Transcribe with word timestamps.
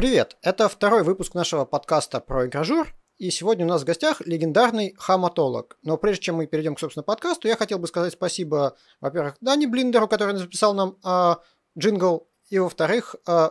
Привет! 0.00 0.38
Это 0.40 0.70
второй 0.70 1.02
выпуск 1.02 1.34
нашего 1.34 1.66
подкаста 1.66 2.20
про 2.20 2.46
игражур, 2.46 2.88
и 3.18 3.28
сегодня 3.28 3.66
у 3.66 3.68
нас 3.68 3.82
в 3.82 3.84
гостях 3.84 4.22
легендарный 4.22 4.94
хаматолог. 4.96 5.76
Но 5.82 5.98
прежде 5.98 6.22
чем 6.22 6.36
мы 6.36 6.46
перейдем 6.46 6.74
к, 6.74 6.80
собственно, 6.80 7.04
подкасту, 7.04 7.48
я 7.48 7.56
хотел 7.56 7.78
бы 7.78 7.86
сказать 7.86 8.14
спасибо, 8.14 8.78
во-первых, 9.02 9.36
Дани 9.42 9.66
Блиндеру, 9.66 10.08
который 10.08 10.38
записал 10.38 10.72
нам 10.72 10.96
э, 11.04 11.34
джингл, 11.78 12.26
и, 12.48 12.58
во-вторых, 12.58 13.16
э, 13.26 13.50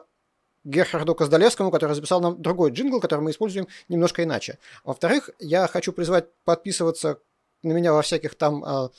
Герхарду 0.64 1.14
Коздалевскому, 1.14 1.70
который 1.70 1.94
записал 1.94 2.20
нам 2.20 2.42
другой 2.42 2.72
джингл, 2.72 3.00
который 3.00 3.22
мы 3.22 3.30
используем 3.30 3.68
немножко 3.88 4.24
иначе. 4.24 4.58
Во-вторых, 4.84 5.30
я 5.38 5.68
хочу 5.68 5.94
призвать 5.94 6.34
подписываться 6.46 7.20
на 7.62 7.74
меня 7.74 7.94
во 7.94 8.02
всяких 8.02 8.34
там 8.34 8.66
э, 8.66 8.90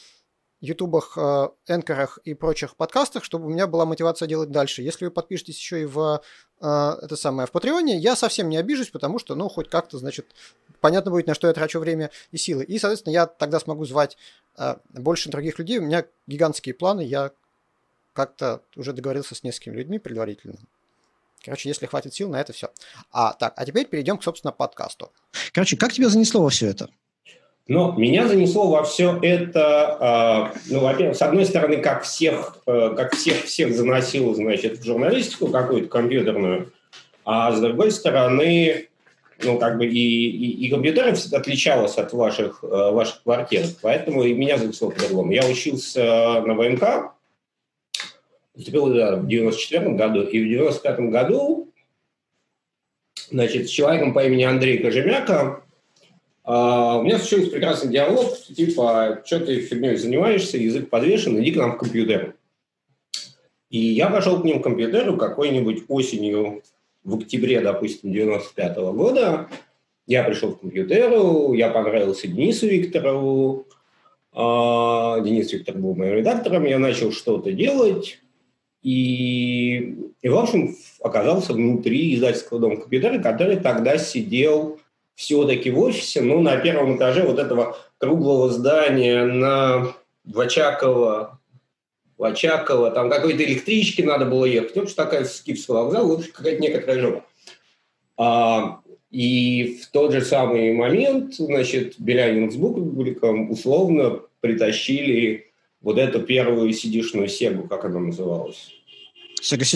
ютубах, 0.60 1.16
э, 1.16 1.48
энкорах 1.68 2.18
и 2.24 2.34
прочих 2.34 2.76
подкастах, 2.76 3.24
чтобы 3.24 3.46
у 3.46 3.48
меня 3.48 3.66
была 3.66 3.86
мотивация 3.86 4.28
делать 4.28 4.50
дальше. 4.50 4.82
Если 4.82 5.06
вы 5.06 5.10
подпишетесь 5.10 5.58
еще 5.58 5.82
и 5.82 5.84
в 5.86 6.22
э, 6.60 6.96
это 7.02 7.16
самое 7.16 7.46
в 7.46 7.50
Патреоне, 7.50 7.96
я 7.96 8.14
совсем 8.16 8.48
не 8.48 8.58
обижусь, 8.58 8.90
потому 8.90 9.18
что, 9.18 9.34
ну, 9.34 9.48
хоть 9.48 9.70
как-то, 9.70 9.98
значит, 9.98 10.26
понятно 10.80 11.10
будет, 11.10 11.26
на 11.26 11.34
что 11.34 11.46
я 11.46 11.54
трачу 11.54 11.78
время 11.78 12.10
и 12.30 12.36
силы. 12.36 12.64
И, 12.64 12.78
соответственно, 12.78 13.12
я 13.12 13.26
тогда 13.26 13.58
смогу 13.58 13.84
звать 13.86 14.16
э, 14.58 14.76
больше 14.90 15.30
других 15.30 15.58
людей. 15.58 15.78
У 15.78 15.82
меня 15.82 16.04
гигантские 16.26 16.74
планы, 16.74 17.02
я 17.02 17.32
как-то 18.12 18.62
уже 18.76 18.92
договорился 18.92 19.34
с 19.34 19.42
несколькими 19.42 19.76
людьми 19.76 19.98
предварительно. 19.98 20.58
Короче, 21.42 21.70
если 21.70 21.86
хватит 21.86 22.12
сил 22.12 22.28
на 22.28 22.40
это 22.40 22.52
все. 22.52 22.70
А, 23.12 23.32
так, 23.32 23.54
а 23.56 23.64
теперь 23.64 23.86
перейдем 23.86 24.18
к, 24.18 24.24
собственно, 24.24 24.52
подкасту. 24.52 25.10
Короче, 25.52 25.76
как 25.76 25.92
тебя 25.92 26.10
занесло 26.10 26.42
во 26.42 26.50
все 26.50 26.66
это? 26.66 26.90
Но 27.70 27.94
меня 27.96 28.26
занесло 28.26 28.68
во 28.68 28.82
все 28.82 29.16
это, 29.22 30.50
э, 30.50 30.72
ну, 30.72 30.80
во-первых, 30.80 31.16
с 31.16 31.22
одной 31.22 31.44
стороны, 31.44 31.76
как 31.76 32.02
всех, 32.02 32.58
э, 32.66 32.94
как 32.96 33.14
всех, 33.14 33.44
всех 33.44 33.76
заносило, 33.76 34.34
значит, 34.34 34.80
в 34.80 34.84
журналистику 34.84 35.46
какую-то 35.46 35.86
компьютерную, 35.86 36.72
а 37.24 37.52
с 37.52 37.60
другой 37.60 37.92
стороны, 37.92 38.88
ну, 39.44 39.56
как 39.56 39.78
бы 39.78 39.86
и, 39.86 39.92
и, 39.92 40.66
и 40.66 40.68
компьютер 40.68 41.14
отличалось 41.32 41.96
от 41.96 42.12
ваших, 42.12 42.64
э, 42.64 42.66
ваших 42.66 43.22
квартир, 43.22 43.66
поэтому 43.82 44.24
и 44.24 44.34
меня 44.34 44.58
занесло 44.58 44.90
по-другому. 44.90 45.30
Я 45.30 45.46
учился 45.46 46.42
на 46.44 46.54
ВМК, 46.54 47.12
поступил 48.52 48.92
да, 48.92 49.14
в 49.14 49.28
94 49.28 49.90
году, 49.90 50.22
и 50.22 50.44
в 50.44 50.48
95 50.48 51.00
году, 51.02 51.72
значит, 53.30 53.68
с 53.68 53.70
человеком 53.70 54.12
по 54.12 54.24
имени 54.24 54.42
Андрей 54.42 54.78
Кожемяка 54.78 55.36
а, 55.40 55.69
у 56.98 57.02
меня 57.02 57.18
случился 57.18 57.52
прекрасный 57.52 57.92
диалог, 57.92 58.36
типа, 58.38 59.22
что 59.24 59.40
ты 59.40 59.60
фигней 59.60 59.96
занимаешься, 59.96 60.58
язык 60.58 60.90
подвешен, 60.90 61.40
иди 61.40 61.52
к 61.52 61.56
нам 61.56 61.72
в 61.72 61.78
компьютер. 61.78 62.34
И 63.68 63.78
я 63.78 64.10
пошел 64.10 64.40
к 64.40 64.44
ним 64.44 64.58
в 64.58 64.62
компьютеру 64.62 65.16
какой-нибудь 65.16 65.84
осенью 65.86 66.62
в 67.04 67.16
октябре, 67.18 67.60
допустим, 67.60 68.12
95 68.12 68.78
-го 68.78 68.92
года. 68.92 69.48
Я 70.08 70.24
пришел 70.24 70.50
в 70.50 70.58
компьютеру, 70.58 71.52
я 71.52 71.68
понравился 71.70 72.26
Денису 72.26 72.66
Викторову. 72.66 73.66
А, 74.32 75.20
Денис 75.20 75.52
Виктор 75.52 75.76
был 75.76 75.94
моим 75.94 76.14
редактором, 76.14 76.64
я 76.64 76.80
начал 76.80 77.12
что-то 77.12 77.52
делать. 77.52 78.18
И, 78.82 79.96
и, 80.20 80.28
в 80.28 80.36
общем, 80.36 80.74
оказался 81.00 81.52
внутри 81.52 82.16
издательского 82.16 82.58
дома 82.58 82.76
компьютера, 82.76 83.22
который 83.22 83.56
тогда 83.56 83.98
сидел 83.98 84.79
все-таки 85.20 85.70
в 85.70 85.78
офисе, 85.78 86.22
ну, 86.22 86.40
на 86.40 86.56
первом 86.56 86.96
этаже 86.96 87.24
вот 87.24 87.38
этого 87.38 87.76
круглого 87.98 88.48
здания 88.48 89.26
на 89.26 89.92
Вачакова, 90.24 91.38
Вачакова, 92.16 92.90
там 92.90 93.10
какой-то 93.10 93.44
электрички 93.44 94.00
надо 94.00 94.24
было 94.24 94.46
ехать, 94.46 94.74
ну, 94.76 94.86
что 94.86 94.96
такая 94.96 95.26
Скифский 95.26 95.74
вокзал, 95.74 96.08
в 96.08 96.12
общем, 96.12 96.32
какая-то 96.32 96.62
некоторая 96.62 97.00
жопа. 97.00 97.24
А, 98.16 98.80
и 99.10 99.78
в 99.82 99.90
тот 99.90 100.12
же 100.12 100.22
самый 100.22 100.72
момент, 100.72 101.34
значит, 101.34 101.96
Белянин 101.98 102.50
с 102.50 102.56
Бубликом 102.56 103.50
условно 103.50 104.20
притащили 104.40 105.52
вот 105.82 105.98
эту 105.98 106.20
первую 106.20 106.72
сидишную 106.72 107.28
Сегу, 107.28 107.68
как 107.68 107.84
она 107.84 108.00
называлась? 108.00 108.70
Сега. 109.42 109.66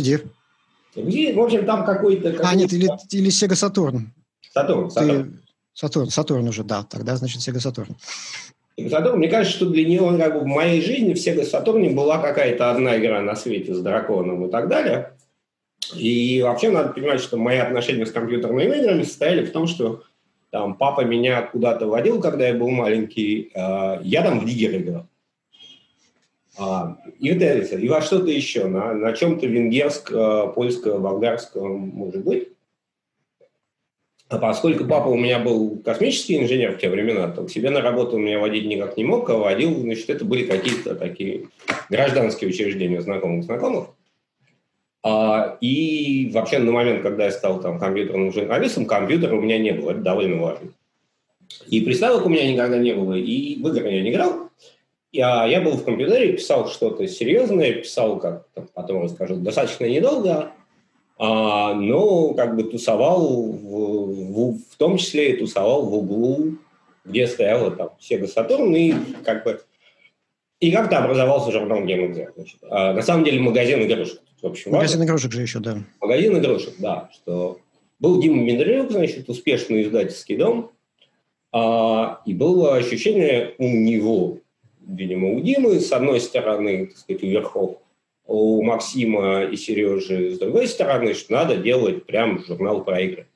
Где, 0.97 1.35
в 1.35 1.41
общем, 1.41 1.67
там 1.67 1.85
какой-то... 1.85 2.33
Какой 2.33 2.51
а, 2.51 2.55
нет, 2.55 2.73
или, 2.73 2.89
или 3.11 3.29
Sega 3.29 3.53
Saturn. 3.53 4.05
Сатурн, 4.55 4.91
Сатурн. 4.91 5.25
Ты... 5.25 5.39
Сатурн, 5.73 6.09
Сатурн 6.09 6.49
уже, 6.49 6.63
да. 6.63 6.85
Тогда, 6.85 7.17
значит, 7.17 7.41
Sega 7.41 7.57
Saturn. 7.57 7.97
Сатурн, 8.89 9.19
мне 9.19 9.29
кажется, 9.29 9.57
что 9.57 9.67
для 9.67 9.85
него 9.85 10.17
как 10.17 10.35
бы, 10.35 10.41
в 10.41 10.47
моей 10.47 10.81
жизни 10.81 11.13
в 11.13 11.17
Sega 11.17 11.43
Saturn 11.43 11.93
была 11.93 12.19
какая-то 12.19 12.71
одна 12.71 12.97
игра 12.97 13.21
на 13.21 13.35
свете 13.35 13.75
с 13.75 13.81
драконом 13.81 14.47
и 14.47 14.51
так 14.51 14.69
далее. 14.69 15.13
И 15.97 16.41
вообще 16.43 16.71
надо 16.71 16.91
понимать, 16.91 17.21
что 17.21 17.37
мои 17.37 17.59
отношения 17.59 18.07
с 18.07 18.13
компьютерными 18.13 18.77
играми 18.77 19.03
состояли 19.03 19.45
в 19.45 19.51
том, 19.51 19.67
что 19.67 20.05
там 20.51 20.77
папа 20.77 21.01
меня 21.01 21.43
куда-то 21.43 21.87
водил, 21.87 22.21
когда 22.21 22.47
я 22.47 22.55
был 22.55 22.71
маленький, 22.71 23.51
э, 23.53 23.99
я 24.03 24.23
там 24.23 24.39
в 24.39 24.47
Диггер 24.47 24.77
играл. 24.77 25.07
А, 26.57 26.97
и 27.19 27.33
вот 27.33 27.43
это, 27.43 27.77
и 27.77 27.89
во 27.89 28.01
что-то 28.01 28.31
еще, 28.31 28.67
на, 28.67 28.95
на 28.95 29.13
чем-то 29.13 29.47
венгерском, 29.47 30.53
польском, 30.53 31.03
болгарском, 31.03 31.77
может 31.89 32.23
быть. 32.23 32.54
А 34.29 34.39
поскольку 34.39 34.85
папа 34.87 35.09
у 35.09 35.17
меня 35.17 35.39
был 35.39 35.79
космический 35.85 36.39
инженер 36.39 36.73
в 36.73 36.79
те 36.79 36.89
времена, 36.89 37.29
то 37.29 37.45
к 37.45 37.51
себе 37.51 37.71
на 37.71 37.83
работу 37.83 38.17
он 38.17 38.25
меня 38.25 38.39
водить 38.39 38.67
никак 38.67 38.97
не 38.97 39.05
мог, 39.05 39.29
а 39.29 39.37
водил, 39.37 39.79
значит, 39.81 40.09
это 40.09 40.25
были 40.25 40.47
какие-то 40.47 40.95
такие 40.95 41.49
гражданские 41.91 42.49
учреждения 42.49 43.03
знакомых-знакомых. 43.03 43.89
А, 45.03 45.59
и 45.61 46.31
вообще 46.33 46.59
на 46.59 46.73
момент, 46.73 47.03
когда 47.03 47.27
я 47.27 47.31
стал 47.31 47.61
там 47.61 47.79
компьютерным 47.79 48.33
журналистом, 48.33 48.87
компьютера 48.87 49.37
у 49.37 49.43
меня 49.43 49.59
не 49.59 49.73
было, 49.73 49.91
это 49.91 50.01
довольно 50.01 50.41
важно. 50.41 50.71
И 51.69 51.83
приставок 51.83 52.25
у 52.25 52.31
меня 52.31 52.51
никогда 52.51 52.79
не 52.79 52.95
было, 52.95 53.13
и 53.13 53.57
в 53.63 53.69
игры 53.69 53.91
я 53.91 54.03
не 54.03 54.11
играл. 54.11 54.49
Я, 55.13 55.45
я 55.45 55.61
был 55.61 55.73
в 55.73 55.85
компьютере, 55.85 56.33
писал 56.33 56.69
что-то 56.69 57.07
серьезное, 57.07 57.75
писал, 57.75 58.19
как 58.19 58.47
потом 58.73 59.03
расскажу, 59.03 59.37
достаточно 59.37 59.85
недолго, 59.85 60.53
а, 61.17 61.75
но 61.75 62.35
как 62.35 62.57
бы 62.57 62.65
тусовал, 62.65 63.53
в, 63.53 64.33
в, 64.33 64.59
в 64.59 64.77
том 64.77 64.97
числе 64.97 65.33
и 65.33 65.37
тусовал 65.37 65.87
в 65.87 65.95
углу, 65.95 66.59
где 67.05 67.27
стояла 67.27 67.71
там 67.71 67.91
Sega 68.01 68.29
Saturn, 68.33 68.77
и 68.77 68.95
как 69.25 69.45
бы 69.45 69.61
и 70.61 70.71
как-то 70.71 70.99
образовался 70.99 71.53
журнал 71.53 71.83
Game 71.83 72.15
Значит. 72.35 72.59
А, 72.63 72.93
на 72.95 73.03
самом 73.03 73.25
деле 73.25 73.41
магазин 73.41 73.83
игрушек. 73.83 74.21
В 74.41 74.47
общем, 74.47 74.73
магазин 74.73 74.99
важно. 74.99 75.09
игрушек 75.09 75.33
же 75.33 75.43
еще, 75.43 75.59
да. 75.61 75.79
Магазин 76.01 76.39
игрушек, 76.39 76.75
да. 76.79 77.11
Что 77.13 77.59
был 77.99 78.21
Дима 78.21 78.43
Мендрюк, 78.43 78.91
значит, 78.91 79.29
успешный 79.29 79.83
издательский 79.83 80.37
дом, 80.37 80.73
а, 81.53 82.21
и 82.27 82.35
было 82.35 82.77
ощущение 82.77 83.55
у 83.59 83.69
него, 83.69 84.39
видимо, 84.87 85.35
у 85.35 85.41
Димы, 85.41 85.81
с 85.81 85.93
одной 85.93 86.21
стороны, 86.21 86.87
так 86.87 86.97
сказать, 86.97 87.23
у 87.23 87.27
верхов, 87.27 87.79
у 88.27 88.63
Максима 88.63 89.45
и 89.45 89.57
Сережи 89.57 90.33
с 90.33 90.39
другой 90.39 90.67
стороны, 90.67 91.15
что 91.15 91.33
надо 91.33 91.57
делать 91.57 92.05
прям 92.07 92.43
журнал 92.45 92.85
про 92.85 93.01
игры. 93.01 93.27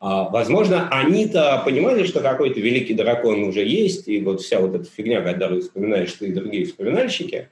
А, 0.00 0.28
возможно, 0.28 0.88
они-то 0.90 1.62
понимали, 1.64 2.04
что 2.04 2.20
какой-то 2.20 2.60
великий 2.60 2.94
дракон 2.94 3.44
уже 3.44 3.64
есть, 3.64 4.08
и 4.08 4.20
вот 4.20 4.40
вся 4.40 4.60
вот 4.60 4.74
эта 4.74 4.84
фигня, 4.84 5.22
которую 5.22 5.62
вспоминаешь 5.62 6.12
ты 6.12 6.28
и 6.28 6.32
другие 6.32 6.66
вспоминальщики, 6.66 7.48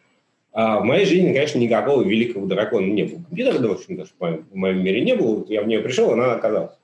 а 0.53 0.81
в 0.81 0.85
моей 0.85 1.07
жизни, 1.07 1.33
конечно, 1.33 1.59
никакого 1.59 2.03
великого 2.03 2.47
дракона 2.47 2.87
не 2.87 3.05
было. 3.05 3.23
Компьютера, 3.23 3.67
в 3.67 3.73
общем, 3.73 3.97
даже 3.97 4.11
в 4.19 4.55
моем 4.55 4.85
мире 4.85 5.01
не 5.01 5.17
было. 5.17 5.47
Я 5.49 5.63
в 5.63 5.67
нее 5.67 5.81
пришел, 5.81 6.11
она 6.11 6.35
оказалась. 6.35 6.75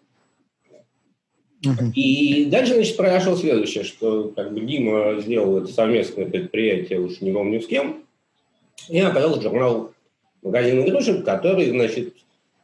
Uh-huh. 1.63 1.93
И 1.95 2.47
дальше, 2.47 2.75
значит, 2.75 2.97
произошло 2.97 3.37
следующее, 3.37 3.85
что 3.85 4.33
как 4.35 4.55
бы 4.55 4.61
Дима 4.61 5.17
сделал 5.21 5.59
это 5.59 5.67
совместное 5.67 6.25
предприятие, 6.25 7.01
уж 7.01 7.21
не 7.21 7.33
помню 7.33 7.61
с 7.61 7.67
кем, 7.67 8.05
и 8.89 9.01
оказался 9.01 9.43
журнал 9.43 9.93
«Магазин 10.43 10.83
игрушек», 10.87 11.25
который, 11.25 11.71
значит, 11.71 12.15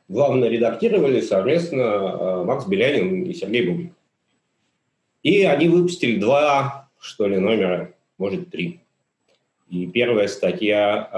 главное 0.08 0.49
редактировали 0.49 1.20
совместно 1.20 1.81
э, 1.81 2.44
Макс 2.44 2.66
Белянин 2.66 3.25
и 3.25 3.34
Сергей 3.34 3.69
Бублик. 3.69 3.93
И 5.22 5.43
они 5.43 5.69
выпустили 5.69 6.20
два, 6.20 6.88
что 7.00 7.26
ли, 7.26 7.38
номера, 7.38 7.93
может, 8.19 8.50
три. 8.50 8.81
И 9.70 9.87
первая 9.87 10.28
статья 10.28 11.08
э, 11.11 11.16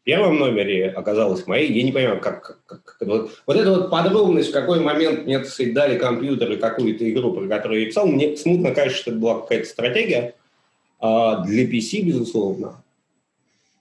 в 0.00 0.04
первом 0.04 0.38
номере 0.38 0.90
оказалась 0.90 1.46
моей. 1.46 1.72
Я 1.72 1.82
не 1.82 1.92
понимаю, 1.92 2.20
как... 2.20 2.62
как, 2.66 2.84
как 2.84 3.08
вот, 3.08 3.30
вот 3.46 3.56
эта 3.56 3.70
вот 3.70 3.90
подробность, 3.90 4.50
в 4.50 4.52
какой 4.52 4.80
момент 4.80 5.26
мне 5.26 5.42
дали 5.72 5.98
компьютер 5.98 6.52
и 6.52 6.56
какую-то 6.56 7.10
игру, 7.10 7.32
про 7.32 7.48
которую 7.48 7.80
я 7.80 7.86
писал, 7.86 8.06
мне 8.06 8.36
смутно 8.36 8.72
кажется, 8.72 9.00
что 9.00 9.10
это 9.10 9.20
была 9.20 9.40
какая-то 9.40 9.66
стратегия. 9.66 10.34
А 11.00 11.42
для 11.44 11.64
PC, 11.64 12.02
безусловно. 12.02 12.83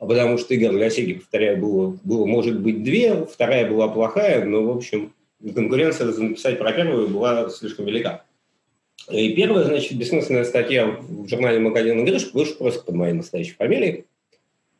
Потому 0.07 0.37
что 0.37 0.53
игр 0.53 0.71
для 0.71 0.89
Сеги, 0.89 1.13
повторяю, 1.13 1.57
было, 1.57 1.97
было, 2.03 2.25
может 2.25 2.59
быть, 2.59 2.83
две, 2.83 3.25
вторая 3.25 3.69
была 3.69 3.87
плохая, 3.87 4.43
но, 4.43 4.63
в 4.63 4.75
общем, 4.75 5.13
конкуренция 5.55 6.07
написать 6.07 6.59
про 6.59 6.73
первую 6.73 7.07
была 7.07 7.49
слишком 7.49 7.85
велика. 7.85 8.23
И 9.09 9.33
первая, 9.33 9.65
значит, 9.65 9.97
бессмысленная 9.97 10.43
статья 10.43 10.87
в 10.87 11.27
журнале 11.27 11.59
«Магазин 11.59 12.03
игрушек» 12.03 12.33
вышла 12.33 12.55
просто 12.55 12.83
под 12.83 12.95
моей 12.95 13.13
настоящей 13.13 13.53
фамилией, 13.53 14.05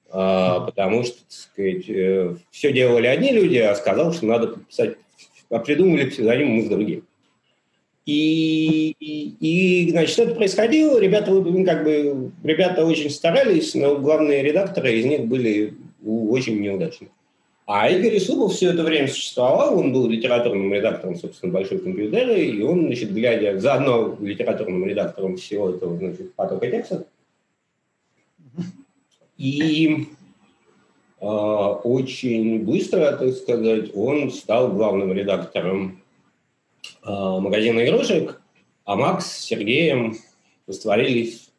а, 0.10 0.62
потому 0.62 1.04
что, 1.04 1.18
так 1.20 1.32
сказать, 1.32 1.90
э, 1.90 2.36
все 2.52 2.72
делали 2.72 3.08
одни 3.08 3.32
люди, 3.32 3.58
а 3.58 3.76
сказал, 3.76 4.14
что 4.14 4.26
надо 4.26 4.48
подписать 4.48 4.98
а 5.54 5.60
придумали 5.60 6.10
псевдоним 6.10 6.50
мы 6.50 6.64
с 6.64 6.70
другим. 6.70 7.06
И, 8.06 8.96
и, 9.00 9.36
и, 9.40 9.92
значит, 9.92 10.20
это 10.20 10.36
происходило, 10.36 11.00
ребята, 11.00 11.32
ну, 11.32 11.66
как 11.66 11.86
бы, 11.86 12.32
ребята 12.44 12.86
очень 12.86 13.10
старались, 13.10 13.76
но 13.76 13.98
главные 13.98 14.44
редакторы 14.44 14.94
из 14.94 15.06
них 15.06 15.26
были 15.28 15.74
очень 16.06 16.60
неудачны. 16.60 17.08
А 17.66 17.90
Игорь 17.90 18.18
Исупов 18.18 18.54
все 18.54 18.72
это 18.72 18.84
время 18.84 19.08
существовал, 19.08 19.80
он 19.80 19.94
был 19.94 20.10
литературным 20.10 20.74
редактором, 20.74 21.16
собственно, 21.16 21.54
«Большой 21.54 21.80
компьютера», 21.80 22.36
и 22.36 22.62
он, 22.62 22.88
значит, 22.88 23.14
глядя 23.14 23.58
заодно 23.58 24.18
литературным 24.20 24.86
редактором 24.86 25.38
всего 25.38 25.70
этого, 25.70 25.98
значит, 25.98 26.34
потока 26.34 26.70
текста, 26.70 27.06
и 29.38 30.08
э, 31.22 31.26
очень 31.26 32.66
быстро, 32.66 33.14
так 33.14 33.34
сказать, 33.34 33.96
он 33.96 34.30
стал 34.32 34.74
главным 34.74 35.14
редактором 35.14 36.03
магазина 37.04 37.86
игрушек, 37.86 38.42
а 38.86 38.96
Макс 38.96 39.26
с 39.26 39.46
Сергеем 39.46 40.18
растворились 40.68 41.52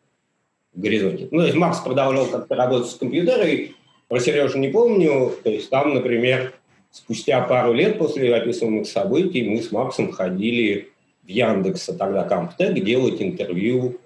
в 0.72 0.80
горизонте. 0.80 1.28
Ну, 1.30 1.40
то 1.40 1.44
есть 1.46 1.56
Макс 1.56 1.78
продолжал 1.80 2.26
как-то 2.26 2.54
работать 2.54 2.90
с 2.90 2.94
компьютером, 2.94 3.74
про 4.08 4.20
Сережу 4.20 4.58
не 4.58 4.68
помню. 4.68 5.32
То 5.42 5.50
есть 5.50 5.70
там, 5.70 5.94
например, 5.94 6.54
спустя 6.90 7.40
пару 7.42 7.72
лет 7.72 7.98
после 7.98 8.34
описанных 8.34 8.86
событий 8.86 9.48
мы 9.48 9.62
с 9.62 9.72
Максом 9.72 10.12
ходили 10.12 10.90
в 11.22 11.28
Яндекс, 11.28 11.88
а 11.88 11.94
тогда 11.94 12.24
Камптек, 12.24 12.74
делать 12.84 13.20
интервью. 13.20 13.98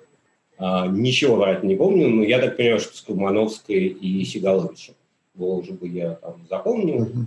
А, 0.56 0.86
ничего 0.86 1.36
врать 1.36 1.62
не 1.62 1.76
помню, 1.76 2.08
но 2.08 2.24
я 2.24 2.40
так 2.40 2.56
понимаю, 2.56 2.80
что 2.80 2.96
с 2.96 3.00
Курмановской 3.00 3.86
и 3.86 4.24
Сигаловичем. 4.24 4.94
Волжу 5.34 5.74
бы 5.74 5.86
я 5.88 6.14
там 6.14 6.46
запомнил. 6.48 7.04
Mm-hmm. 7.04 7.24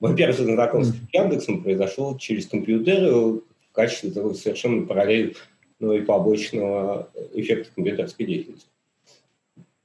Во-первых, 0.00 0.38
знакомство 0.38 0.94
с 0.94 1.14
Яндексом 1.14 1.62
произошло 1.62 2.16
через 2.18 2.46
компьютер 2.46 3.12
в 3.12 3.42
качестве 3.72 4.10
такого 4.10 4.34
совершенно 4.34 4.86
параллельного 4.86 5.36
ну, 5.80 5.92
и 5.92 6.02
побочного 6.02 7.10
эффекта 7.32 7.74
компьютерской 7.74 8.26
деятельности. 8.26 8.68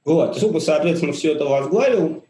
Вот, 0.04 0.36
Зубов, 0.36 0.62
соответственно, 0.62 1.12
все 1.12 1.32
это 1.32 1.44
возглавил. 1.44 2.24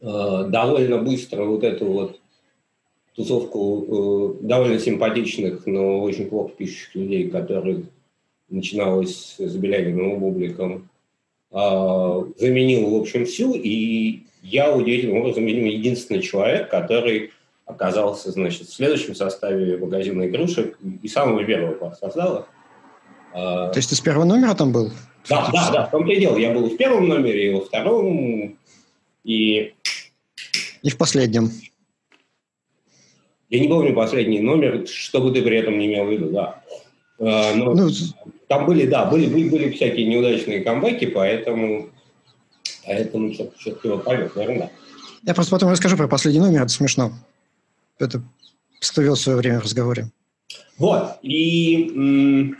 Э, 0.00 0.46
довольно 0.48 0.98
быстро 0.98 1.44
вот 1.44 1.64
эту 1.64 1.86
вот 1.86 2.20
тусовку 3.14 4.36
э, 4.40 4.46
довольно 4.46 4.78
симпатичных, 4.78 5.66
но 5.66 6.00
очень 6.02 6.26
плохо 6.26 6.52
пишущих 6.56 6.94
людей, 6.94 7.30
которые 7.30 7.84
начиналось 8.48 9.36
с 9.38 9.56
Белявиным 9.56 10.18
бубликом, 10.20 10.72
э, 10.74 10.93
заменил, 11.50 12.90
в 12.90 13.00
общем, 13.00 13.24
всю. 13.26 13.54
И 13.54 14.24
я 14.42 14.74
удивительным 14.74 15.18
образом, 15.18 15.46
видимо, 15.46 15.68
единственный 15.68 16.20
человек, 16.20 16.70
который 16.70 17.32
оказался, 17.66 18.30
значит, 18.30 18.68
в 18.68 18.74
следующем 18.74 19.14
составе 19.14 19.76
магазина 19.78 20.26
игрушек 20.26 20.78
и 21.02 21.08
самого 21.08 21.44
первого 21.44 21.96
создала. 21.98 22.46
То 23.32 23.72
есть 23.74 23.88
ты 23.88 23.96
с 23.96 24.00
первого 24.00 24.24
номера 24.24 24.54
там 24.54 24.72
был? 24.72 24.90
Да, 25.28 25.50
да, 25.52 25.70
да, 25.72 25.86
в 25.86 25.90
том-то 25.90 26.12
и 26.12 26.20
дело. 26.20 26.36
Я 26.36 26.52
был 26.52 26.68
в 26.68 26.76
первом 26.76 27.08
номере, 27.08 27.50
и 27.50 27.54
во 27.54 27.60
втором, 27.62 28.58
и... 29.24 29.74
И 30.82 30.90
в 30.90 30.98
последнем. 30.98 31.50
Я 33.48 33.60
не 33.60 33.68
помню 33.68 33.94
последний 33.94 34.40
номер, 34.40 34.86
что 34.86 35.20
бы 35.20 35.32
ты 35.32 35.42
при 35.42 35.56
этом 35.56 35.78
не 35.78 35.86
имел 35.86 36.04
в 36.04 36.10
виду, 36.10 36.30
да. 36.30 36.62
А, 37.18 37.54
но 37.54 37.72
ну, 37.72 37.88
там 38.54 38.66
были, 38.66 38.86
да, 38.86 39.04
были, 39.06 39.26
были, 39.26 39.48
были 39.48 39.70
всякие 39.70 40.06
неудачные 40.06 40.60
камбэки, 40.60 41.06
поэтому, 41.06 41.90
поэтому 42.86 43.32
все-таки 43.32 43.88
вот 43.88 44.04
полет, 44.04 44.36
наверное, 44.36 44.58
да. 44.58 44.70
Я 45.24 45.34
просто 45.34 45.50
потом 45.50 45.70
расскажу 45.70 45.96
про 45.96 46.06
последний 46.06 46.40
номер, 46.40 46.62
это 46.62 46.68
смешно. 46.68 47.12
Это 47.98 48.22
всплывет 48.78 49.18
в 49.18 49.20
свое 49.20 49.38
время 49.38 49.58
в 49.58 49.64
разговоре. 49.64 50.06
Вот, 50.78 51.18
и, 51.22 52.54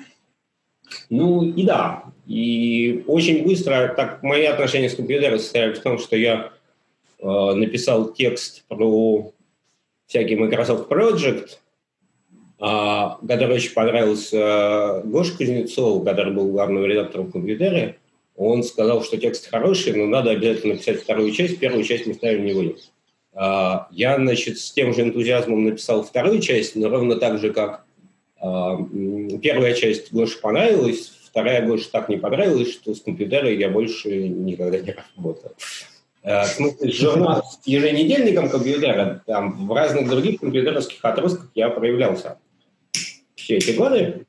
ну, 1.11 1.45
и 1.45 1.63
да, 1.65 2.05
и 2.27 3.05
очень 3.07 3.45
быстро, 3.45 3.95
так 3.95 4.21
мои 4.25 4.47
отношения 4.47 4.91
с 4.91 4.97
компьютером 4.97 5.39
состояли 5.39 5.75
в 5.75 5.81
том, 5.81 6.01
что 6.01 6.17
я 6.17 6.51
э, 7.21 7.25
написал 7.55 8.13
текст 8.13 8.65
про 8.67 9.33
всякий 10.09 10.35
Microsoft 10.35 10.91
Project, 10.91 11.51
э, 12.61 13.27
который 13.27 13.57
очень 13.57 13.73
понравился 13.73 14.37
э, 14.37 15.03
Гоше 15.05 15.37
Кузнецову, 15.37 16.05
который 16.05 16.33
был 16.33 16.51
главным 16.51 16.85
редактором 16.85 17.31
компьютера. 17.31 17.97
Он 18.37 18.63
сказал, 18.63 19.03
что 19.03 19.17
текст 19.17 19.49
хороший, 19.49 19.95
но 19.95 20.07
надо 20.07 20.31
обязательно 20.31 20.75
написать 20.75 21.03
вторую 21.03 21.31
часть, 21.33 21.59
первую 21.59 21.85
часть 21.85 22.07
мы 22.07 22.15
ставим 22.15 22.45
не 22.45 22.53
будем. 22.53 22.77
Э, 23.35 23.87
я, 23.91 24.17
значит, 24.17 24.59
с 24.59 24.73
тем 24.73 24.95
же 24.95 25.03
энтузиазмом 25.03 25.65
написал 25.65 26.03
вторую 26.03 26.41
часть, 26.41 26.77
но 26.77 26.89
ровно 26.89 27.17
так 27.17 27.39
же, 27.39 27.53
как 27.53 27.85
э, 28.41 28.47
первая 29.43 29.75
часть 29.75 30.13
Гоше 30.13 30.41
понравилась, 30.41 31.13
вторая 31.27 31.67
больше 31.67 31.91
так 31.91 32.09
не 32.09 32.17
понравилась, 32.17 32.73
что 32.73 32.95
с 32.95 33.01
компьютера 33.01 33.51
я 33.51 33.69
больше 33.69 34.29
никогда 34.29 34.79
не 34.79 34.95
работал. 35.17 35.53
В 36.23 36.47
смысле, 36.47 36.91
журнал 36.91 37.43
с 37.43 37.67
еженедельником 37.67 38.49
компьютера, 38.49 39.23
там, 39.27 39.67
в 39.69 39.73
разных 39.75 40.09
других 40.09 40.41
компьютерских 40.41 41.05
отростках 41.05 41.51
я 41.55 41.69
проявлялся 41.69 42.39
все 43.45 43.57
эти 43.59 43.73
годы. 43.73 44.27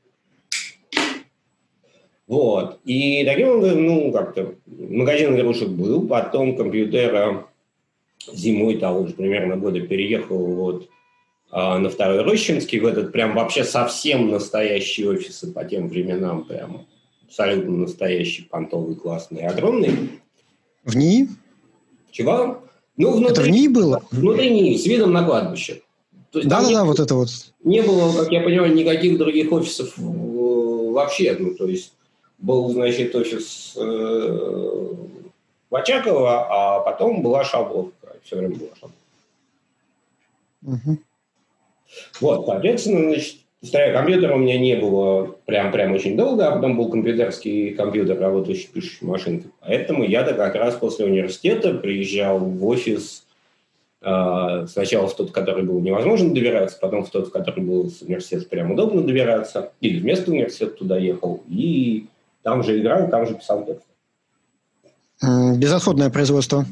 Вот. 2.28 2.80
И 2.86 3.24
таким 3.24 3.50
образом, 3.50 3.86
ну, 3.86 4.12
как-то 4.12 4.56
магазин 4.66 5.36
игрушек 5.36 5.70
был, 5.70 6.08
потом 6.08 6.58
компьютера 6.58 7.48
зимой 8.32 8.78
того 8.78 9.08
же 9.08 9.14
примерно 9.14 9.58
года 9.58 9.80
переехал 9.80 10.38
вот 10.38 10.90
а, 11.52 11.78
на 11.78 11.90
второй 11.90 12.24
Рощинский, 12.24 12.80
в 12.80 12.86
этот 12.86 13.12
прям 13.12 13.36
вообще 13.36 13.64
совсем 13.64 14.30
настоящий 14.30 15.08
офис 15.08 15.46
по 15.54 15.64
тем 15.64 15.88
временам, 15.88 16.44
прям 16.44 16.88
абсолютно 17.28 17.78
настоящий, 17.78 18.44
понтовый, 18.44 18.96
классный, 18.96 19.44
огромный. 19.44 20.20
В 20.84 20.96
НИИ? 20.96 21.30
Чего? 22.12 22.64
Ну, 22.98 23.12
внутри, 23.12 23.32
это 23.32 23.42
в 23.44 23.50
НИИ 23.50 23.68
было? 23.68 24.04
Внутри 24.12 24.50
НИИ, 24.50 24.78
с 24.78 24.86
видом 24.88 25.14
на 25.14 25.24
кладбище. 25.24 25.82
Да-да-да, 26.44 26.84
вот 26.84 27.00
это 27.00 27.16
вот. 27.16 27.30
Не 27.64 27.82
было, 27.82 28.12
как 28.14 28.32
я 28.32 28.42
понимаю, 28.42 28.74
никаких 28.74 29.18
других 29.18 29.52
офисов 29.52 29.98
э, 29.98 30.02
вообще. 30.02 31.36
Ну, 31.40 31.56
то 31.56 31.68
есть 31.68 31.94
был, 32.38 32.70
значит, 32.70 33.16
офис 33.16 33.74
э, 33.78 34.88
Вачакова, 35.70 36.48
а 36.50 36.80
потом 36.82 37.22
была 37.22 37.44
Шабловка. 37.44 38.16
Все 38.24 38.38
время 38.38 38.56
была 38.56 38.70
Шабловка. 38.76 38.98
Угу. 40.64 40.98
Вот, 42.22 42.46
соответственно, 42.46 43.12
значит, 43.12 43.36
Старый 43.66 43.94
компьютер 43.94 44.32
у 44.34 44.38
меня 44.38 44.60
не 44.60 44.76
было 44.76 45.36
прям, 45.46 45.72
прям 45.72 45.94
очень 45.94 46.16
долго, 46.16 46.48
а 46.48 46.56
потом 46.56 46.78
был 46.78 46.90
компьютерский 46.90 47.72
компьютер, 47.72 48.20
работающий 48.20 48.70
пишущей 48.72 49.08
машинкой. 49.08 49.50
Поэтому 49.62 50.04
я-то 50.04 50.34
как 50.36 50.54
раз 50.56 50.76
после 50.76 51.06
университета 51.06 51.74
приезжал 51.74 52.38
в 52.38 52.66
офис 52.68 53.25
сначала 54.68 55.08
в 55.08 55.16
тот, 55.16 55.32
который 55.32 55.64
был 55.64 55.80
невозможно 55.80 56.32
добираться, 56.32 56.78
потом 56.80 57.06
в 57.06 57.10
тот, 57.10 57.30
в 57.30 57.32
который 57.32 57.64
был 57.64 57.90
с 57.90 58.04
университета 58.04 58.46
прям 58.46 58.72
удобно 58.72 59.02
добираться, 59.02 59.72
или 59.82 60.00
вместо 60.00 60.30
университета 60.30 60.74
туда 60.74 60.98
ехал, 60.98 61.44
и 61.48 62.06
там 62.44 62.64
же 62.64 62.80
играл, 62.80 63.10
там 63.10 63.26
же 63.26 63.34
писал 63.34 63.66
текст. 63.66 63.88
Безотходное 65.58 66.12
производство. 66.12 66.68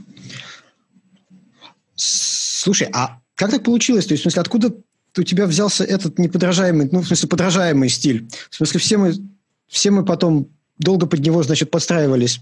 Слушай, 1.96 2.90
а 2.94 3.20
как 3.34 3.50
так 3.50 3.64
получилось? 3.64 4.06
То 4.06 4.14
есть, 4.14 4.22
в 4.22 4.26
смысле, 4.26 4.42
откуда 4.42 4.74
у 5.18 5.24
тебя 5.24 5.48
взялся 5.48 5.84
этот 5.84 6.20
неподражаемый, 6.20 6.88
ну, 6.92 7.00
в 7.00 7.08
смысле, 7.08 7.30
подражаемый 7.30 7.90
стиль. 7.90 8.28
В 8.52 8.56
смысле, 8.56 8.80
все 8.80 8.98
мы, 8.98 9.14
все 9.68 9.90
мы 9.90 10.06
потом 10.06 10.50
долго 10.78 11.08
под 11.08 11.22
него, 11.22 11.42
значит, 11.42 11.72
подстраивались. 11.72 12.42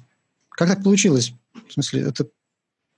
Как 0.49 0.67
так 0.67 0.83
получилось? 0.83 1.33
В 1.69 1.73
смысле, 1.73 2.01
это... 2.09 2.27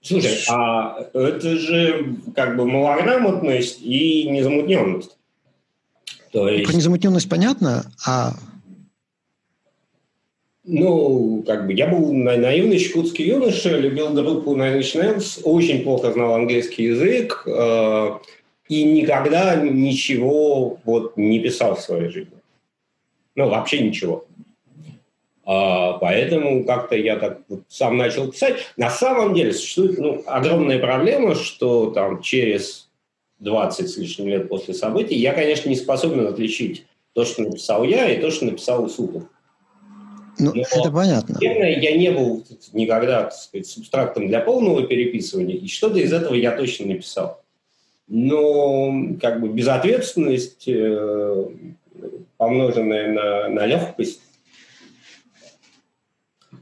Слушай, 0.04 0.38
а 0.50 1.08
это 1.14 1.58
же 1.58 2.18
как 2.36 2.58
бы 2.58 2.66
малограмотность 2.66 3.82
и 3.82 4.28
незамутненность. 4.30 5.18
То 6.32 6.50
есть... 6.50 6.66
Про 6.66 6.76
незамутненность 6.76 7.30
понятно, 7.30 7.86
а... 8.06 8.34
Ну, 10.66 11.44
как 11.48 11.68
бы 11.68 11.74
я 11.74 11.88
был 11.88 12.14
наивный 12.14 12.80
чукотский 12.80 13.28
юноша, 13.28 13.78
любил 13.78 14.14
группу 14.14 14.56
Nine 14.56 14.80
Inch 14.80 14.96
Nails, 14.96 15.42
очень 15.44 15.84
плохо 15.84 16.12
знал 16.12 16.36
английский 16.36 16.84
язык, 16.84 17.44
э, 17.46 18.12
и 18.70 18.84
никогда 18.84 19.56
ничего 19.56 20.80
вот 20.84 21.16
не 21.18 21.40
писал 21.40 21.76
в 21.76 21.82
своей 21.82 22.10
жизни. 22.10 22.38
Ну, 23.36 23.50
вообще 23.50 23.80
ничего. 23.80 24.26
А, 25.46 25.94
поэтому 25.94 26.64
как-то 26.64 26.96
я 26.96 27.18
так 27.18 27.42
вот 27.50 27.64
сам 27.68 27.98
начал 27.98 28.32
писать. 28.32 28.56
На 28.78 28.90
самом 28.90 29.34
деле 29.34 29.54
существует 29.54 29.98
ну, 29.98 30.24
огромная 30.26 30.80
проблема, 30.80 31.36
что 31.36 31.92
там 31.92 32.22
через 32.22 32.90
20 33.40 33.90
с 33.90 33.98
лишним 33.98 34.30
лет 34.30 34.48
после 34.48 34.74
событий 34.74 35.16
я, 35.16 35.34
конечно, 35.34 35.68
не 35.68 35.76
способен 35.76 36.26
отличить 36.26 36.86
то, 37.14 37.26
что 37.26 37.44
написал 37.44 37.84
я, 37.84 38.10
и 38.10 38.22
то, 38.22 38.32
что 38.32 38.46
написал 38.46 38.86
Усупов. 38.86 39.24
Ну, 40.40 40.52
Но, 40.56 40.62
это 40.62 40.92
понятно. 40.92 41.38
Наверное, 41.40 41.80
я 41.80 41.96
не 41.96 42.12
был 42.12 42.44
никогда, 42.72 43.24
так 43.24 43.34
сказать, 43.34 43.68
субстрактом 43.68 44.28
для 44.28 44.40
полного 44.40 44.84
переписывания, 44.84 45.56
и 45.56 45.68
что-то 45.68 46.00
из 46.00 46.12
этого 46.12 46.34
я 46.34 46.56
точно 46.56 46.88
написал. 46.88 47.44
но 48.08 49.16
как 49.22 49.42
бы 49.42 49.50
безответственность, 49.50 50.68
э, 50.68 51.46
помноженная 52.38 53.12
на, 53.12 53.50
на 53.50 53.66
легкость, 53.66 54.22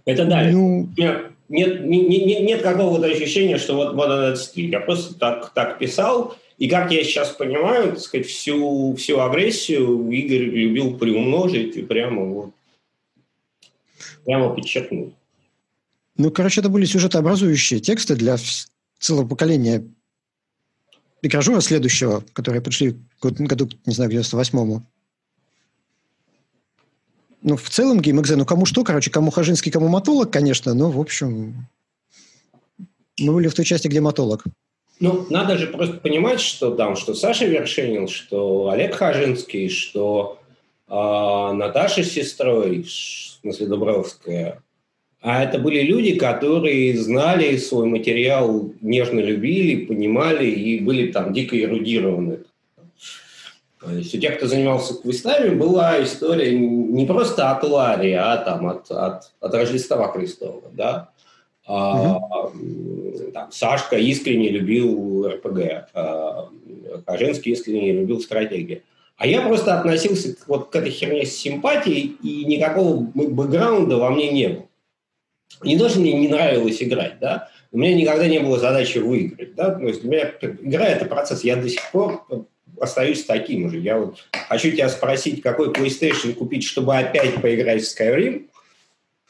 это 0.06 0.26
далее. 0.26 0.54
Ну... 0.54 0.90
Нет, 0.98 1.32
нет, 1.50 1.84
нет, 1.84 2.42
нет 2.42 2.62
какого-то 2.62 3.08
ощущения, 3.08 3.58
что 3.58 3.76
вот, 3.76 3.94
вот 3.94 4.10
этот 4.10 4.40
стиль. 4.40 4.72
Я 4.72 4.80
просто 4.80 5.16
так, 5.16 5.54
так 5.54 5.80
писал, 5.80 6.36
и 6.58 6.70
как 6.70 6.92
я 6.92 7.04
сейчас 7.04 7.30
понимаю, 7.30 7.92
так 7.92 8.00
сказать, 8.00 8.28
всю, 8.28 8.96
всю 8.96 9.20
агрессию 9.20 10.10
Игорь 10.12 10.44
любил 10.44 10.98
приумножить 10.98 11.76
и 11.76 11.82
прямо 11.82 12.24
вот 12.24 12.52
прямо 14.26 14.54
подчеркнуть. 14.54 15.14
Ну, 16.18 16.32
короче, 16.32 16.62
это 16.62 16.70
были 16.70 16.86
сюжетообразующие 16.86 17.80
тексты 17.80 18.16
для 18.16 18.38
целого 19.00 19.28
поколения 19.28 19.84
Пикажура 21.22 21.62
следующего, 21.62 22.24
которые 22.34 22.62
пришли 22.62 22.96
в 23.22 23.32
году, 23.32 23.70
не 23.86 23.94
знаю, 23.94 24.10
к 24.10 24.14
98-му. 24.14 24.84
Ну, 27.42 27.58
в 27.58 27.70
целом 27.70 28.00
GameXZ, 28.00 28.36
ну, 28.36 28.46
кому 28.46 28.66
что, 28.66 28.84
короче, 28.84 29.10
кому 29.10 29.32
Хажинский, 29.32 29.72
кому 29.72 29.88
Матолог, 29.88 30.32
конечно, 30.32 30.74
но, 30.74 30.92
в 30.92 31.00
общем, 31.00 31.68
мы 33.20 33.34
были 33.34 33.48
в 33.48 33.54
той 33.56 33.66
части, 33.66 33.88
где 33.88 34.00
Матолог. 34.00 34.44
Ну, 35.00 35.26
надо 35.32 35.58
же 35.58 35.68
просто 35.68 35.98
понимать, 35.98 36.40
что 36.40 36.72
там, 36.72 36.96
что 36.96 37.16
Саша 37.16 37.46
Вершинин, 37.46 38.08
что 38.08 38.70
Олег 38.70 38.94
Хажинский, 38.94 39.70
что 39.70 40.40
э, 40.88 40.94
Наташа 40.94 42.04
с 42.04 42.12
сестрой, 42.12 42.84
в 42.84 42.92
смысле 42.92 43.66
Дубровская, 43.66 44.62
а 45.22 45.44
это 45.44 45.58
были 45.58 45.82
люди, 45.82 46.16
которые 46.16 46.98
знали 46.98 47.58
свой 47.58 47.88
материал, 47.88 48.72
нежно 48.82 49.20
любили, 49.20 49.86
понимали 49.86 50.48
и 50.48 50.80
были 50.80 51.12
там 51.12 51.34
дико 51.34 51.60
эрудированы. 51.60 52.40
То 53.82 53.90
есть 53.92 54.14
у 54.14 54.20
тех, 54.20 54.38
кто 54.38 54.48
занимался 54.48 54.94
квестами, 54.94 55.56
была 55.56 56.02
история 56.04 56.58
не 56.58 57.06
просто 57.08 57.50
от 57.50 57.64
Ларри, 57.64 58.14
а 58.14 58.38
там 58.38 58.68
от, 58.68 58.92
от, 58.92 59.32
от 59.40 59.54
Рождества 59.54 60.08
Христова, 60.12 60.62
да. 60.72 61.10
А, 61.66 62.52
там, 63.34 63.52
Сашка 63.52 63.98
искренне 63.98 64.50
любил 64.50 65.28
РПГ, 65.28 65.90
а, 65.94 66.50
Хажинский 67.08 67.54
искренне 67.54 67.94
любил 67.94 68.22
стратегии. 68.22 68.84
А 69.18 69.26
я 69.26 69.42
просто 69.42 69.80
относился 69.80 70.36
вот 70.48 70.70
к 70.70 70.76
этой 70.76 70.92
херне 70.92 71.26
с 71.26 71.36
симпатией, 71.36 72.18
и 72.22 72.46
никакого 72.46 73.02
бэкграунда 73.14 73.98
во 73.98 74.12
мне 74.12 74.32
не 74.32 74.48
было. 74.50 74.66
Не 75.64 75.78
то, 75.78 75.90
что 75.90 76.00
мне 76.00 76.14
не 76.14 76.28
нравилось 76.28 76.82
играть, 76.84 77.20
да, 77.20 77.50
у 77.72 77.78
меня 77.78 77.96
никогда 77.96 78.28
не 78.28 78.40
было 78.40 78.60
задачи 78.60 79.00
выиграть, 79.00 79.56
да, 79.56 79.72
то 79.72 79.84
есть 79.88 80.02
для 80.02 80.10
меня 80.10 80.32
игра– 80.62 80.86
это 80.88 81.06
процесс, 81.06 81.44
я 81.44 81.56
до 81.56 81.70
сих 81.70 81.92
пор 81.92 82.26
остаюсь 82.82 83.24
таким 83.26 83.70
же. 83.70 83.80
Я 83.80 83.98
вот 83.98 84.28
хочу 84.50 84.72
тебя 84.72 84.90
спросить, 84.90 85.42
какой 85.42 85.70
PlayStation 85.70 86.34
купить, 86.34 86.64
чтобы 86.64 86.98
опять 86.98 87.42
поиграть 87.42 87.84
в 87.84 88.00
Skyrim, 88.00 88.48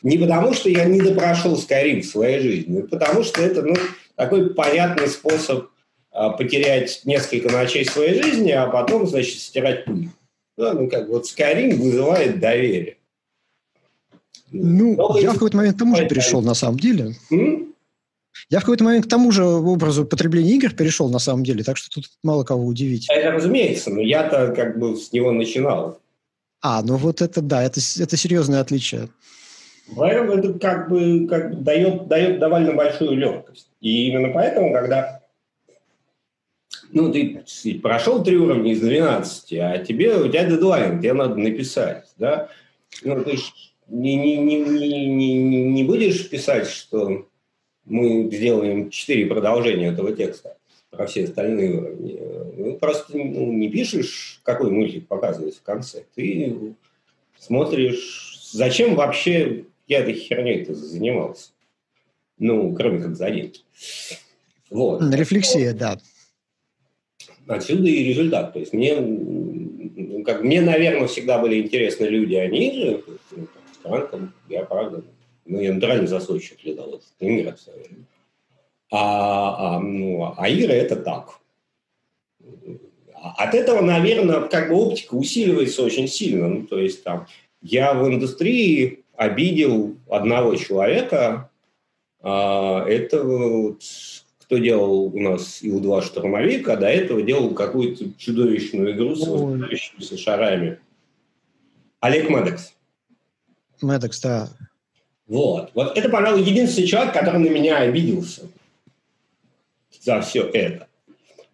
не 0.03 0.17
потому, 0.17 0.53
что 0.53 0.69
я 0.69 0.85
не 0.85 0.99
допрошел 0.99 1.55
Skyrim 1.55 2.01
в 2.01 2.05
своей 2.05 2.39
жизни, 2.39 2.81
а 2.81 2.87
потому 2.87 3.23
что 3.23 3.41
это 3.41 3.61
ну, 3.61 3.75
такой 4.15 4.53
понятный 4.53 5.07
способ 5.07 5.69
а, 6.11 6.31
потерять 6.31 7.01
несколько 7.05 7.51
ночей 7.51 7.85
своей 7.85 8.21
жизни, 8.21 8.51
а 8.51 8.67
потом, 8.67 9.07
значит, 9.07 9.39
стирать 9.39 9.85
пыль. 9.85 10.09
Да, 10.57 10.73
ну, 10.73 10.89
как 10.89 11.07
вот 11.07 11.25
Skyrim 11.25 11.75
вызывает 11.75 12.39
доверие. 12.39 12.97
Ну, 14.51 14.95
Но 14.95 15.17
я 15.19 15.31
в 15.31 15.33
какой-то 15.35 15.57
момент 15.57 15.75
к 15.77 15.79
тому 15.79 15.95
же 15.95 16.07
перешел, 16.07 16.41
на 16.41 16.53
самом 16.53 16.79
деле. 16.79 17.15
М? 17.31 17.70
Я 18.49 18.59
в 18.59 18.63
какой-то 18.63 18.83
момент 18.83 19.05
к 19.05 19.09
тому 19.09 19.31
же 19.31 19.45
образу 19.45 20.05
потребления 20.05 20.55
игр 20.55 20.71
перешел, 20.71 21.09
на 21.09 21.19
самом 21.19 21.43
деле, 21.43 21.63
так 21.63 21.77
что 21.77 21.89
тут 21.89 22.09
мало 22.23 22.43
кого 22.43 22.65
удивить. 22.65 23.07
Это 23.09 23.31
разумеется, 23.31 23.89
но 23.89 24.01
я-то 24.01 24.53
как 24.55 24.79
бы 24.79 24.95
с 24.95 25.11
него 25.11 25.31
начинал. 25.31 25.99
А, 26.61 26.81
ну 26.83 26.97
вот 26.97 27.21
это 27.21 27.41
да, 27.41 27.63
это, 27.63 27.79
это 27.99 28.17
серьезное 28.17 28.61
отличие. 28.61 29.09
Поэтому 29.95 30.33
это 30.33 30.53
как 30.59 30.89
бы, 30.89 31.27
как 31.27 31.55
бы 31.55 31.63
дает, 31.63 32.07
дает 32.07 32.39
довольно 32.39 32.73
большую 32.73 33.17
легкость. 33.17 33.67
И 33.81 34.07
именно 34.07 34.29
поэтому, 34.33 34.71
когда 34.71 35.21
ну, 36.91 37.11
ты 37.11 37.43
прошел 37.81 38.23
три 38.23 38.37
уровня 38.37 38.73
из 38.73 38.81
12, 38.81 39.53
а 39.53 39.77
тебе, 39.79 40.15
у 40.17 40.27
тебя 40.27 40.45
дедлайн, 40.45 40.99
тебе 40.99 41.13
надо 41.13 41.35
написать, 41.35 42.05
да? 42.17 42.49
Ну, 43.03 43.23
ты 43.23 43.37
не, 43.87 44.15
не, 44.15 44.37
не, 44.37 45.07
не, 45.07 45.63
не 45.63 45.83
будешь 45.83 46.29
писать, 46.29 46.67
что 46.67 47.27
мы 47.85 48.29
сделаем 48.31 48.89
четыре 48.89 49.25
продолжения 49.25 49.87
этого 49.87 50.13
текста 50.13 50.57
про 50.89 51.05
все 51.07 51.23
остальные 51.23 51.77
уровни. 51.77 52.19
Ну, 52.57 52.75
просто 52.77 53.17
ну, 53.17 53.51
не 53.53 53.69
пишешь, 53.69 54.41
какой 54.43 54.69
мультик 54.71 55.07
показывать 55.07 55.55
в 55.57 55.61
конце. 55.63 56.03
Ты 56.15 56.75
смотришь, 57.39 58.49
зачем 58.51 58.95
вообще 58.95 59.65
я 59.87 59.99
этой 59.99 60.13
херней-то 60.13 60.75
занимался. 60.75 61.49
Ну, 62.37 62.73
кроме 62.75 63.01
как 63.01 63.15
за 63.15 63.29
деньги. 63.29 63.59
Вот. 64.69 65.01
Рефлексия, 65.13 65.73
да. 65.73 65.97
Отсюда 67.47 67.87
и 67.87 68.03
результат. 68.03 68.53
То 68.53 68.59
есть 68.59 68.73
мне, 68.73 68.99
ну, 68.99 70.23
как, 70.23 70.43
мне, 70.43 70.61
наверное, 70.61 71.07
всегда 71.07 71.39
были 71.39 71.61
интересны 71.61 72.05
люди, 72.05 72.35
они 72.35 72.71
же, 72.73 73.03
ну, 73.31 73.47
странком, 73.73 74.33
я 74.49 74.63
правда, 74.63 75.03
ну, 75.45 75.59
я 75.59 75.73
натурально 75.73 76.07
засольщик 76.07 76.63
летал 76.63 76.89
этот 76.89 77.09
мир 77.19 77.55
а, 78.91 79.75
а, 79.75 79.79
ну, 79.79 80.33
а 80.35 80.49
Ира 80.49 80.73
это 80.73 80.97
так. 80.97 81.39
От 83.13 83.55
этого, 83.55 83.81
наверное, 83.81 84.41
как 84.41 84.69
бы 84.69 84.75
оптика 84.75 85.13
усиливается 85.13 85.83
очень 85.83 86.07
сильно. 86.07 86.47
Ну, 86.47 86.67
то 86.67 86.77
есть 86.77 87.03
там 87.03 87.27
я 87.61 87.93
в 87.93 88.05
индустрии 88.07 89.03
обидел 89.15 89.95
одного 90.09 90.55
человека. 90.55 91.49
А, 92.21 92.83
это 92.85 93.23
вот, 93.23 93.81
кто 94.39 94.57
делал 94.57 95.05
у 95.05 95.19
нас 95.19 95.61
Ил-2 95.61 96.03
штурмовик, 96.03 96.67
а 96.67 96.75
до 96.75 96.87
этого 96.87 97.21
делал 97.21 97.53
какую-то 97.53 98.11
чудовищную 98.17 98.91
игру 98.93 99.15
с 99.15 99.25
возвращающимися 99.25 100.17
шарами. 100.17 100.79
Олег 102.01 102.29
Медекс. 102.29 102.73
Медекс, 103.81 104.21
да. 104.21 104.49
Вот. 105.31 105.71
Вот 105.75 105.97
это, 105.97 106.09
пожалуй, 106.09 106.43
единственный 106.43 106.87
человек, 106.87 107.13
который 107.13 107.39
на 107.39 107.47
меня 107.47 107.77
обиделся 107.77 108.49
за 110.01 110.19
все 110.19 110.43
это. 110.43 110.87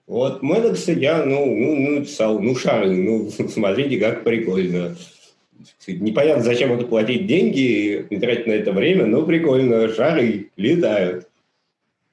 Вот 0.08 0.42
Медекса 0.42 0.94
я, 0.94 1.24
ну, 1.24 1.46
ну, 1.46 1.76
ну, 1.76 2.02
писал, 2.02 2.40
ну, 2.40 2.56
шары, 2.56 2.96
ну, 2.96 3.30
смотрите, 3.50 4.00
как 4.00 4.24
прикольно. 4.24 4.96
Непонятно, 5.86 6.44
зачем 6.44 6.74
это 6.74 6.88
платить 6.88 7.28
деньги 7.28 8.08
и 8.10 8.18
тратить 8.18 8.48
на 8.48 8.54
это 8.54 8.72
время, 8.72 9.06
но 9.06 9.22
прикольно, 9.22 9.94
шары 9.94 10.50
летают. 10.56 11.28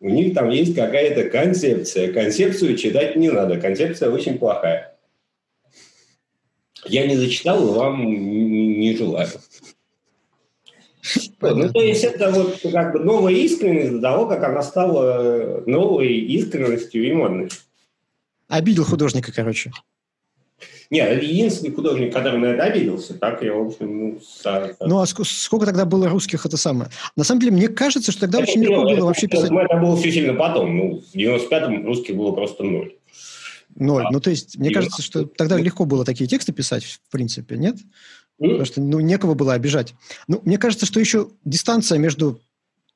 У 0.00 0.10
них 0.10 0.34
там 0.34 0.50
есть 0.50 0.74
какая-то 0.74 1.30
концепция. 1.30 2.12
Концепцию 2.12 2.76
читать 2.76 3.16
не 3.16 3.30
надо, 3.30 3.58
концепция 3.58 4.10
очень 4.10 4.36
плохая. 4.36 4.94
Я 6.84 7.06
не 7.06 7.16
зачитал, 7.16 7.72
вам 7.72 8.04
не 8.04 8.94
желаю. 8.94 9.28
Ну, 11.52 11.72
то 11.72 11.80
есть 11.80 12.04
это 12.04 12.30
вот 12.30 12.60
как 12.72 12.92
бы 12.92 13.00
новая 13.00 13.34
искренность 13.34 13.92
до 13.92 14.00
того, 14.00 14.26
как 14.26 14.44
она 14.44 14.62
стала 14.62 15.62
новой 15.66 16.08
искренностью 16.08 17.06
и 17.06 17.12
модностью. 17.12 17.60
Обидел 18.48 18.84
художника, 18.84 19.32
короче. 19.32 19.72
Нет, 20.90 21.22
единственный 21.22 21.72
художник, 21.74 22.12
который 22.12 22.38
на 22.38 22.46
это 22.46 22.64
обиделся. 22.64 23.14
Так 23.14 23.42
я, 23.42 23.54
в 23.54 23.66
общем, 23.66 23.98
ну... 23.98 24.20
Со, 24.20 24.76
Ну, 24.80 25.00
а 25.00 25.06
сколько 25.06 25.66
тогда 25.66 25.84
было 25.86 26.08
русских, 26.08 26.46
это 26.46 26.56
самое? 26.56 26.90
На 27.16 27.24
самом 27.24 27.40
деле, 27.40 27.52
мне 27.52 27.68
кажется, 27.68 28.12
что 28.12 28.22
тогда 28.22 28.40
это 28.40 28.50
очень 28.50 28.62
легко 28.62 28.82
было 28.82 29.06
вообще 29.06 29.26
писать... 29.26 29.50
Это 29.50 29.76
было 29.76 29.96
все 29.96 30.12
сильно 30.12 30.34
потом. 30.34 30.76
Ну, 30.76 31.00
в 31.00 31.16
95-м 31.16 31.86
русских 31.86 32.16
было 32.16 32.32
просто 32.32 32.62
ноль. 32.62 32.94
Ноль. 33.74 34.04
А, 34.06 34.10
ну, 34.10 34.20
то 34.20 34.30
есть, 34.30 34.56
мне 34.56 34.70
кажется, 34.70 35.02
что 35.02 35.24
тогда 35.24 35.56
легко 35.56 35.84
было 35.84 36.04
такие 36.04 36.28
тексты 36.28 36.52
писать, 36.52 36.84
в 36.84 37.10
принципе, 37.10 37.56
нет? 37.56 37.76
Потому 38.38 38.64
что 38.64 38.80
ну, 38.80 39.00
некого 39.00 39.34
было 39.34 39.54
обижать. 39.54 39.94
Ну, 40.26 40.40
мне 40.44 40.58
кажется, 40.58 40.86
что 40.86 41.00
еще 41.00 41.28
дистанция 41.44 41.98
между 41.98 42.40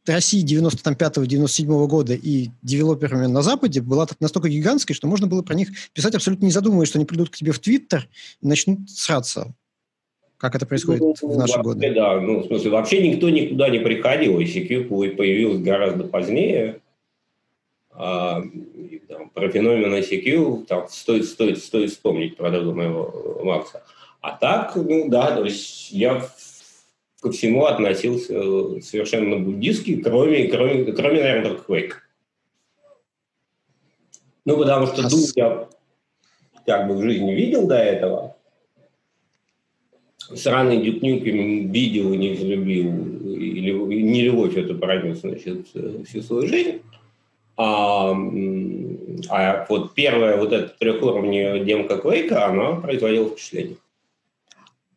Россией 0.06 0.44
95-97 0.44 1.86
года 1.86 2.14
и 2.14 2.48
девелоперами 2.62 3.26
на 3.26 3.42
Западе 3.42 3.80
была 3.80 4.06
настолько 4.20 4.48
гигантской, 4.48 4.96
что 4.96 5.06
можно 5.06 5.26
было 5.26 5.42
про 5.42 5.54
них 5.54 5.68
писать 5.92 6.14
абсолютно 6.14 6.46
не 6.46 6.50
задумываясь, 6.50 6.88
что 6.88 6.98
они 6.98 7.06
придут 7.06 7.30
к 7.30 7.36
тебе 7.36 7.52
в 7.52 7.58
Твиттер 7.58 8.08
и 8.40 8.46
начнут 8.46 8.90
сраться. 8.90 9.54
Как 10.38 10.54
это 10.54 10.66
происходит 10.66 11.00
ну, 11.00 11.14
в 11.14 11.36
наши 11.36 11.56
вообще, 11.56 11.62
годы? 11.62 11.94
Да, 11.94 12.20
ну, 12.20 12.40
в 12.40 12.46
смысле, 12.46 12.70
вообще 12.70 13.06
никто 13.08 13.28
никуда 13.28 13.68
не 13.68 13.80
приходил. 13.80 14.40
ICQ 14.40 15.16
появилась 15.16 15.60
гораздо 15.60 16.04
позднее. 16.04 16.80
А, 17.90 18.40
там, 19.08 19.30
про 19.30 19.50
феномен 19.50 19.92
ICQ 19.92 20.66
там, 20.66 20.88
стоит, 20.88 21.24
стоит, 21.24 21.58
стоит 21.58 21.90
вспомнить 21.90 22.36
про 22.36 22.52
друга 22.52 22.72
моего 22.72 23.40
Макса. 23.42 23.82
А 23.82 23.97
так, 24.40 24.74
ну 24.76 25.08
да, 25.08 25.36
то 25.36 25.44
есть 25.44 25.90
я 25.92 26.28
ко 27.20 27.30
всему 27.30 27.66
относился 27.66 28.80
совершенно 28.80 29.38
буддистски, 29.38 29.96
кроме, 29.96 30.48
кроме, 30.48 30.92
кроме 30.92 31.20
наверное, 31.20 31.50
только 31.50 31.72
Quake. 31.72 31.92
Ну, 34.44 34.56
потому 34.56 34.86
что 34.86 35.02
а 35.02 35.08
Doom 35.08 35.32
я 35.36 35.68
как 36.66 36.88
бы 36.88 36.96
в 36.96 37.02
жизни 37.02 37.32
видел 37.32 37.66
до 37.66 37.76
этого. 37.76 38.36
Сраный 40.34 40.82
Дюк 40.82 41.02
Нюкем 41.02 41.72
видел 41.72 42.12
и 42.12 42.16
не 42.16 42.30
взлюбил, 42.34 43.34
или 43.34 43.72
не 43.72 44.22
любовь 44.22 44.56
это 44.56 44.74
пронес, 44.74 45.20
значит, 45.20 45.66
всю 46.06 46.22
свою 46.22 46.46
жизнь. 46.46 46.82
А, 47.56 48.14
а 49.30 49.66
вот 49.68 49.94
первая 49.94 50.36
вот 50.36 50.52
эта 50.52 50.68
трехуровневая 50.78 51.64
демка 51.64 51.98
Квейка, 51.98 52.46
она 52.46 52.76
производила 52.76 53.30
впечатление. 53.30 53.76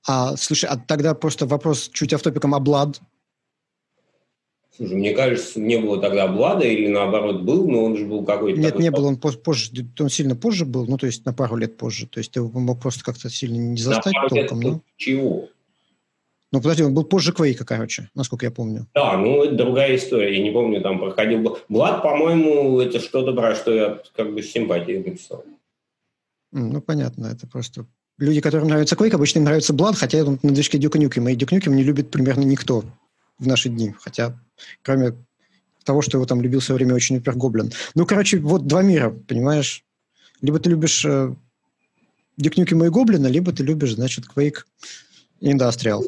А, 0.08 0.36
слушай, 0.36 0.65
а 0.65 0.77
тогда 0.77 1.13
просто 1.13 1.46
вопрос 1.46 1.89
чуть 1.93 2.13
автопиком, 2.13 2.55
Blood? 2.55 3.00
Слушай, 4.75 4.96
мне 4.96 5.13
кажется, 5.13 5.60
не 5.60 5.77
было 5.77 6.01
тогда 6.01 6.27
Блада 6.27 6.65
или 6.65 6.88
наоборот 6.88 7.41
был, 7.41 7.70
но 7.70 7.84
он 7.84 7.98
же 7.98 8.05
был 8.05 8.25
какой-то... 8.25 8.60
Нет, 8.60 8.79
не 8.79 8.89
был, 8.89 9.05
он 9.05 9.17
позже, 9.17 9.70
он 10.00 10.10
сильно 10.10 10.36
позже 10.36 10.65
был, 10.65 10.88
ну 10.88 10.98
то 10.98 11.05
есть 11.05 11.25
на 11.25 11.34
пару 11.34 11.58
лет 11.58 11.77
позже, 11.77 12.08
то 12.08 12.20
есть 12.20 12.31
ты 12.31 12.41
мог 12.41 12.81
просто 12.81 13.03
как-то 13.03 13.29
сильно 13.29 13.58
не 13.58 13.77
застать 13.77 14.13
на 14.13 14.29
толком. 14.29 14.62
Лет 14.62 14.72
ну. 14.72 14.81
Чего? 14.96 15.50
Ну, 16.53 16.62
подожди, 16.62 16.84
он 16.84 16.93
был 16.93 17.03
позже 17.03 17.31
Квейка, 17.31 17.65
короче, 17.65 18.10
насколько 18.15 18.46
я 18.46 18.51
помню. 18.51 18.88
Да, 18.93 19.17
ну, 19.17 19.43
это 19.43 19.55
другая 19.55 19.96
история. 19.96 20.36
Я 20.36 20.43
не 20.43 20.51
помню, 20.51 20.81
там 20.81 21.00
проходил... 21.00 21.60
Влад, 21.70 22.01
по-моему, 22.01 22.79
это 22.79 23.00
что-то, 23.00 23.34
про 23.34 23.55
что 23.55 23.74
я 23.74 24.01
как 24.15 24.34
бы 24.34 24.41
с 24.41 24.51
симпатией 24.51 24.98
написал. 25.03 25.46
Ну, 26.51 26.81
понятно, 26.81 27.27
это 27.27 27.48
просто... 27.48 27.86
Люди, 28.22 28.40
которым 28.40 28.68
нравится 28.68 28.96
Quake, 28.96 29.16
обычно 29.16 29.40
им 29.40 29.46
нравится 29.46 29.74
Blood, 29.74 29.96
хотя 29.96 30.24
на 30.24 30.38
движке 30.38 30.78
Дюка 30.78 31.00
Нюкема. 31.00 31.32
И 31.32 31.36
Дюк 31.36 31.51
Нюкем 31.51 31.75
не 31.75 31.82
любит 31.82 32.12
примерно 32.12 32.44
никто 32.44 32.84
в 33.40 33.48
наши 33.48 33.68
дни. 33.68 33.96
Хотя, 34.00 34.40
кроме 34.84 35.13
того, 35.84 36.04
что 36.04 36.20
его 36.20 36.28
там 36.28 36.40
любил 36.40 36.60
в 36.60 36.63
свое 36.63 36.78
время 36.78 36.94
очень 36.94 37.18
Упер 37.18 37.34
Гоблин. 37.36 37.72
Ну, 37.96 38.06
короче, 38.06 38.38
вот 38.38 38.68
два 38.68 38.84
мира, 38.84 39.10
понимаешь? 39.10 39.84
Либо 40.40 40.60
ты 40.60 40.70
любишь 40.70 41.04
э, 41.04 41.34
Дюк 42.38 42.58
Нюкема 42.58 42.86
и 42.86 42.90
Гоблина, 42.90 43.25
либо 43.25 43.51
ты 43.54 43.63
любишь, 43.63 43.96
значит, 43.96 44.25
Quake 44.36 44.66
Industrial. 45.42 46.04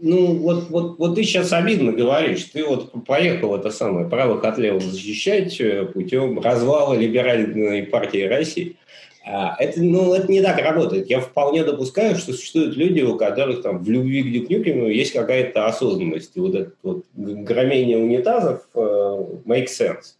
Ну, 0.00 0.38
вот, 0.38 0.70
вот, 0.70 0.98
вот 0.98 1.14
ты 1.14 1.24
сейчас 1.24 1.52
обидно 1.52 1.92
говоришь. 1.92 2.44
Ты 2.44 2.64
вот 2.64 3.04
поехал 3.04 3.54
это 3.54 3.70
самое 3.70 4.08
правых 4.08 4.44
от 4.44 4.56
левых 4.56 4.82
защищать 4.82 5.60
э, 5.60 5.84
путем 5.84 6.40
развала 6.40 6.94
либеральной 6.94 7.82
партии 7.82 8.22
России. 8.22 8.78
А, 9.24 9.56
это, 9.58 9.82
ну, 9.82 10.14
это 10.14 10.30
не 10.30 10.42
так 10.42 10.58
работает. 10.58 11.10
Я 11.10 11.20
вполне 11.20 11.62
допускаю, 11.64 12.16
что 12.16 12.32
существуют 12.32 12.76
люди, 12.76 13.02
у 13.02 13.16
которых 13.16 13.62
там 13.62 13.82
в 13.82 13.88
любви 13.88 14.22
к 14.22 14.32
Дюкнюкину 14.32 14.88
есть 14.88 15.12
какая-то 15.12 15.66
осознанность. 15.66 16.36
И 16.36 16.40
вот 16.40 16.54
это 16.54 16.72
вот 16.82 17.04
громение 17.14 17.98
унитазов 17.98 18.66
uh, 18.74 19.42
makes 19.44 19.68
sense. 19.78 20.16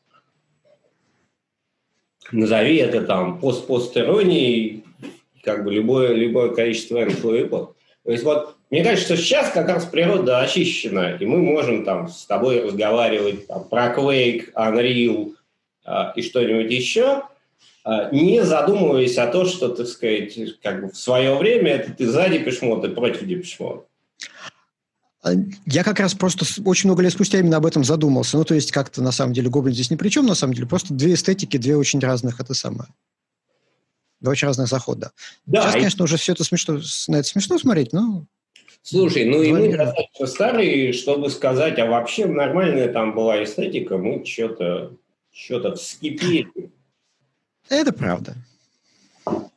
Назови 2.32 2.76
это 2.76 3.02
там 3.02 3.40
пост-пост-иронией, 3.40 4.84
как 5.42 5.64
бы 5.64 5.72
любое, 5.72 6.12
любое 6.12 6.50
количество 6.50 7.02
энклоэпов. 7.02 7.74
То 8.04 8.12
есть 8.12 8.24
вот 8.24 8.56
мне 8.70 8.84
кажется, 8.84 9.14
что 9.14 9.16
сейчас 9.16 9.50
как 9.50 9.68
раз 9.68 9.84
природа 9.84 10.40
очищена, 10.40 11.16
и 11.18 11.26
мы 11.26 11.38
можем 11.38 11.84
там 11.84 12.08
с 12.08 12.24
тобой 12.24 12.62
разговаривать 12.62 13.48
там, 13.48 13.68
про 13.68 13.92
Quake, 13.92 14.52
Unreal 14.54 15.34
э, 15.84 15.92
и 16.14 16.22
что-нибудь 16.22 16.70
еще, 16.70 17.00
э, 17.00 17.29
не 18.12 18.44
задумываясь 18.44 19.16
о 19.18 19.26
том, 19.28 19.46
что, 19.46 19.68
так 19.68 19.86
сказать, 19.86 20.36
как 20.62 20.82
бы 20.82 20.90
в 20.90 20.96
свое 20.96 21.36
время 21.36 21.72
это 21.72 21.92
ты 21.92 22.06
за 22.06 22.28
Депешмот 22.28 22.84
и 22.84 22.88
против 22.88 23.26
Депешмот. 23.26 23.86
А, 25.22 25.32
я 25.66 25.84
как 25.84 26.00
раз 26.00 26.14
просто 26.14 26.44
очень 26.64 26.88
много 26.88 27.02
лет 27.02 27.12
спустя 27.12 27.38
именно 27.38 27.58
об 27.58 27.66
этом 27.66 27.84
задумался. 27.84 28.36
Ну, 28.38 28.44
то 28.44 28.54
есть 28.54 28.72
как-то 28.72 29.02
на 29.02 29.12
самом 29.12 29.32
деле 29.32 29.50
Гоблин 29.50 29.74
здесь 29.74 29.90
ни 29.90 29.96
при 29.96 30.08
чем, 30.08 30.26
на 30.26 30.34
самом 30.34 30.54
деле. 30.54 30.66
Просто 30.66 30.94
две 30.94 31.14
эстетики, 31.14 31.56
две 31.56 31.76
очень 31.76 32.00
разных, 32.00 32.40
это 32.40 32.54
самое. 32.54 32.88
Два 34.20 34.32
очень 34.32 34.46
разных 34.46 34.68
захода. 34.68 35.12
Да, 35.46 35.62
Сейчас, 35.62 35.74
и... 35.74 35.78
конечно, 35.78 36.04
уже 36.04 36.16
все 36.16 36.32
это 36.32 36.44
смешно, 36.44 36.80
на 37.08 37.16
это 37.16 37.28
смешно 37.28 37.58
смотреть, 37.58 37.92
но 37.92 38.26
Слушай, 38.82 39.26
ну 39.26 39.42
и 39.42 39.52
мы 39.52 39.76
достаточно 39.76 40.26
старые, 40.26 40.94
чтобы 40.94 41.28
сказать, 41.28 41.78
а 41.78 41.84
вообще 41.84 42.26
нормальная 42.26 42.90
там 42.90 43.14
была 43.14 43.44
эстетика, 43.44 43.98
мы 43.98 44.24
что-то 44.24 44.96
что-то 45.32 45.74
вскипели. 45.74 46.48
Это 47.70 47.92
правда. 47.92 48.34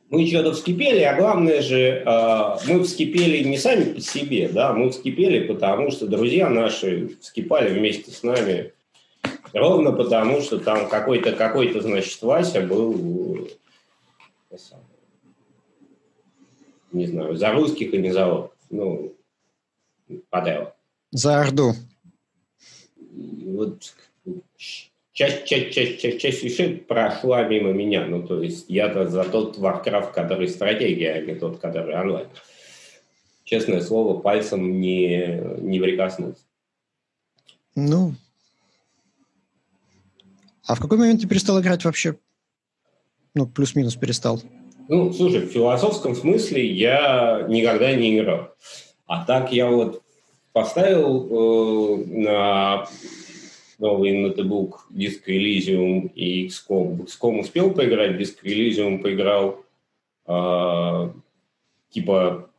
Мы 0.08 0.26
что-то 0.28 0.52
вскипели, 0.52 1.00
а 1.00 1.16
главное 1.16 1.60
же, 1.60 2.04
а, 2.06 2.60
мы 2.68 2.84
вскипели 2.84 3.42
не 3.42 3.58
сами 3.58 3.92
по 3.92 4.00
себе, 4.00 4.48
да, 4.48 4.72
мы 4.72 4.90
вскипели, 4.90 5.44
потому 5.48 5.90
что 5.90 6.06
друзья 6.06 6.48
наши 6.48 7.16
вскипали 7.20 7.76
вместе 7.76 8.12
с 8.12 8.22
нами, 8.22 8.72
ровно 9.52 9.90
потому, 9.90 10.40
что 10.40 10.58
там 10.58 10.88
какой-то, 10.88 11.32
какой-то, 11.32 11.80
значит, 11.80 12.22
Вася 12.22 12.60
был, 12.60 13.48
э, 14.52 14.56
не 16.92 17.06
знаю, 17.06 17.36
за 17.36 17.50
русских 17.50 17.92
и 17.92 17.98
не 17.98 18.12
за 18.12 18.48
ну, 18.70 19.12
Падео. 20.30 20.72
За 21.10 21.40
Орду. 21.40 21.72
Вот 23.10 23.92
часть, 25.14 25.46
часть, 25.46 25.72
часть, 25.72 26.00
часть, 26.00 26.20
часть 26.20 26.42
вещей 26.42 26.76
прошла 26.76 27.44
мимо 27.44 27.72
меня. 27.72 28.04
Ну, 28.04 28.26
то 28.26 28.42
есть 28.42 28.66
я-то 28.68 29.08
за 29.08 29.24
тот 29.24 29.56
Warcraft, 29.56 30.12
который 30.12 30.48
стратегия, 30.48 31.14
а 31.14 31.20
не 31.22 31.34
тот, 31.34 31.58
который 31.58 31.98
онлайн. 31.98 32.28
Честное 33.44 33.80
слово, 33.80 34.20
пальцем 34.20 34.80
не, 34.80 35.40
не 35.60 35.80
прикоснулся. 35.80 36.42
Ну, 37.74 38.14
а 40.66 40.74
в 40.74 40.80
какой 40.80 40.98
момент 40.98 41.20
ты 41.20 41.28
перестал 41.28 41.60
играть 41.60 41.84
вообще? 41.84 42.16
Ну, 43.34 43.46
плюс-минус 43.46 43.96
перестал. 43.96 44.40
Ну, 44.88 45.12
слушай, 45.12 45.40
в 45.40 45.50
философском 45.50 46.14
смысле 46.14 46.66
я 46.66 47.46
никогда 47.48 47.94
не 47.94 48.18
играл. 48.18 48.54
А 49.06 49.24
так 49.24 49.52
я 49.52 49.68
вот 49.68 50.02
поставил 50.52 51.26
э, 51.30 52.04
на 52.06 52.86
новый 53.78 54.12
ноутбук 54.12 54.86
Disco 54.90 55.28
Elysium 55.28 56.12
и 56.14 56.46
XCOM. 56.46 56.96
В 56.96 57.04
XCOM 57.04 57.40
успел 57.40 57.72
поиграть, 57.72 58.20
Disco 58.20 58.44
Elysium 58.44 58.98
поиграл 58.98 59.64
э, 60.26 61.10
типа 61.90 62.50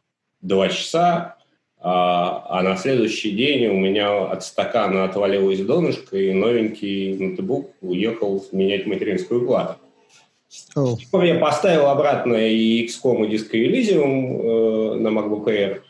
два 0.41 0.69
часа, 0.69 1.38
а, 1.80 2.45
а 2.49 2.63
на 2.63 2.78
следующий 2.78 3.32
день 3.32 3.67
у 3.67 3.78
меня 3.78 4.25
от 4.25 4.43
стакана 4.43 5.04
отвалилась 5.04 5.60
донышко, 5.60 6.17
и 6.17 6.34
новенький 6.34 7.15
ноутбук 7.17 7.71
уехал 7.82 8.43
менять 8.51 8.88
материнскую 8.88 9.45
плату. 9.45 9.75
Oh. 10.75 10.95
Теперь 10.97 11.36
я 11.36 11.39
поставил 11.39 11.88
обратно 11.88 12.36
и 12.36 12.86
XCOM, 12.86 13.28
и 13.28 13.36
Disco 13.36 13.54
Elysium 13.54 14.95
э, 14.95 14.99
на 14.99 15.10
MacBook 15.10 15.45
Air, 15.45 15.82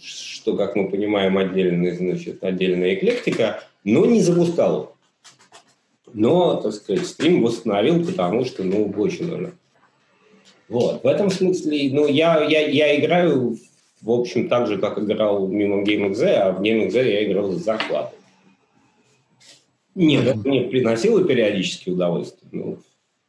что, 0.00 0.56
как 0.56 0.76
мы 0.76 0.88
понимаем, 0.88 1.38
отдельная, 1.38 1.94
значит, 1.94 2.42
отдельная 2.44 2.94
эклектика, 2.94 3.64
но 3.84 4.06
не 4.06 4.20
запускал. 4.20 4.96
Но, 6.12 6.56
так 6.56 6.72
сказать, 6.72 7.06
стрим 7.06 7.42
восстановил, 7.42 8.04
потому 8.04 8.44
что, 8.44 8.62
ну, 8.64 8.92
очень 8.96 9.28
нужно. 9.28 9.52
Вот, 10.68 11.02
в 11.02 11.06
этом 11.06 11.30
смысле, 11.30 11.90
ну, 11.92 12.06
я, 12.06 12.42
я, 12.44 12.66
я 12.66 12.98
играю, 12.98 13.58
в 14.00 14.10
общем, 14.10 14.48
так 14.48 14.66
же, 14.66 14.78
как 14.78 14.98
играл 14.98 15.46
мимо 15.48 15.82
GameXZ, 15.82 16.34
а 16.34 16.52
в 16.52 16.60
GameXZ 16.60 17.10
я 17.10 17.24
играл 17.24 17.52
с 17.52 17.62
зарплатой. 17.62 18.18
Нет, 19.94 20.26
это 20.26 20.48
мне 20.48 20.62
приносило 20.62 21.22
периодически 21.24 21.90
удовольствие. 21.90 22.48
Ну, 22.52 22.78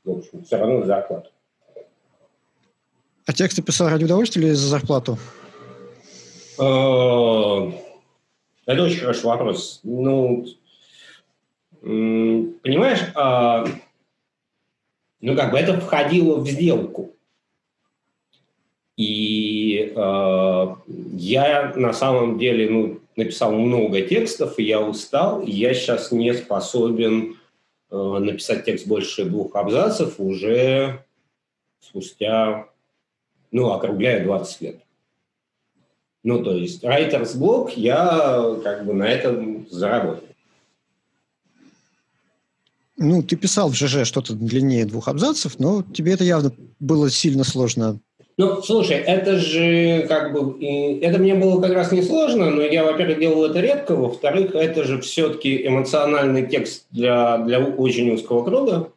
в 0.06 0.12
общем, 0.12 0.44
все 0.44 0.58
равно 0.58 0.86
зарплату. 0.86 1.30
А 3.26 3.34
тексты 3.34 3.62
писал 3.62 3.89
ради 3.89 4.06
удовольствия 4.06 4.44
или 4.44 4.52
за 4.52 4.68
зарплату? 4.68 5.18
Э, 6.60 7.72
это 8.65 8.84
очень 8.84 8.99
хороший 8.99 9.26
вопрос. 9.26 9.80
Ну, 9.84 10.45
понимаешь, 11.82 13.02
а, 13.15 13.65
ну, 15.21 15.36
как 15.36 15.52
бы 15.52 15.58
это 15.58 15.80
входило 15.80 16.38
в 16.38 16.49
сделку. 16.49 17.15
И 18.95 19.91
э, 19.95 20.76
я 21.15 21.73
на 21.76 21.93
самом 21.93 22.38
деле 22.38 22.69
ну, 22.69 22.99
написал 23.15 23.52
много 23.52 24.04
текстов, 24.04 24.60
и 24.60 24.63
я 24.63 24.82
устал, 24.82 25.41
и 25.41 25.49
я 25.49 25.73
сейчас 25.73 26.12
не 26.12 26.32
способен 26.34 27.38
Э, 27.93 28.17
написать 28.17 28.65
текст 28.65 28.88
больше 28.88 29.23
двух 29.23 29.56
абзацев 29.56 30.15
уже 30.17 31.06
спустя, 31.80 32.67
ну, 33.52 33.69
округляя 33.69 34.23
20 34.23 34.62
лет. 34.62 34.82
Ну, 36.24 36.44
то 36.44 36.56
есть 36.56 36.84
writer's 36.84 37.38
block 37.38 37.74
я 37.76 38.56
как 38.64 38.86
бы 38.86 38.94
на 38.94 39.04
этом 39.04 39.68
заработал. 39.70 40.24
Ну, 42.96 43.24
ты 43.24 43.36
писал 43.36 43.70
в 43.70 43.76
ЖЖ 43.76 44.06
что-то 44.06 44.34
длиннее 44.34 44.86
двух 44.86 45.08
абзацев, 45.08 45.60
но 45.60 45.84
тебе 45.84 46.14
это 46.14 46.24
явно 46.24 46.54
было 46.80 47.10
сильно 47.10 47.44
сложно 47.44 48.00
ну, 48.36 48.64
слушай, 48.64 48.98
это 48.98 49.38
же 49.38 50.08
как 50.08 50.34
бы... 50.34 50.58
Это 51.02 51.20
мне 51.20 51.36
было 51.36 51.62
как 51.62 51.74
раз 51.74 51.92
несложно, 51.92 52.50
но 52.50 52.64
я, 52.64 52.84
во-первых, 52.84 53.20
делал 53.20 53.46
это 53.46 53.60
редко, 53.60 53.96
во-вторых, 53.96 54.56
это 54.56 54.84
же 54.86 55.00
все-таки 55.02 55.68
эмоциональный 55.68 56.48
текст 56.48 56.88
для, 56.90 57.38
для 57.38 57.60
очень 57.60 58.10
узкого 58.10 58.44
круга. 58.44 58.92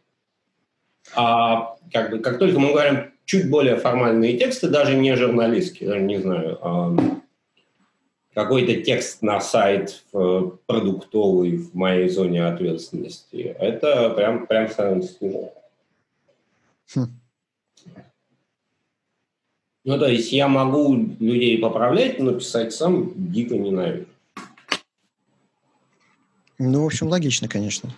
А 1.14 1.76
как, 1.92 2.10
бы, 2.10 2.18
как 2.20 2.38
только 2.38 2.58
мы 2.58 2.70
говорим 2.70 3.10
чуть 3.26 3.50
более 3.50 3.76
формальные 3.76 4.38
тексты, 4.38 4.68
даже 4.68 4.96
не 4.96 5.14
журналистские, 5.14 5.90
даже 5.90 6.02
не 6.02 6.18
знаю, 6.18 6.58
а, 6.62 6.96
какой-то 8.32 8.82
текст 8.82 9.20
на 9.22 9.40
сайт 9.40 10.04
продуктовый 10.12 11.56
в 11.56 11.74
моей 11.74 12.08
зоне 12.08 12.46
ответственности, 12.46 13.54
это 13.58 14.10
прям, 14.10 14.46
прям 14.46 14.68
становится 14.70 15.18
тяжело. 15.18 15.52
Хм. 16.94 17.06
Ну, 19.84 19.98
то 19.98 20.06
есть 20.08 20.32
я 20.32 20.48
могу 20.48 20.96
людей 21.20 21.58
поправлять, 21.58 22.18
но 22.18 22.32
писать 22.32 22.72
сам 22.72 23.12
дико 23.14 23.56
ненавижу. 23.56 24.06
Ну, 26.58 26.82
в 26.82 26.86
общем, 26.86 27.08
логично, 27.08 27.48
конечно. 27.48 27.90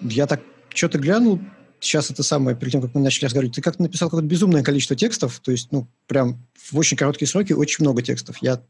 Я 0.00 0.26
так 0.26 0.40
что-то 0.74 0.98
глянул, 0.98 1.38
сейчас 1.80 2.10
это 2.10 2.22
самое, 2.22 2.56
перед 2.56 2.72
тем, 2.72 2.82
как 2.82 2.94
мы 2.94 3.00
начали 3.00 3.26
разговаривать, 3.26 3.56
ты 3.56 3.62
как-то 3.62 3.82
написал 3.82 4.08
какое-то 4.08 4.28
безумное 4.28 4.62
количество 4.62 4.96
текстов, 4.96 5.40
то 5.40 5.50
есть, 5.50 5.72
ну, 5.72 5.86
прям 6.06 6.38
в 6.54 6.76
очень 6.78 6.96
короткие 6.96 7.28
сроки 7.28 7.52
очень 7.52 7.84
много 7.84 8.02
текстов. 8.02 8.38
Я 8.40 8.60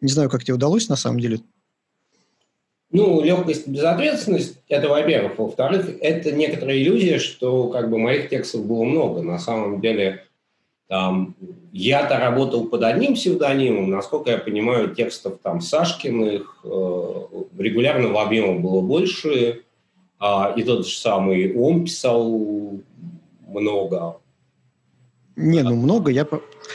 не 0.00 0.08
знаю, 0.10 0.30
как 0.30 0.44
тебе 0.44 0.54
удалось 0.54 0.88
на 0.88 0.96
самом 0.96 1.20
деле. 1.20 1.40
Ну, 2.92 3.22
легкость, 3.22 3.68
безответственность– 3.68 4.58
это, 4.68 4.88
во-первых. 4.88 5.38
Во-вторых, 5.38 5.88
это 6.00 6.32
некоторая 6.32 6.76
иллюзия, 6.76 7.18
что 7.20 7.68
как 7.68 7.88
бы 7.88 7.98
моих 7.98 8.28
текстов 8.28 8.66
было 8.66 8.82
много. 8.82 9.22
На 9.22 9.38
самом 9.38 9.80
деле, 9.80 10.24
там, 10.88 11.36
я-то 11.70 12.18
работал 12.18 12.66
под 12.66 12.82
одним 12.82 13.14
псевдонимом, 13.14 13.90
насколько 13.90 14.30
я 14.30 14.38
понимаю, 14.38 14.92
текстов 14.92 15.38
там 15.40 15.60
Сашкиных 15.60 16.58
э, 16.64 17.12
регулярного 17.58 18.22
объема 18.22 18.58
было 18.58 18.80
больше, 18.80 19.62
а, 20.20 20.54
и 20.56 20.62
тот 20.62 20.86
же 20.86 20.94
самый 20.96 21.56
он 21.56 21.84
писал 21.84 22.80
много. 23.48 24.16
Не, 25.34 25.62
ну 25.62 25.74
много, 25.74 26.12
я... 26.12 26.26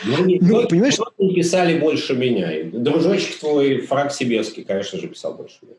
Ну, 0.04 0.26
не, 0.26 0.40
ну, 0.42 0.68
понимаешь... 0.68 0.98
писали 1.18 1.80
больше 1.80 2.16
меня. 2.16 2.50
Дружочек 2.74 3.40
твой, 3.40 3.82
Фраг 3.82 4.12
Сибирский, 4.12 4.64
конечно 4.64 5.00
же, 5.00 5.08
писал 5.08 5.36
больше 5.36 5.60
меня 5.62 5.76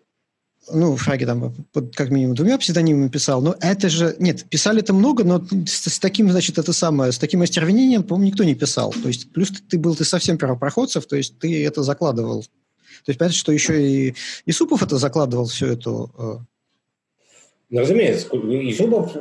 ну, 0.72 0.96
Фраги 0.96 1.24
там 1.24 1.54
под, 1.72 1.94
как 1.94 2.10
минимум 2.10 2.34
двумя 2.34 2.58
псевдонимами 2.58 3.08
писал, 3.08 3.40
но 3.40 3.56
это 3.60 3.88
же, 3.88 4.16
нет, 4.18 4.44
писали 4.48 4.80
это 4.80 4.92
много, 4.92 5.24
но 5.24 5.44
с, 5.66 5.88
с 5.88 5.98
таким, 5.98 6.30
значит, 6.30 6.58
это 6.58 6.72
самое, 6.72 7.12
с 7.12 7.18
таким 7.18 7.42
остервенением, 7.42 8.02
по-моему, 8.02 8.30
никто 8.30 8.44
не 8.44 8.54
писал. 8.54 8.92
То 8.92 9.08
есть, 9.08 9.32
плюс 9.32 9.50
ты, 9.50 9.62
ты 9.62 9.78
был, 9.78 9.94
ты 9.94 10.04
совсем 10.04 10.38
первопроходцев, 10.38 11.06
то 11.06 11.16
есть 11.16 11.38
ты 11.38 11.64
это 11.64 11.82
закладывал. 11.82 12.42
То 12.42 13.10
есть, 13.10 13.18
понятно, 13.18 13.36
что 13.36 13.52
еще 13.52 13.88
и 13.88 14.14
Исупов 14.46 14.82
это 14.82 14.98
закладывал, 14.98 15.46
все 15.46 15.72
это. 15.72 16.08
Э. 17.70 17.74
Ну, 17.74 17.80
разумеется, 17.80 18.28
Исупов 18.32 19.12
э, 19.14 19.18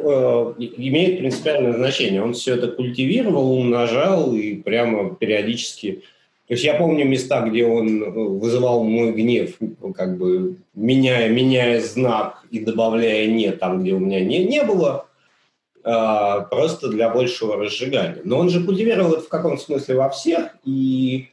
имеет 0.77 1.19
принципиальное 1.19 1.73
значение. 1.73 2.23
Он 2.23 2.33
все 2.33 2.55
это 2.55 2.67
культивировал, 2.67 3.51
умножал 3.51 4.33
и 4.33 4.55
прямо 4.55 5.15
периодически 5.15 6.03
то 6.47 6.53
есть 6.53 6.63
я 6.63 6.75
помню 6.75 7.05
места, 7.05 7.41
где 7.41 7.65
он 7.65 8.03
э, 8.03 8.09
вызывал 8.09 8.83
мой 8.83 9.11
гнев, 9.13 9.57
как 9.95 10.17
бы 10.17 10.57
меняя, 10.75 11.27
меняя 11.29 11.81
знак 11.81 12.43
и 12.51 12.59
добавляя 12.59 13.27
«не» 13.27 13.51
там, 13.51 13.81
где 13.81 13.93
у 13.93 13.99
меня 13.99 14.23
«не» 14.23 14.45
не 14.45 14.63
было, 14.63 15.07
а, 15.83 16.41
просто 16.41 16.89
для 16.89 17.09
большего 17.09 17.57
разжигания. 17.57 18.21
Но 18.23 18.37
он 18.37 18.49
же 18.49 18.63
культивировал 18.63 19.13
это 19.13 19.21
в 19.21 19.27
каком 19.27 19.57
смысле 19.57 19.95
во 19.95 20.09
всех, 20.09 20.55
и, 20.63 21.29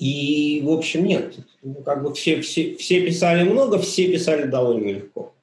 и 0.00 0.62
в 0.64 0.70
общем, 0.70 1.04
нет. 1.04 1.36
Ну, 1.62 1.74
как 1.74 2.02
бы 2.02 2.14
все, 2.14 2.40
все, 2.40 2.74
все 2.76 3.04
писали 3.04 3.46
много, 3.46 3.78
все 3.78 4.10
писали 4.10 4.44
довольно 4.46 4.88
легко. 4.88 5.34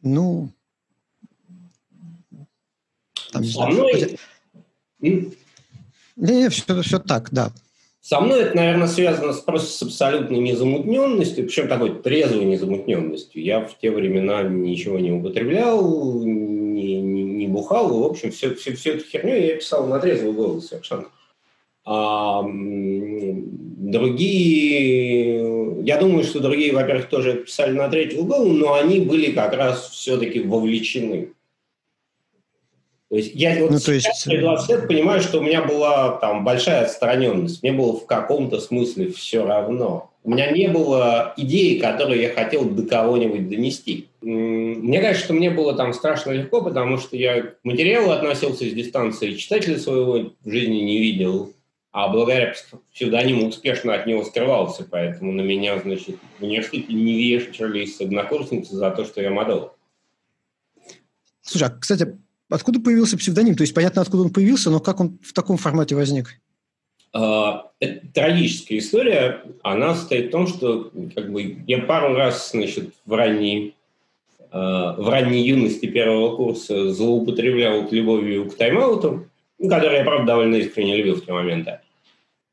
Ну, 0.00 0.48
там, 3.30 3.44
Со 3.44 3.66
мной... 3.66 4.16
Не, 5.00 6.48
все, 6.48 6.82
все 6.82 6.98
так, 6.98 7.28
да. 7.30 7.52
Со 8.00 8.20
мной 8.20 8.40
это, 8.40 8.56
наверное, 8.56 8.88
связано 8.88 9.34
с, 9.34 9.40
просто 9.40 9.68
с 9.68 9.82
абсолютной 9.82 10.38
незамутненностью, 10.38 11.44
причем 11.44 11.68
такой 11.68 12.02
трезвой 12.02 12.46
незамутненностью. 12.46 13.42
Я 13.42 13.60
в 13.60 13.78
те 13.78 13.90
времена 13.90 14.42
ничего 14.44 14.98
не 14.98 15.12
употреблял, 15.12 16.24
не, 16.24 17.02
не, 17.02 17.22
не 17.22 17.48
бухал, 17.48 18.00
в 18.00 18.04
общем, 18.04 18.32
все, 18.32 18.54
все, 18.54 18.74
все 18.74 18.94
эту 18.94 19.04
херню 19.04 19.36
я 19.36 19.56
писал 19.56 19.86
на 19.86 20.00
трезвый 20.00 20.32
голос 20.32 20.68
совершенно. 20.68 21.08
А 21.84 22.42
другие, 23.92 25.82
я 25.84 25.98
думаю, 25.98 26.24
что 26.24 26.40
другие, 26.40 26.72
во-первых, 26.72 27.08
тоже 27.08 27.34
писали 27.34 27.72
на 27.72 27.88
третий 27.88 28.16
голову, 28.16 28.52
но 28.52 28.74
они 28.74 29.00
были 29.00 29.32
как 29.32 29.54
раз 29.54 29.90
все-таки 29.90 30.40
вовлечены. 30.40 31.30
То 33.10 33.16
есть 33.16 33.32
я 33.34 33.60
вот 33.60 33.72
ну, 33.72 33.78
то 33.78 33.92
есть... 33.92 34.08
20 34.26 34.68
лет 34.70 34.88
понимаю, 34.88 35.20
что 35.20 35.40
у 35.40 35.42
меня 35.42 35.60
была 35.62 36.12
там 36.12 36.44
большая 36.44 36.84
отстраненность. 36.84 37.62
Мне 37.62 37.72
было 37.72 37.94
в 37.94 38.06
каком-то 38.06 38.58
смысле 38.58 39.12
все 39.12 39.44
равно. 39.44 40.10
У 40.24 40.30
меня 40.30 40.50
не 40.50 40.68
было 40.68 41.34
идеи, 41.36 41.78
которую 41.78 42.20
я 42.20 42.30
хотел 42.30 42.64
до 42.64 42.84
кого-нибудь 42.84 43.50
донести. 43.50 44.06
Мне 44.22 45.00
кажется, 45.00 45.24
что 45.24 45.34
мне 45.34 45.50
было 45.50 45.74
там 45.74 45.92
страшно 45.92 46.30
легко, 46.30 46.62
потому 46.62 46.96
что 46.96 47.16
я 47.16 47.42
к 47.42 47.56
материалу 47.64 48.12
относился 48.12 48.64
с 48.64 48.72
дистанции, 48.72 49.34
читателя 49.34 49.78
своего 49.78 50.30
в 50.42 50.50
жизни 50.50 50.76
не 50.76 50.98
видел, 51.00 51.52
а 51.92 52.08
благодаря 52.08 52.54
псевдониму 52.92 53.48
успешно 53.48 53.94
от 53.94 54.06
него 54.06 54.24
скрывался, 54.24 54.84
поэтому 54.84 55.32
на 55.32 55.42
меня, 55.42 55.78
значит, 55.78 56.16
в 56.38 56.42
университете 56.42 56.92
не 56.92 57.14
вешались 57.14 58.00
однокурсницы 58.00 58.74
за 58.74 58.90
то, 58.90 59.04
что 59.04 59.22
я 59.22 59.30
модел. 59.30 59.74
Слушай, 61.42 61.68
а, 61.68 61.70
кстати, 61.70 62.16
Откуда 62.52 62.80
появился 62.80 63.16
псевдоним? 63.16 63.54
То 63.54 63.62
есть 63.62 63.72
понятно, 63.72 64.02
откуда 64.02 64.24
он 64.24 64.30
появился, 64.30 64.70
но 64.70 64.78
как 64.78 65.00
он 65.00 65.18
в 65.22 65.32
таком 65.32 65.56
формате 65.56 65.94
возник? 65.94 66.38
А, 67.14 67.70
это 67.80 68.06
трагическая 68.12 68.78
история. 68.78 69.42
Она 69.62 69.94
состоит 69.94 70.28
в 70.28 70.30
том, 70.32 70.46
что 70.46 70.92
как 71.14 71.32
бы, 71.32 71.62
я 71.66 71.78
пару 71.78 72.14
раз 72.14 72.50
значит, 72.50 72.92
в, 73.06 73.14
ранней, 73.14 73.74
а, 74.50 74.94
в 75.00 75.08
ранней 75.08 75.46
юности 75.46 75.86
первого 75.86 76.36
курса 76.36 76.92
злоупотреблял 76.92 77.88
любовью 77.90 78.50
к 78.50 78.56
тайм-ауту, 78.56 79.26
который 79.68 79.98
я, 79.98 80.04
правда, 80.04 80.26
довольно 80.26 80.56
искренне 80.56 80.96
любил 80.96 81.16
в 81.16 81.24
те 81.24 81.32
моменты. 81.32 81.80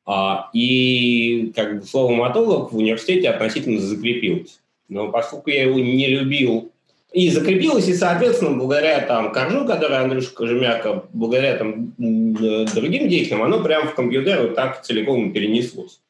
А, 0.05 0.49
и 0.53 1.51
как 1.55 1.79
бы 1.79 1.85
слово 1.85 2.13
«матолог» 2.13 2.71
в 2.71 2.77
университете 2.77 3.29
относительно 3.29 3.79
закрепилось. 3.79 4.59
Но 4.87 5.09
поскольку 5.11 5.51
я 5.51 5.63
его 5.63 5.79
не 5.79 6.07
любил 6.07 6.71
и 7.11 7.29
закрепилось, 7.29 7.87
и, 7.87 7.93
соответственно, 7.93 8.57
благодаря 8.57 9.01
там 9.01 9.31
Коржу, 9.31 9.65
который 9.65 9.97
Андрюша 9.97 10.31
Кожемяка, 10.31 11.03
благодаря 11.13 11.57
там 11.57 11.93
другим 11.97 13.07
деятелям, 13.07 13.43
оно 13.43 13.63
прямо 13.63 13.87
в 13.87 13.95
компьютер 13.95 14.41
вот 14.41 14.55
так 14.55 14.81
целиком 14.83 15.31
перенеслось. 15.31 16.01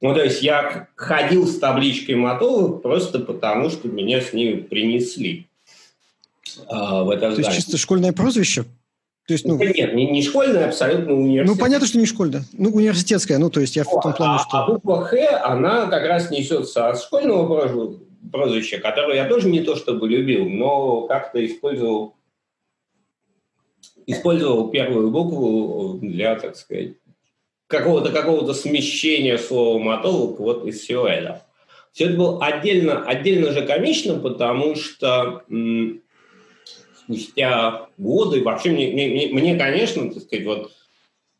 Ну, 0.00 0.12
то 0.14 0.22
есть 0.22 0.42
я 0.42 0.88
ходил 0.96 1.46
с 1.46 1.58
табличкой 1.58 2.16
мотовых 2.16 2.82
просто 2.82 3.20
потому, 3.20 3.70
что 3.70 3.88
меня 3.88 4.20
с 4.20 4.32
ними 4.32 4.60
принесли 4.60 5.46
а, 6.66 7.04
в 7.04 7.10
это 7.10 7.32
То 7.32 7.38
есть 7.38 7.54
чисто 7.54 7.78
школьное 7.78 8.12
прозвище? 8.12 8.64
То 9.26 9.32
есть, 9.32 9.46
ну, 9.46 9.56
нет, 9.58 9.94
не, 9.94 10.10
не 10.10 10.22
школьное, 10.22 10.66
абсолютно 10.66 11.14
университетское. 11.14 11.54
Ну, 11.54 11.56
понятно, 11.56 11.86
что 11.86 11.98
не 11.98 12.04
школьное. 12.04 12.42
Ну, 12.52 12.70
университетское, 12.70 13.38
ну, 13.38 13.48
то 13.48 13.60
есть 13.60 13.74
я 13.74 13.84
в 13.84 13.90
том 13.90 14.12
плане, 14.12 14.36
а, 14.36 14.38
что... 14.38 14.58
А 14.58 14.66
буква 14.66 15.02
«Х», 15.02 15.42
она 15.44 15.86
как 15.86 16.04
раз 16.06 16.30
несется 16.30 16.90
от 16.90 17.00
школьного 17.00 17.96
прозвище, 18.30 18.78
которое 18.78 19.16
я 19.16 19.26
тоже 19.26 19.48
не 19.48 19.60
то 19.60 19.76
чтобы 19.76 20.08
любил, 20.08 20.46
но 20.46 21.02
как-то 21.06 21.44
использовал, 21.44 22.16
использовал 24.06 24.68
первую 24.68 25.10
букву 25.10 25.98
для, 26.02 26.36
так 26.36 26.56
сказать, 26.56 26.96
какого-то 27.66 28.10
какого 28.10 28.52
смещения 28.52 29.38
слова 29.38 29.78
мотолог 29.78 30.38
вот 30.38 30.66
из 30.66 30.80
всего 30.80 31.06
этого. 31.06 31.42
Все 31.92 32.06
это 32.06 32.16
было 32.16 32.44
отдельно, 32.44 33.04
отдельно 33.04 33.52
же 33.52 33.62
комично, 33.62 34.18
потому 34.18 34.74
что 34.74 35.44
м- 35.48 36.02
спустя 37.04 37.88
годы, 37.98 38.42
вообще 38.42 38.70
мне, 38.70 38.88
мне, 38.88 39.28
мне, 39.32 39.56
конечно, 39.56 40.12
так 40.12 40.22
сказать, 40.22 40.44
вот 40.44 40.72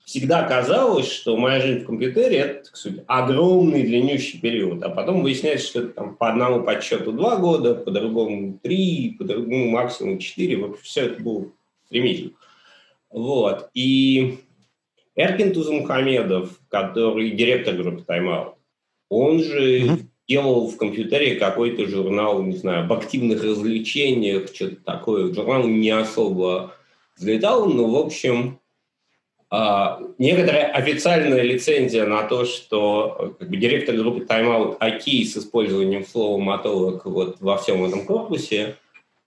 всегда 0.04 0.42
казалось, 0.44 1.10
что 1.10 1.36
моя 1.36 1.60
жизнь 1.60 1.80
в 1.80 1.86
компьютере– 1.86 2.36
это, 2.38 2.64
так 2.64 2.76
сказать, 2.76 3.00
огромный 3.06 3.82
длиннющий 3.82 4.40
период. 4.40 4.82
А 4.82 4.90
потом 4.90 5.22
выясняется, 5.22 5.66
что 5.66 5.80
это 5.80 5.88
там, 5.90 6.16
по 6.16 6.30
одному 6.30 6.62
подсчету 6.62 7.12
два 7.12 7.36
года, 7.36 7.74
по 7.74 7.90
другому 7.90 8.58
три, 8.62 9.16
по 9.18 9.24
другому 9.24 9.70
максимум 9.70 10.18
четыре. 10.18 10.56
Вот 10.58 10.78
все 10.80 11.06
это 11.06 11.22
было 11.22 11.46
стремительно. 11.86 12.32
Вот. 13.10 13.70
И 13.74 14.38
Эркин 15.16 15.52
Тузмухамедов, 15.52 16.60
который 16.68 17.30
директор 17.30 17.74
группы 17.74 18.04
Timeout, 18.06 18.54
он 19.08 19.42
же 19.42 19.80
mm-hmm. 19.80 20.06
Делал 20.28 20.68
в 20.68 20.76
компьютере 20.76 21.36
какой-то 21.36 21.86
журнал, 21.86 22.42
не 22.42 22.56
знаю, 22.56 22.84
об 22.84 22.92
активных 22.92 23.42
развлечениях, 23.42 24.48
что-то 24.54 24.76
такое. 24.76 25.32
Журнал 25.32 25.66
не 25.66 25.90
особо 25.90 26.74
взлетал, 27.16 27.66
но, 27.66 27.86
в 27.86 27.96
общем, 27.96 28.58
а, 29.50 30.00
некоторая 30.18 30.72
официальная 30.72 31.42
лицензия 31.42 32.06
на 32.06 32.26
то, 32.26 32.44
что 32.44 33.36
как 33.38 33.48
бы, 33.48 33.56
директор 33.56 33.94
группы 33.94 34.24
Timeout 34.24 34.76
окей 34.80 35.24
с 35.24 35.36
использованием 35.36 36.04
слова 36.04 36.42
мотолог 36.42 37.04
вот 37.04 37.36
во 37.40 37.58
всем 37.58 37.84
этом 37.84 38.04
корпусе, 38.04 38.76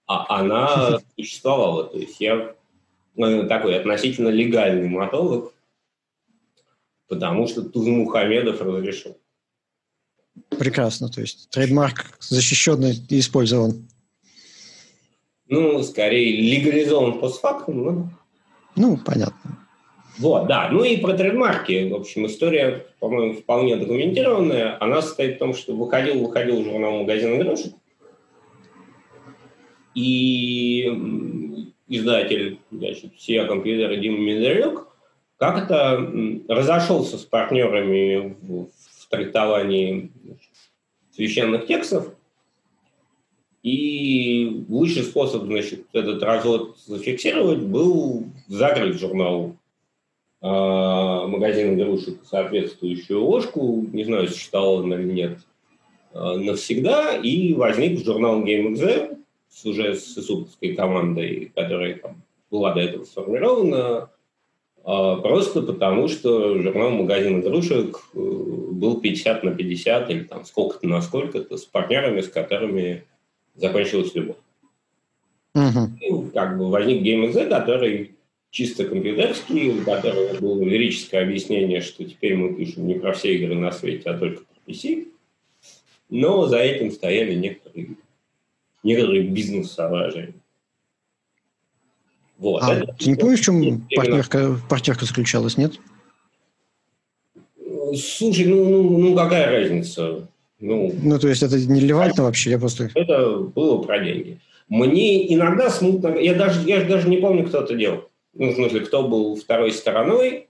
а 0.06 0.38
она 0.40 0.98
существовала. 1.16 1.84
То 1.84 1.98
есть 1.98 2.20
я 2.20 2.54
такой 3.48 3.78
относительно 3.78 4.28
легальный 4.28 4.88
мотолог, 4.88 5.54
потому 7.08 7.48
что 7.48 7.62
Тузмухамедов 7.62 8.60
разрешил. 8.60 9.16
Прекрасно, 10.58 11.08
то 11.08 11.20
есть 11.20 11.48
trademark 11.50 12.18
защищенный 12.20 12.94
и 13.08 13.18
использован. 13.18 13.88
Ну, 15.48 15.82
скорее 15.82 16.40
легализован 16.40 17.20
постфактум, 17.20 17.84
но... 17.84 18.10
Ну, 18.76 18.96
понятно. 18.98 19.58
Вот, 20.18 20.46
да. 20.46 20.68
Ну 20.70 20.84
и 20.84 20.96
про 20.96 21.14
trademark 21.14 21.75
и. 21.75 21.88
В 21.90 21.94
общем, 21.94 22.26
история, 22.26 22.86
по-моему, 22.98 23.34
вполне 23.34 23.76
документированная. 23.76 24.76
Она 24.82 25.00
состоит 25.00 25.36
в 25.36 25.38
том, 25.38 25.54
что 25.54 25.74
выходил, 25.74 26.20
выходил 26.20 26.62
журнал 26.64 26.98
«Магазин 26.98 27.40
игрушек», 27.40 27.72
и 29.94 30.86
издатель, 31.88 32.60
значит, 32.70 33.12
сия 33.18 33.46
компьютера 33.46 33.96
Дима 33.96 34.18
Медведев 34.18 34.86
как-то 35.38 36.12
разошелся 36.48 37.18
с 37.18 37.24
партнерами 37.24 38.36
в, 38.40 38.68
в 39.08 39.10
трактовании 39.10 40.12
священных 41.10 41.66
текстов, 41.66 42.14
и 43.62 44.64
лучший 44.68 45.02
способ, 45.02 45.44
значит, 45.44 45.86
этот 45.92 46.22
развод 46.22 46.78
зафиксировать 46.86 47.58
был 47.58 48.26
закрыть 48.46 49.00
журнал 49.00 49.56
э, 50.40 50.46
магазин 50.46 51.74
игрушек 51.74 52.20
соответствующую 52.24 53.24
ложку, 53.24 53.86
не 53.92 54.04
знаю, 54.04 54.28
существовал 54.28 54.76
он 54.76 54.94
или 54.94 55.12
нет, 55.12 55.38
э, 56.12 56.36
навсегда, 56.36 57.16
и 57.16 57.54
возник 57.54 58.04
журнал 58.04 58.42
GameXZ, 58.42 59.18
с, 59.50 59.64
уже 59.64 59.96
с 59.96 60.16
исуповской 60.16 60.74
командой, 60.74 61.50
которая 61.54 61.96
там, 61.96 62.22
была 62.50 62.74
до 62.74 62.80
этого 62.80 63.04
сформирована, 63.04 64.10
а, 64.84 65.16
просто 65.16 65.62
потому, 65.62 66.08
что 66.08 66.58
журнал 66.62 66.90
«Магазин 66.90 67.40
игрушек» 67.40 67.98
э, 68.14 68.18
был 68.78 69.00
50 69.00 69.44
на 69.44 69.54
50 69.54 70.10
или 70.10 70.24
там 70.24 70.44
сколько-то 70.44 70.86
на 70.86 71.02
сколько-то 71.02 71.56
с 71.56 71.64
партнерами, 71.64 72.20
с 72.20 72.28
которыми 72.28 73.04
закончилась 73.54 74.14
любовь. 74.14 74.36
Uh-huh. 75.54 75.88
И 76.00 76.30
как 76.30 76.56
бы 76.58 76.70
возник 76.70 77.02
GameXZ, 77.02 77.48
который 77.48 78.14
чисто 78.50 78.84
компьютерский, 78.84 79.80
у 79.80 79.84
которого 79.84 80.34
было 80.38 80.62
лирическое 80.62 81.22
объяснение, 81.22 81.80
что 81.80 82.04
теперь 82.04 82.36
мы 82.36 82.54
пишем 82.54 82.86
не 82.86 82.94
про 82.94 83.12
все 83.12 83.34
игры 83.34 83.54
на 83.54 83.72
свете, 83.72 84.10
а 84.10 84.18
только 84.18 84.42
про 84.42 84.72
PC. 84.72 85.08
Но 86.10 86.46
за 86.46 86.58
этим 86.58 86.90
стояли 86.90 87.34
некоторые 87.34 87.96
некоторые 88.82 89.22
бизнес-соображения. 89.22 90.34
Вот. 92.38 92.62
А 92.62 92.74
это, 92.74 92.92
ты 92.92 93.10
не 93.10 93.16
помнишь, 93.16 93.40
в 93.40 93.44
чем 93.44 93.86
партнерка, 93.94 94.56
партнерка 94.68 95.04
заключалась, 95.04 95.56
нет? 95.56 95.78
Слушай, 97.96 98.46
ну, 98.46 98.64
ну, 98.68 98.98
ну 98.98 99.16
какая 99.16 99.50
разница? 99.50 100.28
Ну, 100.60 100.92
ну, 101.02 101.18
то 101.18 101.28
есть 101.28 101.42
это 101.42 101.56
нелевально 101.56 102.24
вообще, 102.24 102.50
я 102.50 102.58
просто... 102.58 102.90
Это 102.94 103.36
было 103.38 103.82
про 103.82 103.98
деньги. 104.00 104.38
Мне 104.68 105.32
иногда 105.32 105.70
смутно... 105.70 106.16
Я 106.18 106.34
даже, 106.34 106.68
я 106.68 106.84
даже 106.84 107.08
не 107.08 107.18
помню, 107.18 107.46
кто 107.46 107.62
это 107.62 107.74
делал. 107.74 108.08
Ну, 108.34 108.50
в 108.50 108.54
смысле, 108.54 108.80
кто 108.80 109.06
был 109.06 109.36
второй 109.36 109.72
стороной. 109.72 110.48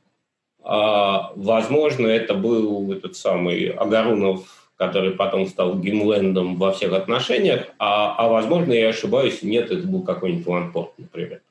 А, 0.62 1.32
возможно, 1.36 2.06
это 2.06 2.34
был 2.34 2.92
этот 2.92 3.16
самый 3.16 3.68
Агарунов 3.68 4.58
который 4.78 5.10
потом 5.10 5.46
стал 5.46 5.76
гимлендом 5.78 6.56
во 6.56 6.72
всех 6.72 6.92
отношениях, 6.92 7.66
а, 7.78 8.14
а 8.16 8.28
возможно, 8.28 8.72
я 8.72 8.88
ошибаюсь, 8.88 9.42
нет, 9.42 9.72
это 9.72 9.86
был 9.86 10.02
какой-нибудь 10.02 10.46
ланпорт, 10.46 10.92
например. 10.98 11.42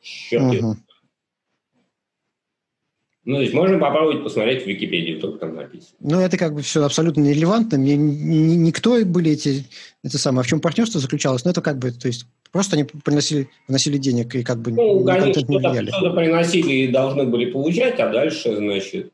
Черт 0.00 0.44
uh-huh. 0.44 0.74
Ну, 3.24 3.36
то 3.36 3.42
есть 3.42 3.54
можно 3.54 3.78
попробовать 3.78 4.22
посмотреть 4.22 4.64
в 4.64 4.66
Википедии, 4.66 5.14
вдруг 5.14 5.38
там 5.38 5.54
написано. 5.54 5.96
Ну, 6.00 6.20
это 6.20 6.36
как 6.36 6.54
бы 6.54 6.60
все 6.60 6.84
абсолютно 6.84 7.22
нерелевантно. 7.22 7.78
Мне 7.78 7.96
никто 7.96 9.02
были 9.04 9.32
эти, 9.32 9.64
это 10.02 10.18
самое, 10.18 10.40
а 10.40 10.42
в 10.42 10.46
чем 10.46 10.60
партнерство 10.60 11.00
заключалось, 11.00 11.44
ну, 11.44 11.50
это 11.50 11.62
как 11.62 11.78
бы, 11.78 11.90
то 11.90 12.06
есть 12.06 12.26
просто 12.52 12.76
они 12.76 12.84
приносили, 12.84 13.48
вносили 13.66 13.96
денег 13.96 14.34
и 14.34 14.44
как 14.44 14.58
бы 14.58 14.72
ну, 14.72 15.04
конечно, 15.04 15.26
контент 15.26 15.48
не 15.48 15.58
влияли. 15.58 15.88
Что-то 15.88 16.10
приносили 16.10 16.72
и 16.72 16.88
должны 16.88 17.24
были 17.24 17.50
получать, 17.50 17.98
а 17.98 18.10
дальше, 18.10 18.56
значит, 18.56 19.10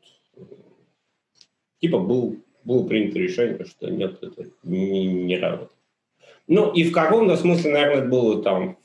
типа 1.79 1.99
был 1.99 2.37
было 2.63 2.85
принято 2.85 3.17
решение, 3.17 3.65
что 3.65 3.89
нет, 3.89 4.17
это 4.21 4.49
не, 4.63 5.05
не 5.07 5.37
работает. 5.37 5.71
Ну, 6.47 6.71
и 6.71 6.83
в 6.83 6.91
каком-то 6.91 7.37
смысле, 7.37 7.71
наверное, 7.71 7.97
это 7.99 8.07
было 8.07 8.43
там 8.43 8.77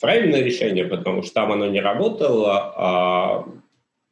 правильное 0.00 0.42
решение, 0.42 0.84
потому 0.84 1.22
что 1.22 1.34
там 1.34 1.52
оно 1.52 1.66
не 1.66 1.80
работало, 1.80 2.72
а 2.76 3.48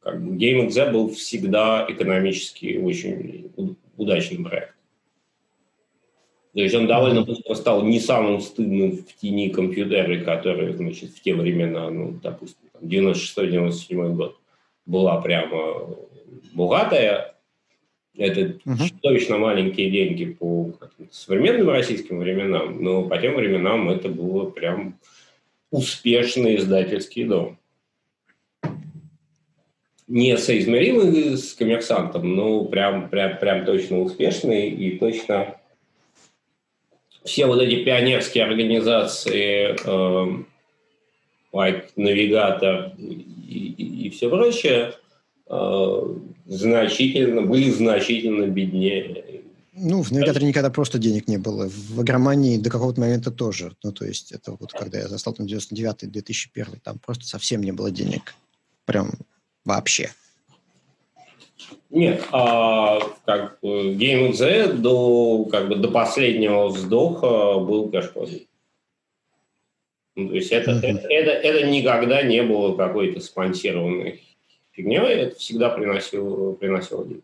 как 0.05 0.23
бы 0.23 0.35
GameXZ 0.37 0.91
был 0.91 1.09
всегда 1.09 1.83
экономически 1.89 2.77
очень 2.77 3.51
удачным 3.97 4.43
проектом. 4.43 4.75
То 6.53 6.61
есть 6.61 6.75
он 6.75 6.85
довольно 6.85 7.23
быстро 7.23 7.55
стал 7.55 7.83
не 7.83 7.99
самым 7.99 8.39
стыдным 8.39 8.97
в 8.97 9.13
тени 9.19 9.49
компьютеры, 9.49 10.23
которые, 10.23 10.73
значит, 10.73 11.09
в 11.09 11.21
те 11.21 11.33
времена, 11.33 11.89
ну, 11.89 12.19
допустим, 12.21 12.69
96-97 12.81 14.13
год, 14.13 14.37
была 14.85 15.19
прямо 15.21 15.97
богатая, 16.53 17.35
это 18.15 18.59
угу. 18.63 18.87
чудовищно 18.87 19.39
маленькие 19.39 19.89
деньги 19.89 20.25
по 20.25 20.71
современным 21.11 21.69
российским 21.69 22.19
временам, 22.19 22.81
но 22.81 23.09
по 23.09 23.17
тем 23.17 23.35
временам 23.35 23.89
это 23.89 24.07
было 24.07 24.51
прям 24.51 24.99
успешный 25.71 26.57
издательский 26.57 27.23
дом. 27.23 27.57
Не 30.07 30.37
соизмеримый 30.37 31.35
с 31.35 31.53
коммерсантом, 31.53 32.35
но 32.35 32.65
прям, 32.65 33.09
прям, 33.09 33.37
прям 33.39 33.65
точно 33.65 34.01
успешный 34.01 34.69
и 34.69 34.97
точно 34.99 35.55
все 37.25 37.47
вот 37.47 37.59
эти 37.61 37.83
пионерские 37.83 38.45
организации, 38.45 39.75
э, 39.83 40.43
like 41.51 41.89
Навигатор 41.95 42.93
и, 42.97 43.73
и, 43.77 44.07
и 44.07 44.09
все 44.11 44.29
прочее, 44.29 44.93
э, 45.49 46.15
значительно, 46.45 47.41
были 47.41 47.71
значительно 47.71 48.45
беднее. 48.45 49.41
Ну, 49.77 50.03
в 50.03 50.11
навигаторе 50.11 50.47
никогда 50.47 50.69
просто 50.69 50.99
денег 50.99 51.27
не 51.27 51.37
было. 51.37 51.69
В 51.69 51.99
агромании 51.99 52.57
до 52.57 52.69
какого-то 52.69 53.01
момента 53.01 53.29
тоже. 53.29 53.75
Ну, 53.83 53.91
то 53.91 54.05
есть, 54.05 54.31
это 54.31 54.55
вот 54.57 54.71
когда 54.71 54.99
я 54.99 55.07
застал 55.09 55.33
там 55.33 55.47
99-2001, 55.47 56.79
там 56.81 56.97
просто 56.99 57.25
совсем 57.25 57.61
не 57.61 57.73
было 57.73 57.91
денег. 57.91 58.35
Прям 58.85 59.11
вообще. 59.65 60.11
Нет, 61.89 62.25
а 62.31 62.99
как 63.25 63.59
бы 63.61 63.93
GameZ 63.93 64.73
до, 64.73 65.45
как 65.45 65.69
бы, 65.69 65.75
до 65.75 65.89
последнего 65.89 66.67
вздоха 66.67 67.59
был 67.59 67.89
кэшпозит. 67.89 68.47
Ну, 70.15 70.29
то 70.29 70.35
есть 70.35 70.51
это, 70.51 70.71
mm-hmm. 70.71 70.81
это, 70.81 71.07
это, 71.07 71.31
это 71.31 71.67
никогда 71.67 72.21
не 72.21 72.41
было 72.43 72.75
какой-то 72.75 73.19
спонсированной 73.19 74.21
фигней, 74.71 74.99
это 74.99 75.37
всегда 75.37 75.69
приносило, 75.69 76.53
приносило 76.53 77.05
деньги. 77.05 77.23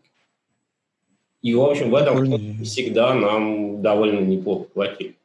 И, 1.42 1.54
в 1.54 1.62
общем, 1.62 1.90
в 1.90 1.94
этом 1.94 2.22
mm 2.22 2.62
всегда 2.62 3.14
нам 3.14 3.82
довольно 3.82 4.20
неплохо 4.20 4.64
платили. 4.72 5.16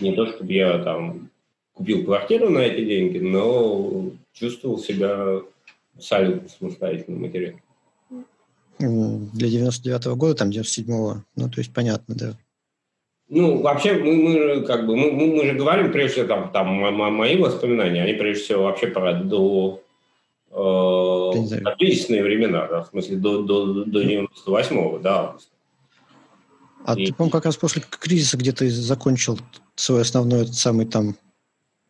Не 0.00 0.14
то, 0.14 0.26
чтобы 0.26 0.52
я 0.52 0.78
там 0.78 1.30
купил 1.72 2.04
квартиру 2.04 2.50
на 2.50 2.60
эти 2.60 2.84
деньги, 2.84 3.18
но 3.18 4.10
чувствовал 4.32 4.78
себя 4.78 5.40
абсолютно 5.96 6.48
самостоятельным 6.48 7.22
материалом. 7.22 7.60
Для 8.78 9.48
99-го 9.48 10.16
года, 10.16 10.34
там, 10.34 10.50
97-го, 10.50 11.22
ну, 11.34 11.50
то 11.50 11.58
есть 11.58 11.72
понятно, 11.72 12.14
да. 12.14 12.36
Ну, 13.28 13.62
вообще, 13.62 13.94
мы, 13.94 14.14
мы 14.16 14.60
как 14.62 14.86
бы, 14.86 14.96
мы, 14.96 15.10
мы 15.10 15.46
же 15.46 15.54
говорим, 15.54 15.90
прежде 15.90 16.12
всего, 16.12 16.26
там, 16.28 16.52
там 16.52 16.68
мои 16.68 17.36
воспоминания, 17.36 18.02
они, 18.02 18.12
прежде 18.12 18.44
всего, 18.44 18.64
вообще 18.64 18.86
про 18.86 19.14
до 19.14 19.82
э, 20.50 21.58
отличные 21.64 22.22
времена, 22.22 22.68
да, 22.68 22.82
в 22.82 22.88
смысле 22.88 23.16
до, 23.16 23.42
до, 23.42 23.84
до 23.84 24.02
98-го, 24.02 24.98
да. 24.98 25.36
А 26.84 26.94
и... 26.94 27.06
ты, 27.06 27.14
по 27.14 27.28
как 27.28 27.46
раз 27.46 27.56
после 27.56 27.82
кризиса 27.82 28.36
где-то 28.36 28.68
закончил 28.70 29.38
свой 29.74 30.02
основной 30.02 30.42
этот 30.42 30.54
самый 30.54 30.86
там... 30.86 31.16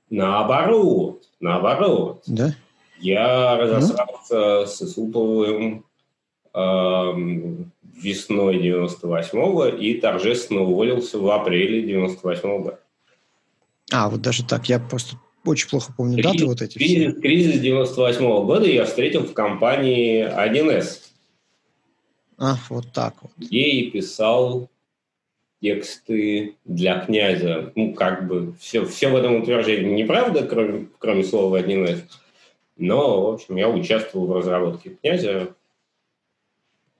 Наоборот, 0.08 1.22
наоборот. 1.40 2.22
Да? 2.26 2.54
Я 2.98 3.56
разосрался 3.56 4.60
ну? 4.60 4.66
с 4.66 4.82
Исуповым 4.82 5.84
э, 6.54 7.12
весной 7.94 8.58
98-го 8.58 9.66
и 9.66 9.94
торжественно 9.94 10.62
уволился 10.62 11.18
в 11.18 11.30
апреле 11.30 11.82
98-го 11.82 12.58
года. 12.58 12.80
А, 13.92 14.08
вот 14.08 14.20
даже 14.20 14.44
так. 14.44 14.68
Я 14.68 14.80
просто 14.80 15.16
очень 15.44 15.68
плохо 15.68 15.92
помню 15.96 16.16
кризис, 16.16 16.32
даты 16.32 16.46
вот 16.46 16.62
эти. 16.62 16.78
Кризис, 16.78 17.20
кризис 17.20 17.60
98 17.60 18.24
-го 18.24 18.44
года 18.44 18.66
я 18.66 18.84
встретил 18.84 19.22
в 19.22 19.32
компании 19.32 20.24
1С. 20.24 21.02
А, 22.38 22.56
вот 22.68 22.92
так 22.92 23.14
вот. 23.22 23.32
Ей 23.38 23.90
писал 23.90 24.68
тексты 25.62 26.56
для 26.64 27.00
князя. 27.04 27.72
Ну, 27.74 27.94
как 27.94 28.26
бы, 28.26 28.54
все, 28.60 28.84
все 28.84 29.08
в 29.08 29.16
этом 29.16 29.36
утверждении 29.36 30.02
неправда, 30.02 30.42
кроме, 30.42 30.88
кроме 30.98 31.24
слова 31.24 31.60
1С. 31.60 32.02
Но, 32.76 33.30
в 33.30 33.34
общем, 33.34 33.56
я 33.56 33.68
участвовал 33.68 34.26
в 34.26 34.36
разработке 34.36 34.90
князя. 34.90 35.48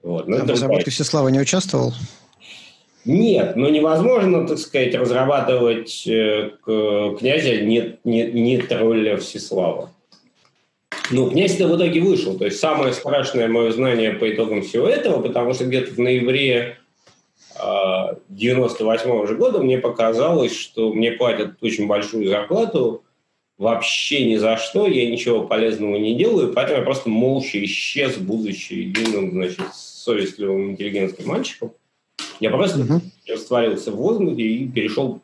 Вот. 0.01 0.27
Но 0.27 0.37
а 0.37 0.43
в 0.43 0.49
разработке 0.49 0.91
Всеслава 0.91 1.27
не 1.29 1.39
участвовал? 1.39 1.93
Нет, 3.05 3.55
ну 3.55 3.69
невозможно, 3.69 4.45
так 4.45 4.57
сказать, 4.57 4.93
разрабатывать 4.93 6.05
э, 6.07 6.51
князя 6.65 7.61
не, 7.61 7.97
не, 8.03 8.23
не 8.31 8.57
тролля 8.57 9.17
Всеслава. 9.17 9.91
Ну, 11.11 11.29
князь-то 11.29 11.67
в 11.67 11.77
итоге 11.77 12.01
вышел. 12.01 12.37
То 12.37 12.45
есть 12.45 12.59
самое 12.59 12.91
страшное 12.91 13.47
мое 13.47 13.71
знание 13.71 14.11
по 14.11 14.29
итогам 14.29 14.61
всего 14.61 14.87
этого, 14.87 15.21
потому 15.21 15.53
что 15.53 15.65
где-то 15.65 15.93
в 15.93 15.99
ноябре 15.99 16.77
98 18.29 19.09
-го 19.09 19.27
же 19.27 19.35
года 19.35 19.59
мне 19.59 19.77
показалось, 19.77 20.55
что 20.55 20.93
мне 20.93 21.11
платят 21.11 21.51
очень 21.61 21.87
большую 21.87 22.27
зарплату 22.27 23.03
вообще 23.57 24.25
ни 24.25 24.35
за 24.35 24.57
что, 24.57 24.87
я 24.87 25.09
ничего 25.09 25.45
полезного 25.45 25.95
не 25.97 26.15
делаю, 26.15 26.53
поэтому 26.53 26.79
я 26.79 26.83
просто 26.83 27.09
молча 27.09 27.63
исчез, 27.65 28.17
будучи 28.17 28.73
единым, 28.73 29.31
значит, 29.31 29.61
совестливым 29.73 30.71
интеллигентским 30.71 31.27
мальчиком. 31.27 31.73
Я 32.39 32.51
просто 32.51 32.81
uh-huh. 32.81 33.01
растворился 33.27 33.91
в 33.91 33.95
воздухе 33.95 34.43
и 34.43 34.67
перешел, 34.67 35.21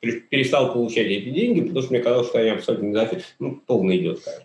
перестал 0.00 0.72
получать 0.72 1.06
эти 1.06 1.28
деньги, 1.30 1.60
потому 1.60 1.82
что 1.82 1.92
мне 1.92 2.02
казалось, 2.02 2.28
что 2.28 2.38
они 2.38 2.50
абсолютно 2.50 2.86
не 2.86 2.94
зафиг. 2.94 3.24
Ну, 3.38 3.60
полный 3.66 3.98
идет, 3.98 4.20
конечно. 4.24 4.44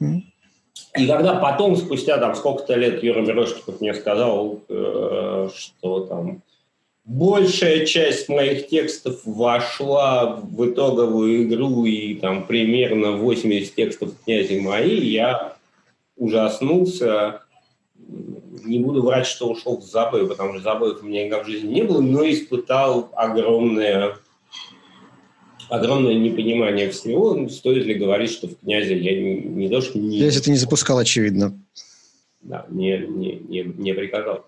Uh-huh. 0.00 0.22
И 0.96 1.06
когда 1.06 1.34
потом, 1.36 1.76
спустя 1.76 2.18
там 2.18 2.34
сколько-то 2.34 2.74
лет, 2.74 3.02
Юра 3.02 3.20
Мирошников 3.20 3.80
мне 3.80 3.94
сказал, 3.94 4.60
э, 4.68 5.48
что 5.54 6.00
там 6.06 6.42
большая 7.04 7.86
часть 7.86 8.28
моих 8.28 8.68
текстов 8.68 9.20
вошла 9.24 10.36
в 10.36 10.70
итоговую 10.70 11.44
игру, 11.44 11.84
и 11.84 12.14
там 12.14 12.46
примерно 12.46 13.12
80 13.12 13.74
текстов 13.74 14.12
князи 14.24 14.58
мои, 14.58 14.96
я 14.96 15.56
ужаснулся. 16.16 17.42
Не 18.64 18.78
буду 18.78 19.02
врать, 19.02 19.26
что 19.26 19.48
ушел 19.48 19.78
в 19.78 19.84
забой, 19.84 20.26
потому 20.26 20.54
что 20.54 20.62
забоев 20.62 21.02
у 21.02 21.06
меня 21.06 21.26
никогда 21.26 21.44
в 21.44 21.48
жизни 21.48 21.74
не 21.74 21.82
было, 21.82 22.00
но 22.00 22.28
испытал 22.28 23.10
огромное 23.14 24.16
огромное 25.68 26.14
непонимание 26.14 26.90
всего. 26.90 27.34
Ну, 27.34 27.48
стоит 27.48 27.84
ли 27.84 27.94
говорить, 27.94 28.30
что 28.30 28.48
в 28.48 28.56
«Князе» 28.58 28.96
я 28.98 29.20
не, 29.20 29.34
не 29.40 29.68
то, 29.68 29.80
что 29.80 29.98
не... 29.98 30.18
Князь 30.18 30.36
это 30.36 30.50
не 30.50 30.56
запускал, 30.56 30.98
очевидно. 30.98 31.58
Да, 32.42 32.66
не, 32.68 32.98
не, 32.98 33.34
не, 33.36 33.62
не 33.62 33.94
приказал. 33.94 34.44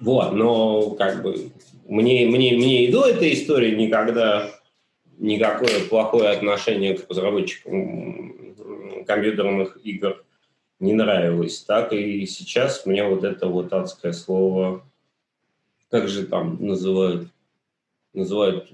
Вот, 0.00 0.32
но 0.32 0.90
как 0.90 1.22
бы 1.22 1.50
мне, 1.86 2.26
мне, 2.26 2.56
мне 2.56 2.84
и 2.84 2.92
до 2.92 3.06
этой 3.06 3.34
истории 3.34 3.74
никогда 3.74 4.50
никакое 5.18 5.84
плохое 5.88 6.30
отношение 6.30 6.96
к 6.96 7.08
разработчикам 7.08 8.54
компьютерных 9.06 9.78
игр 9.84 10.22
не 10.78 10.92
нравилось. 10.92 11.60
Так 11.62 11.92
и 11.92 12.26
сейчас 12.26 12.86
мне 12.86 13.04
вот 13.04 13.24
это 13.24 13.48
вот 13.48 13.72
адское 13.72 14.12
слово 14.12 14.84
как 15.90 16.08
же 16.08 16.26
там 16.26 16.58
называют, 16.60 17.28
называют, 18.12 18.68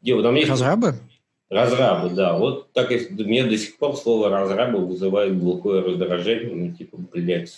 где 0.00 0.20
там 0.22 0.34
есть... 0.34 0.48
Разрабы? 0.48 0.94
Разрабы, 1.50 2.10
да. 2.10 2.38
Вот 2.38 2.72
так 2.72 2.92
и 2.92 3.08
мне 3.10 3.44
до 3.44 3.58
сих 3.58 3.76
пор 3.76 3.96
слово 3.96 4.30
разрабы 4.30 4.86
вызывает 4.86 5.38
глухое 5.38 5.82
раздражение, 5.82 6.54
ну, 6.54 6.74
типа, 6.74 6.96
блядь, 7.12 7.52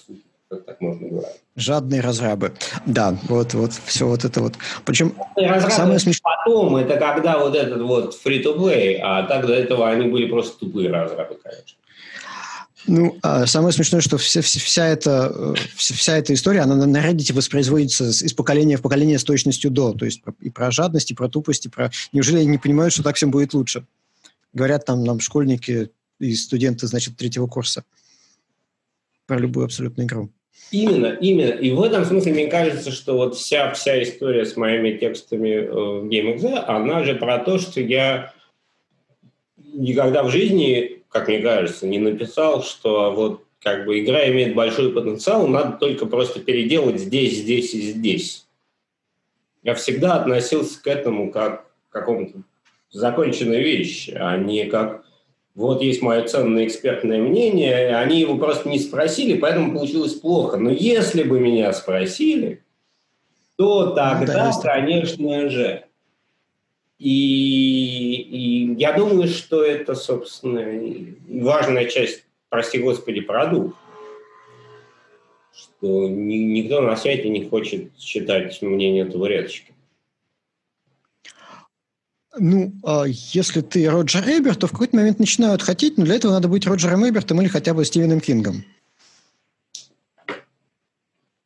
как 0.52 0.66
так 0.66 0.80
можно 0.82 1.08
говорить? 1.08 1.40
Жадные 1.56 2.02
разрабы. 2.02 2.52
Да, 2.84 3.16
вот, 3.28 3.54
вот, 3.54 3.72
все 3.86 4.06
вот 4.06 4.24
это 4.26 4.42
вот. 4.42 4.54
Причем 4.84 5.14
самое 5.70 5.98
смешное... 5.98 6.36
Потом, 6.44 6.76
это 6.76 6.98
когда 6.98 7.38
вот 7.38 7.54
этот 7.54 7.80
вот 7.80 8.14
free-to-play, 8.22 8.98
а 9.02 9.22
так 9.22 9.46
до 9.46 9.54
этого 9.54 9.88
они 9.88 10.08
были 10.08 10.26
просто 10.26 10.58
тупые 10.58 10.90
разрабы, 10.90 11.38
конечно. 11.42 11.78
Ну, 12.86 13.16
а 13.22 13.46
самое 13.46 13.72
смешное, 13.72 14.00
что 14.00 14.18
вся, 14.18 14.42
вся, 14.42 14.86
эта, 14.88 15.32
э, 15.34 15.54
вся 15.76 16.18
эта 16.18 16.34
история, 16.34 16.60
она 16.60 16.74
на 16.74 16.98
Reddit 16.98 17.32
воспроизводится 17.32 18.08
из 18.10 18.34
поколения 18.34 18.76
в 18.76 18.82
поколение 18.82 19.18
с 19.18 19.24
точностью 19.24 19.70
до. 19.70 19.92
То 19.92 20.04
есть 20.04 20.22
и 20.40 20.50
про 20.50 20.70
жадность, 20.70 21.12
и 21.12 21.14
про 21.14 21.28
тупость, 21.28 21.66
и 21.66 21.68
про... 21.68 21.90
Неужели 22.12 22.38
они 22.38 22.46
не 22.48 22.58
понимают, 22.58 22.92
что 22.92 23.04
так 23.04 23.16
всем 23.16 23.30
будет 23.30 23.54
лучше? 23.54 23.86
Говорят 24.52 24.84
там 24.84 25.04
нам 25.04 25.20
школьники 25.20 25.90
и 26.18 26.34
студенты, 26.34 26.86
значит, 26.88 27.16
третьего 27.16 27.46
курса. 27.46 27.84
Про 29.26 29.38
любую 29.38 29.64
абсолютную 29.64 30.06
игру. 30.06 30.30
Именно, 30.70 31.18
именно. 31.20 31.50
И 31.50 31.70
в 31.70 31.82
этом 31.82 32.04
смысле 32.04 32.32
мне 32.32 32.46
кажется, 32.46 32.90
что 32.90 33.14
вот 33.14 33.36
вся, 33.36 33.72
вся 33.72 34.02
история 34.02 34.44
с 34.46 34.56
моими 34.56 34.96
текстами 34.96 35.50
э, 35.50 35.70
в 35.70 36.08
GameXZ, 36.08 36.64
она 36.66 37.04
же 37.04 37.14
про 37.14 37.38
то, 37.38 37.58
что 37.58 37.80
я 37.80 38.32
никогда 39.56 40.22
в 40.22 40.30
жизни 40.30 41.02
как 41.12 41.28
мне 41.28 41.40
кажется, 41.40 41.86
не 41.86 41.98
написал, 41.98 42.62
что 42.62 43.12
вот 43.12 43.44
как 43.60 43.84
бы 43.84 44.00
игра 44.00 44.28
имеет 44.28 44.54
большой 44.54 44.92
потенциал, 44.92 45.46
надо 45.46 45.76
только 45.76 46.06
просто 46.06 46.40
переделать 46.40 46.98
здесь, 46.98 47.38
здесь 47.38 47.74
и 47.74 47.80
здесь. 47.82 48.46
Я 49.62 49.74
всегда 49.74 50.16
относился 50.16 50.82
к 50.82 50.86
этому 50.86 51.30
как 51.30 51.66
к 51.90 51.92
какому-то 51.92 52.42
законченной 52.90 53.62
вещи, 53.62 54.10
а 54.18 54.36
не 54.38 54.64
как 54.64 55.01
вот 55.54 55.82
есть 55.82 56.02
мое 56.02 56.22
ценное 56.24 56.66
экспертное 56.66 57.18
мнение, 57.18 57.96
они 57.96 58.20
его 58.20 58.36
просто 58.36 58.68
не 58.68 58.78
спросили, 58.78 59.38
поэтому 59.38 59.72
получилось 59.72 60.14
плохо. 60.14 60.56
Но 60.56 60.70
если 60.70 61.22
бы 61.22 61.38
меня 61.40 61.72
спросили, 61.72 62.62
то 63.56 63.90
тогда, 63.90 64.46
ну, 64.46 64.52
да, 64.52 64.60
конечно 64.62 65.50
же, 65.50 65.84
и, 67.02 68.14
и 68.14 68.74
я 68.78 68.92
думаю, 68.92 69.26
что 69.26 69.64
это, 69.64 69.96
собственно, 69.96 70.64
важная 71.28 71.86
часть, 71.86 72.24
прости 72.48 72.78
господи, 72.78 73.20
продукт. 73.20 73.76
Что 75.52 76.08
ни, 76.08 76.36
никто 76.36 76.80
на 76.80 76.96
свете 76.96 77.28
не 77.28 77.48
хочет 77.48 77.96
читать 77.98 78.62
мнение 78.62 79.04
табуреточки. 79.04 79.71
Ну, 82.38 82.72
а 82.82 83.04
если 83.06 83.60
ты 83.60 83.90
Роджер 83.90 84.26
Эберт, 84.26 84.60
то 84.60 84.66
в 84.66 84.72
какой-то 84.72 84.96
момент 84.96 85.18
начинают 85.18 85.62
хотеть, 85.62 85.98
но 85.98 86.04
для 86.04 86.14
этого 86.14 86.32
надо 86.32 86.48
быть 86.48 86.66
Роджером 86.66 87.06
Эбертом 87.06 87.40
или 87.42 87.48
хотя 87.48 87.74
бы 87.74 87.84
Стивеном 87.84 88.20
Кингом. 88.20 88.64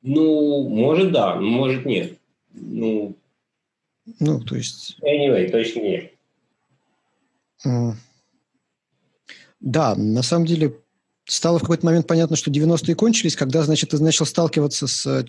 Ну, 0.02 0.68
может 0.68 1.10
да, 1.10 1.34
может 1.34 1.84
нет. 1.84 2.18
Ну, 2.52 3.16
ну, 4.20 4.40
то 4.40 4.56
есть... 4.56 4.96
Anyway, 5.02 5.50
точно 5.50 5.80
нет. 5.80 6.12
Да, 9.60 9.96
на 9.96 10.22
самом 10.22 10.46
деле 10.46 10.76
стало 11.24 11.58
в 11.58 11.62
какой-то 11.62 11.84
момент 11.84 12.06
понятно, 12.06 12.36
что 12.36 12.52
90-е 12.52 12.94
кончились, 12.94 13.34
когда, 13.34 13.62
значит, 13.62 13.90
ты 13.90 13.98
начал 14.00 14.26
сталкиваться 14.26 14.86
с... 14.86 15.26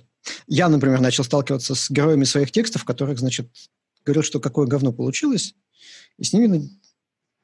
Я, 0.48 0.70
например, 0.70 1.00
начал 1.00 1.24
сталкиваться 1.24 1.74
с 1.74 1.90
героями 1.90 2.26
своих 2.26 2.52
текстов, 2.52 2.86
которых, 2.86 3.18
значит, 3.18 3.50
говорил, 4.08 4.24
что 4.24 4.40
какое 4.40 4.68
говно 4.68 4.92
получилось, 4.92 5.56
и 6.18 6.24
с 6.24 6.34
ними, 6.34 6.70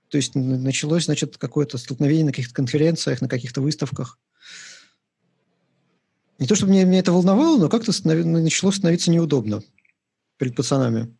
то 0.09 0.17
есть, 0.17 0.35
началось, 0.35 1.05
значит, 1.05 1.37
какое-то 1.37 1.77
столкновение 1.77 2.25
на 2.25 2.31
каких-то 2.31 2.53
конференциях, 2.53 3.21
на 3.21 3.29
каких-то 3.29 3.61
выставках. 3.61 4.19
Не 6.39 6.47
то, 6.47 6.55
чтобы 6.55 6.71
меня, 6.71 6.85
меня 6.85 6.99
это 6.99 7.11
волновало, 7.11 7.57
но 7.57 7.69
как-то 7.69 7.91
начало 8.03 8.71
становиться 8.71 9.11
неудобно 9.11 9.61
перед 10.37 10.55
пацанами 10.55 11.15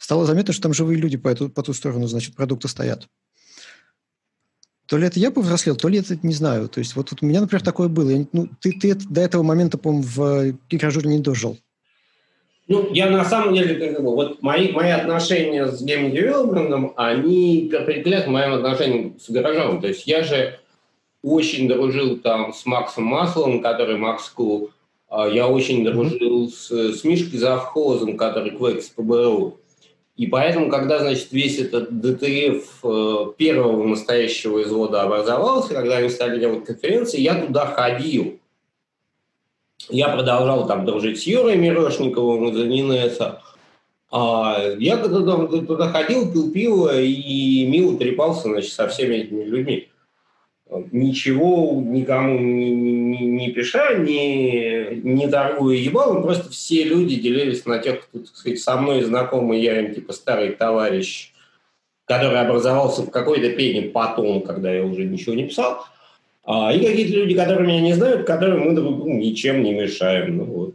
стало 0.00 0.26
заметно, 0.26 0.52
что 0.52 0.62
там 0.62 0.74
живые 0.74 0.98
люди 0.98 1.16
по, 1.16 1.28
эту, 1.28 1.48
по 1.48 1.62
ту 1.62 1.72
сторону, 1.72 2.06
значит, 2.06 2.34
продукта 2.34 2.68
стоят. 2.68 3.06
То 4.86 4.96
ли 4.96 5.06
это 5.06 5.20
я 5.20 5.30
повзрослел, 5.30 5.76
то 5.76 5.88
ли 5.88 5.98
это 5.98 6.18
не 6.22 6.34
знаю. 6.34 6.68
То 6.68 6.80
есть 6.80 6.96
вот, 6.96 7.12
вот 7.12 7.22
у 7.22 7.26
меня, 7.26 7.40
например, 7.40 7.62
такое 7.62 7.88
было. 7.88 8.10
Я, 8.10 8.26
ну, 8.32 8.48
ты, 8.60 8.72
ты 8.72 8.94
до 8.94 9.20
этого 9.20 9.44
момента, 9.44 9.78
по-моему, 9.78 10.04
в 10.04 10.58
игражуре 10.70 11.10
не 11.10 11.20
дожил. 11.20 11.58
Ну, 12.70 12.88
я 12.92 13.10
на 13.10 13.24
самом 13.24 13.52
деле, 13.52 13.74
как 13.74 14.00
бы, 14.00 14.14
вот 14.14 14.42
мои, 14.42 14.70
мои 14.70 14.90
отношения 14.90 15.66
с 15.66 15.82
гейм-девелопментом, 15.82 16.92
они 16.94 17.68
к 17.68 18.26
моим 18.28 18.52
отношениям 18.52 19.18
с 19.18 19.28
гаражом. 19.28 19.80
То 19.80 19.88
есть 19.88 20.06
я 20.06 20.22
же 20.22 20.56
очень 21.20 21.66
дружил 21.66 22.18
там 22.18 22.52
с 22.52 22.64
Максом 22.66 23.06
Масловым, 23.06 23.60
который 23.60 23.96
Макс 23.96 24.28
Ку. 24.28 24.70
А 25.08 25.26
я 25.26 25.48
очень 25.48 25.84
дружил 25.84 26.48
с, 26.48 26.70
с 26.70 27.02
Мишкой 27.02 27.40
Завхозом, 27.40 28.16
который 28.16 28.52
Квекс 28.52 28.90
ПБРУ. 28.90 29.58
И 30.16 30.28
поэтому, 30.28 30.70
когда, 30.70 31.00
значит, 31.00 31.32
весь 31.32 31.58
этот 31.58 32.00
ДТФ 32.00 32.84
э, 32.84 33.32
первого 33.36 33.84
настоящего 33.84 34.62
извода 34.62 35.02
образовался, 35.02 35.74
когда 35.74 35.96
они 35.96 36.08
стали 36.08 36.38
делать 36.38 36.66
конференции, 36.66 37.20
я 37.20 37.34
туда 37.34 37.66
ходил. 37.66 38.38
Я 39.90 40.08
продолжал 40.08 40.66
там 40.66 40.84
дружить 40.84 41.20
с 41.20 41.24
Юрой 41.24 41.56
Мирошниковым 41.56 42.48
из 42.48 42.60
Анинеса. 42.60 43.40
А 44.10 44.58
я 44.78 44.96
когда 44.96 45.20
туда 45.20 45.88
ходил, 45.88 46.32
пил 46.32 46.50
пиво 46.50 47.00
и 47.00 47.66
мило 47.66 47.96
трепался 47.96 48.48
значит, 48.48 48.72
со 48.72 48.88
всеми 48.88 49.16
этими 49.16 49.44
людьми. 49.44 49.88
Ничего 50.92 51.80
никому 51.80 52.38
не, 52.38 52.70
не, 52.70 53.26
не 53.26 53.50
пиша, 53.50 53.94
не, 53.94 55.00
не 55.02 55.28
торгуя 55.28 55.76
ебалом, 55.76 56.22
просто 56.22 56.48
все 56.50 56.84
люди 56.84 57.16
делились 57.16 57.66
на 57.66 57.78
тех, 57.78 58.02
кто, 58.02 58.20
так 58.20 58.36
сказать, 58.36 58.60
со 58.60 58.76
мной 58.76 59.02
знакомый, 59.02 59.60
я 59.60 59.80
им 59.80 59.92
типа 59.92 60.12
старый 60.12 60.52
товарищ, 60.52 61.32
который 62.04 62.40
образовался 62.40 63.02
в 63.02 63.10
какой-то 63.10 63.50
пене 63.50 63.82
потом, 63.82 64.42
когда 64.42 64.72
я 64.72 64.84
уже 64.84 65.04
ничего 65.04 65.34
не 65.34 65.44
писал, 65.44 65.84
и 66.46 66.84
какие-то 66.84 67.14
люди, 67.18 67.34
которые 67.34 67.66
меня 67.66 67.80
не 67.80 67.92
знают, 67.94 68.26
которым 68.26 68.60
мы 68.60 68.74
другу 68.74 69.08
ничем 69.08 69.62
не 69.62 69.72
мешаем. 69.74 70.38
Ну, 70.38 70.44
вот. 70.44 70.74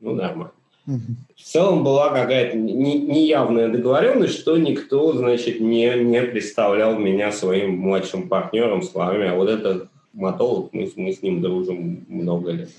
ну 0.00 0.14
нормально. 0.14 0.52
В 0.86 1.42
целом 1.42 1.84
была 1.84 2.10
какая-то 2.10 2.56
неявная 2.56 3.68
договоренность, 3.68 4.38
что 4.40 4.56
никто, 4.56 5.12
значит, 5.12 5.60
не, 5.60 5.94
не 6.02 6.22
представлял 6.22 6.98
меня 6.98 7.30
своим 7.32 7.78
младшим 7.78 8.28
партнером 8.28 8.82
словами, 8.82 9.28
а 9.28 9.36
вот 9.36 9.48
это 9.48 9.88
мотолог, 10.12 10.72
мы, 10.72 10.90
мы 10.96 11.12
с 11.12 11.22
ним 11.22 11.40
дружим 11.40 12.04
много 12.08 12.50
лет. 12.50 12.70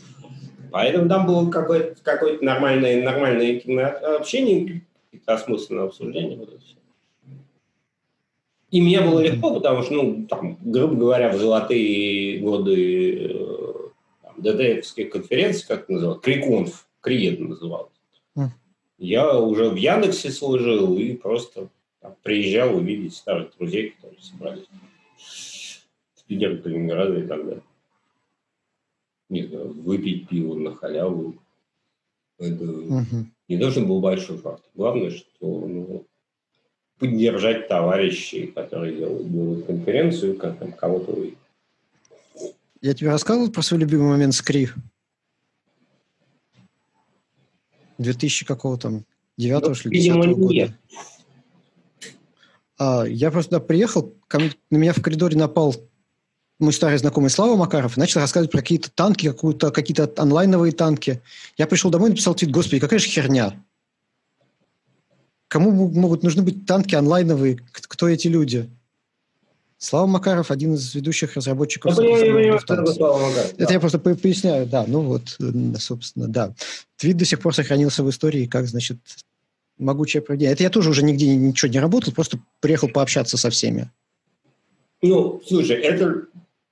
Поэтому 0.71 1.07
там 1.09 1.25
было 1.25 1.49
какое-то, 1.49 1.95
какое-то 2.03 2.43
нормальное, 2.43 3.03
нормальное 3.03 3.61
общение, 4.17 4.81
осмысленное 5.25 5.85
обсуждение. 5.85 6.37
Вот 6.37 6.49
это 6.49 6.59
все. 6.59 6.75
И 8.71 8.81
мне 8.81 9.01
было 9.01 9.19
легко, 9.19 9.53
потому 9.53 9.83
что, 9.83 9.93
ну, 9.93 10.25
там, 10.27 10.57
грубо 10.61 10.95
говоря, 10.95 11.29
в 11.29 11.37
золотые 11.37 12.39
годы 12.39 13.27
э, 13.29 13.61
ДТФских 14.37 15.09
конференций, 15.09 15.67
как 15.67 15.83
это 15.83 15.91
называлось, 15.91 16.21
Криконф, 16.21 16.87
Криет 17.01 17.39
называлось. 17.39 17.91
Я 18.97 19.35
уже 19.39 19.69
в 19.69 19.75
Яндексе 19.75 20.29
служил 20.29 20.95
и 20.95 21.15
просто 21.15 21.69
там, 22.01 22.15
приезжал 22.21 22.75
увидеть 22.75 23.15
старых 23.15 23.57
друзей, 23.57 23.89
которые 23.89 24.21
собрались 24.21 24.67
в 26.13 26.23
Питер, 26.25 26.61
Калининград 26.61 27.17
и 27.17 27.27
так 27.27 27.43
далее. 27.43 27.63
Не 29.29 29.47
знаю, 29.47 29.73
выпить 29.73 30.29
пиво 30.29 30.53
на 30.53 30.75
халяву. 30.75 31.33
Это 32.37 32.63
угу. 32.63 33.25
не 33.47 33.57
должен 33.57 33.87
был 33.87 34.01
большой 34.01 34.37
факт. 34.37 34.63
Главное, 34.75 35.09
что 35.09 35.25
ну, 35.41 36.05
поддержать 37.01 37.67
товарищей, 37.67 38.45
которые 38.45 38.95
делают, 38.95 39.31
делают 39.31 39.65
конференцию, 39.65 40.37
как 40.37 40.59
там 40.59 40.71
кого-то 40.71 41.11
увидеть. 41.13 41.37
Я 42.79 42.93
тебе 42.93 43.09
рассказывал 43.09 43.51
про 43.51 43.63
свой 43.63 43.79
любимый 43.79 44.09
момент 44.09 44.35
с 44.35 44.41
Кри? 44.41 44.69
2000 47.97 48.45
какого 48.45 48.77
там, 48.77 49.03
9 49.37 49.67
ну, 49.67 49.73
что 49.73 49.89
ли, 49.89 49.99
10 49.99 50.15
года. 50.37 50.53
Нет. 50.53 50.71
А, 52.77 53.03
я 53.05 53.31
просто 53.31 53.49
туда 53.49 53.65
приехал, 53.65 54.13
ко 54.27 54.39
мне, 54.39 54.51
на 54.69 54.77
меня 54.77 54.93
в 54.93 55.01
коридоре 55.01 55.35
напал 55.35 55.75
мой 56.59 56.73
старый 56.73 56.99
знакомый 56.99 57.31
Слава 57.31 57.55
Макаров 57.55 57.97
и 57.97 57.99
начал 57.99 58.19
рассказывать 58.19 58.51
про 58.51 58.59
какие-то 58.59 58.91
танки, 58.91 59.31
какие-то 59.31 60.11
онлайновые 60.17 60.71
танки. 60.71 61.21
Я 61.57 61.65
пришел 61.65 61.89
домой 61.89 62.09
и 62.09 62.11
написал 62.11 62.35
твит, 62.35 62.51
господи, 62.51 62.79
какая 62.79 62.99
же 62.99 63.07
херня. 63.07 63.59
Кому 65.51 65.89
могут 65.89 66.23
нужны 66.23 66.43
быть 66.43 66.65
танки 66.65 66.95
онлайновые? 66.95 67.59
Кто 67.73 68.07
эти 68.07 68.29
люди? 68.29 68.69
Слава 69.77 70.05
Макаров, 70.05 70.49
один 70.49 70.75
из 70.75 70.95
ведущих 70.95 71.35
разработчиков. 71.35 71.97
Ну, 71.97 72.03
я, 72.03 72.39
я, 72.39 72.55
это, 72.55 72.85
Слава 72.85 73.29
это 73.29 73.67
да. 73.67 73.73
я 73.73 73.79
просто 73.81 73.99
поясняю, 73.99 74.65
да, 74.65 74.85
ну 74.87 75.01
вот, 75.01 75.37
собственно, 75.77 76.29
да. 76.29 76.53
Твит 76.95 77.17
до 77.17 77.25
сих 77.25 77.41
пор 77.41 77.53
сохранился 77.53 78.01
в 78.01 78.09
истории, 78.09 78.45
как, 78.45 78.65
значит, 78.65 78.99
могучее 79.77 80.21
проведение. 80.21 80.53
Это 80.53 80.63
я 80.63 80.69
тоже 80.69 80.89
уже 80.89 81.03
нигде 81.03 81.35
ничего 81.35 81.69
не 81.69 81.79
работал, 81.81 82.13
просто 82.13 82.39
приехал 82.61 82.87
пообщаться 82.87 83.35
со 83.35 83.49
всеми. 83.49 83.91
Ну, 85.01 85.41
слушай, 85.45 85.75
это, 85.75 86.27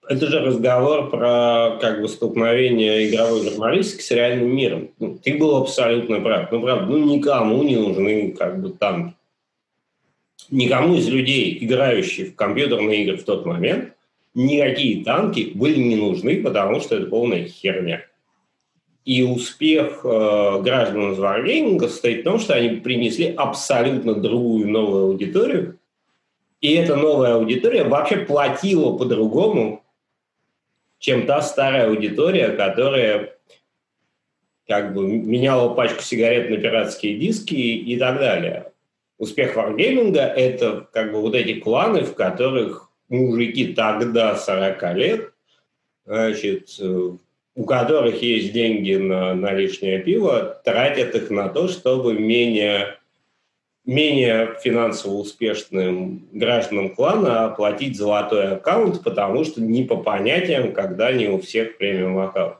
это 0.09 0.27
же 0.27 0.39
разговор 0.39 1.09
про 1.09 1.77
как 1.79 2.01
бы 2.01 2.09
столкновение 2.09 3.09
игровой 3.09 3.43
журналистики 3.43 4.01
с 4.01 4.11
реальным 4.11 4.53
миром. 4.53 4.89
Ну, 4.99 5.17
ты 5.23 5.37
был 5.37 5.55
абсолютно 5.55 6.19
прав. 6.19 6.51
Ну, 6.51 6.61
правда, 6.61 6.85
ну, 6.85 7.05
никому 7.05 7.63
не 7.63 7.77
нужны 7.77 8.31
как 8.31 8.61
бы 8.61 8.69
танки 8.69 9.13
никому 10.51 10.95
из 10.95 11.07
людей, 11.07 11.57
играющих 11.61 12.29
в 12.29 12.35
компьютерные 12.35 13.03
игры 13.03 13.17
в 13.17 13.23
тот 13.23 13.45
момент, 13.45 13.93
никакие 14.33 15.03
танки 15.03 15.51
были 15.53 15.79
не 15.79 15.95
нужны, 15.95 16.41
потому 16.41 16.79
что 16.79 16.95
это 16.95 17.07
полная 17.07 17.47
херня. 17.47 18.03
И 19.05 19.23
успех 19.23 20.01
э, 20.03 20.61
граждан 20.61 21.13
Wargaming 21.13 21.79
состоит 21.87 22.21
в 22.21 22.23
том, 22.23 22.39
что 22.39 22.53
они 22.53 22.77
принесли 22.77 23.33
абсолютно 23.35 24.13
другую 24.13 24.69
новую 24.69 25.05
аудиторию. 25.05 25.79
И 26.61 26.73
эта 26.73 26.95
новая 26.95 27.35
аудитория 27.35 27.85
вообще 27.85 28.17
платила 28.17 28.95
по-другому, 28.97 29.83
чем 30.99 31.25
та 31.25 31.41
старая 31.41 31.87
аудитория, 31.87 32.49
которая 32.49 33.35
как 34.67 34.93
бы 34.93 35.07
меняла 35.07 35.73
пачку 35.73 36.03
сигарет 36.03 36.51
на 36.51 36.57
пиратские 36.57 37.17
диски 37.17 37.55
и 37.55 37.97
так 37.97 38.19
далее. 38.19 38.71
Успех 39.17 39.55
варгейминга– 39.55 40.21
это 40.21 40.87
как 40.93 41.11
бы 41.11 41.21
вот 41.21 41.33
эти 41.33 41.59
кланы, 41.59 42.03
в 42.03 42.13
которых 42.13 42.91
мужики 43.09 43.73
тогда 43.73 44.35
40 44.35 44.95
лет, 44.95 45.33
значит, 46.05 46.69
э, 46.79 47.11
у 47.55 47.65
которых 47.65 48.21
есть 48.21 48.53
деньги 48.53 48.93
на, 48.93 49.33
на 49.33 49.51
лишнее 49.53 49.99
пиво, 49.99 50.61
тратят 50.63 51.15
их 51.15 51.29
на 51.31 51.49
то, 51.49 51.67
чтобы 51.67 52.13
менее, 52.13 52.98
менее 53.85 54.55
финансово 54.61 55.15
успешным 55.15 56.27
гражданам 56.31 56.93
клана 56.95 57.45
оплатить 57.45 57.97
золотой 57.97 58.53
аккаунт, 58.53 59.03
потому 59.03 59.43
что 59.43 59.61
не 59.61 59.83
по 59.83 59.97
понятиям, 59.97 60.73
когда 60.73 61.11
не 61.11 61.27
у 61.27 61.39
всех 61.39 61.77
премиум 61.77 62.19
аккаунт. 62.19 62.57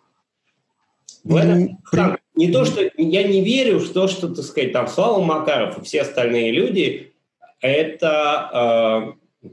В 1.23 1.35
этом, 1.35 1.77
ну, 1.91 2.15
не 2.35 2.51
то, 2.51 2.65
что 2.65 2.81
я 2.97 3.23
не 3.23 3.41
верю 3.43 3.79
в 3.79 3.91
то, 3.91 4.07
что, 4.07 4.33
так 4.33 4.45
сказать, 4.45 4.71
там 4.71 4.87
Слава 4.87 5.21
Макаров 5.21 5.77
и 5.77 5.83
все 5.83 6.01
остальные 6.01 6.51
люди 6.51 7.13
это 7.61 9.15
э, 9.43 9.49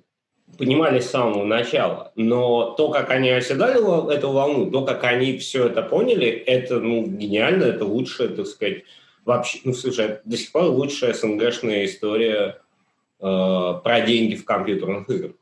понимали 0.56 1.00
с 1.00 1.10
самого 1.10 1.44
начала. 1.44 2.12
Но 2.14 2.74
то, 2.76 2.90
как 2.90 3.10
они 3.10 3.30
оседали 3.30 3.78
эту 4.14 4.30
волну, 4.30 4.70
то, 4.70 4.84
как 4.84 5.04
они 5.04 5.38
все 5.38 5.66
это 5.66 5.82
поняли, 5.82 6.28
это 6.28 6.80
ну, 6.80 7.04
гениально, 7.04 7.64
это 7.64 7.84
лучшее, 7.84 8.28
так 8.28 8.46
сказать, 8.46 8.84
вообще, 9.26 9.60
ну, 9.64 9.74
слушай, 9.74 10.20
до 10.24 10.36
сих 10.36 10.52
пор 10.52 10.64
лучшая 10.64 11.12
СНГшная 11.12 11.84
история 11.84 12.58
э, 13.20 13.22
про 13.22 14.00
деньги 14.06 14.36
в 14.36 14.44
компьютерных 14.44 15.10
играх. 15.10 15.32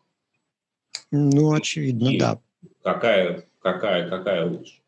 Ну, 1.12 1.52
очевидно, 1.54 2.08
И 2.08 2.18
да. 2.18 2.40
Какая, 2.82 3.44
какая, 3.60 4.08
какая 4.08 4.46
лучше? 4.46 4.80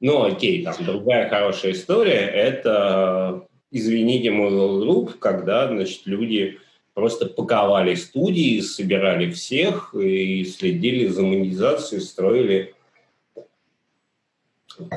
Ну, 0.00 0.24
окей, 0.24 0.64
там 0.64 0.74
другая 0.80 1.28
хорошая 1.28 1.72
история– 1.72 2.12
это, 2.34 3.46
извините 3.70 4.32
мой 4.32 4.50
друг, 4.80 5.18
когда, 5.20 5.68
значит, 5.68 6.02
люди 6.06 6.58
просто 6.94 7.26
паковали 7.26 7.94
студии, 7.94 8.60
собирали 8.60 9.30
всех 9.30 9.94
и 9.94 10.44
следили 10.44 11.06
за 11.06 11.22
монетизацией, 11.22 12.02
строили 12.02 12.74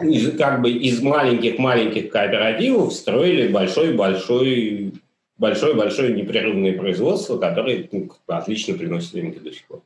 из, 0.01 0.38
как 0.38 0.61
бы 0.61 0.71
из 0.71 1.01
маленьких-маленьких 1.01 2.11
кооперативов 2.11 2.93
строили 2.93 3.47
большой-большой 3.47 4.93
большое-большое 5.38 6.13
непрерывное 6.13 6.77
производство, 6.77 7.38
которое 7.38 7.88
ну, 7.91 8.09
отлично 8.27 8.75
приносит 8.75 9.11
деньги 9.11 9.38
до 9.38 9.51
сих 9.51 9.65
пор. 9.65 9.81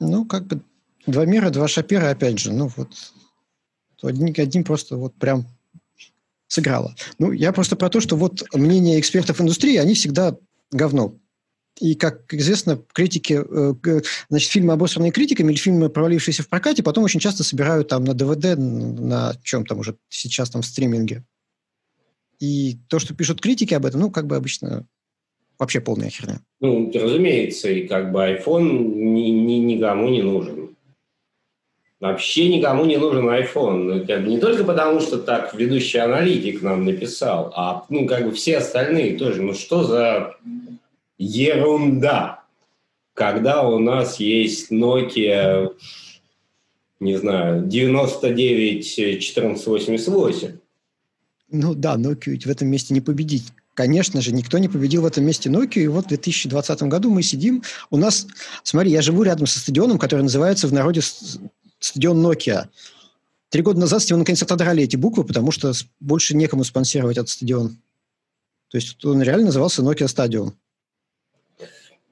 Ну, 0.00 0.26
как 0.26 0.46
бы 0.46 0.60
два 1.06 1.24
мира, 1.24 1.50
два 1.50 1.68
шапира, 1.68 2.10
опять 2.10 2.38
же. 2.38 2.52
Ну, 2.52 2.68
вот 2.76 2.90
одним, 4.02 4.34
одним 4.36 4.64
просто 4.64 4.96
вот 4.96 5.14
прям 5.14 5.46
сыграло. 6.46 6.94
Ну, 7.18 7.32
я 7.32 7.52
просто 7.52 7.76
про 7.76 7.88
то, 7.88 8.00
что 8.00 8.16
вот 8.16 8.44
мнение 8.52 9.00
экспертов 9.00 9.40
индустрии, 9.40 9.76
они 9.76 9.94
всегда 9.94 10.36
говно. 10.70 11.14
И, 11.80 11.96
как 11.96 12.32
известно, 12.32 12.80
критики, 12.92 13.42
э, 13.44 14.00
значит, 14.28 14.50
фильмы, 14.50 14.74
обосранные 14.74 15.10
критиками, 15.10 15.50
или 15.50 15.58
фильмы, 15.58 15.90
провалившиеся 15.90 16.44
в 16.44 16.48
прокате, 16.48 16.84
потом 16.84 17.02
очень 17.04 17.20
часто 17.20 17.42
собирают 17.42 17.88
там 17.88 18.04
на 18.04 18.14
ДВД, 18.14 18.56
на 18.56 19.34
чем 19.42 19.66
там 19.66 19.80
уже 19.80 19.96
сейчас 20.08 20.50
там 20.50 20.62
в 20.62 20.66
стриминге. 20.66 21.24
И 22.38 22.78
то, 22.88 22.98
что 22.98 23.14
пишут 23.14 23.40
критики 23.40 23.74
об 23.74 23.86
этом, 23.86 24.00
ну, 24.02 24.10
как 24.10 24.26
бы 24.26 24.36
обычно 24.36 24.86
вообще 25.58 25.80
полная 25.80 26.10
херня. 26.10 26.40
Ну, 26.60 26.92
разумеется, 26.94 27.68
и 27.70 27.86
как 27.86 28.12
бы 28.12 28.20
iPhone 28.20 28.94
ни, 28.94 29.30
ни, 29.30 29.54
никому 29.54 30.08
не 30.08 30.22
нужен. 30.22 30.76
Вообще 32.00 32.54
никому 32.54 32.84
не 32.84 32.98
нужен 32.98 33.26
iPhone. 33.28 34.04
Ну, 34.06 34.28
не 34.28 34.38
только 34.38 34.62
потому, 34.64 35.00
что 35.00 35.18
так 35.18 35.54
ведущий 35.54 35.98
аналитик 35.98 36.60
нам 36.60 36.84
написал, 36.84 37.52
а 37.56 37.86
ну, 37.88 38.06
как 38.06 38.26
бы 38.26 38.32
все 38.32 38.58
остальные 38.58 39.16
тоже. 39.16 39.42
Ну 39.42 39.54
что 39.54 39.84
за 39.84 40.36
ерунда, 41.18 42.44
когда 43.14 43.66
у 43.68 43.78
нас 43.78 44.18
есть 44.20 44.72
Nokia, 44.72 45.74
не 47.00 47.16
знаю, 47.16 47.66
99 47.66 48.98
1488. 48.98 50.58
Ну 51.50 51.74
да, 51.74 51.96
Nokia 51.96 52.30
ведь 52.30 52.46
в 52.46 52.50
этом 52.50 52.68
месте 52.68 52.94
не 52.94 53.00
победить. 53.00 53.52
Конечно 53.74 54.20
же, 54.20 54.32
никто 54.32 54.58
не 54.58 54.68
победил 54.68 55.02
в 55.02 55.06
этом 55.06 55.24
месте 55.24 55.50
Nokia, 55.50 55.82
и 55.82 55.88
вот 55.88 56.06
в 56.06 56.08
2020 56.08 56.82
году 56.84 57.10
мы 57.10 57.22
сидим, 57.22 57.62
у 57.90 57.96
нас, 57.96 58.26
смотри, 58.62 58.92
я 58.92 59.02
живу 59.02 59.24
рядом 59.24 59.46
со 59.46 59.58
стадионом, 59.58 59.98
который 59.98 60.22
называется 60.22 60.68
в 60.68 60.72
народе 60.72 61.00
стадион 61.80 62.24
Nokia. 62.24 62.68
Три 63.50 63.62
года 63.62 63.80
назад 63.80 64.02
с 64.02 64.10
него 64.10 64.18
наконец 64.18 64.42
отодрали 64.42 64.82
эти 64.82 64.96
буквы, 64.96 65.24
потому 65.24 65.50
что 65.50 65.72
больше 66.00 66.36
некому 66.36 66.64
спонсировать 66.64 67.16
этот 67.16 67.28
стадион. 67.28 67.76
То 68.68 68.76
есть 68.78 69.04
он 69.04 69.22
реально 69.22 69.46
назывался 69.46 69.82
Nokia 69.82 70.06
Stadium. 70.06 70.52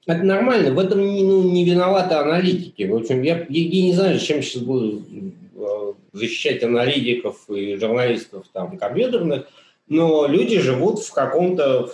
Это 0.06 0.24
нормально, 0.24 0.72
в 0.72 0.78
этом 0.78 0.98
ну, 0.98 1.42
не 1.50 1.64
виноваты 1.64 2.14
аналитики. 2.16 2.82
В 2.82 2.96
общем, 2.96 3.22
я, 3.22 3.38
я, 3.38 3.46
я 3.48 3.82
не 3.82 3.92
знаю, 3.92 4.18
чем 4.18 4.42
сейчас 4.42 4.62
буду 4.62 5.00
э, 5.54 5.92
защищать 6.12 6.62
аналитиков 6.64 7.48
и 7.48 7.76
журналистов 7.76 8.46
там 8.52 8.78
компьютерных, 8.78 9.46
но 9.86 10.26
люди 10.26 10.58
живут 10.58 11.00
в 11.00 11.12
каком-то 11.12 11.86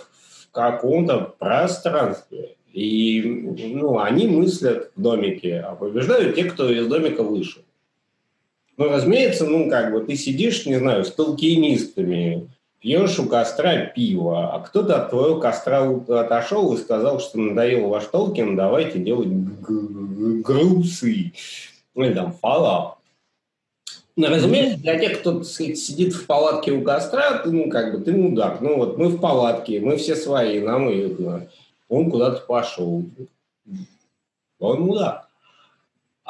в 0.49 0.51
каком-то 0.51 1.35
пространстве. 1.37 2.55
И 2.73 3.21
ну, 3.21 3.99
они 3.99 4.27
мыслят 4.27 4.91
в 4.95 5.01
домике, 5.01 5.59
а 5.59 5.75
побеждают 5.75 6.35
те, 6.35 6.45
кто 6.45 6.71
из 6.71 6.87
домика 6.87 7.23
вышел. 7.23 7.61
Ну, 8.77 8.89
разумеется, 8.89 9.45
ну, 9.45 9.69
как 9.69 9.91
бы 9.91 10.01
ты 10.01 10.15
сидишь, 10.15 10.65
не 10.65 10.77
знаю, 10.77 11.03
с 11.03 11.11
толкинистами, 11.11 12.49
пьешь 12.79 13.19
у 13.19 13.27
костра 13.27 13.85
пиво, 13.85 14.53
а 14.53 14.59
кто-то 14.59 15.01
от 15.01 15.09
твоего 15.09 15.39
костра 15.39 15.89
отошел 16.07 16.73
и 16.73 16.77
сказал, 16.77 17.19
что 17.19 17.39
надоел 17.39 17.89
ваш 17.89 18.05
Толкин, 18.05 18.55
давайте 18.55 18.99
делать 18.99 19.29
грусы. 19.29 21.33
Или 21.95 22.13
там 22.13 22.35
Fallout. 22.41 22.93
Ну, 24.15 24.27
разумеется, 24.27 24.79
для 24.79 24.99
тех, 24.99 25.21
кто 25.21 25.43
сидит 25.43 26.13
в 26.13 26.25
палатке 26.25 26.73
у 26.73 26.83
костра, 26.83 27.37
ты, 27.37 27.51
ну, 27.51 27.69
как 27.69 27.93
бы, 27.93 28.03
ты 28.03 28.11
мудак. 28.11 28.59
Ну, 28.59 28.75
вот 28.75 28.97
мы 28.97 29.07
в 29.07 29.19
палатке, 29.19 29.79
мы 29.79 29.95
все 29.95 30.15
свои, 30.15 30.59
нам 30.59 30.89
и 30.89 31.15
он 31.87 32.11
куда-то 32.11 32.45
пошел. 32.45 33.05
Он 34.59 34.81
мудак. 34.81 35.28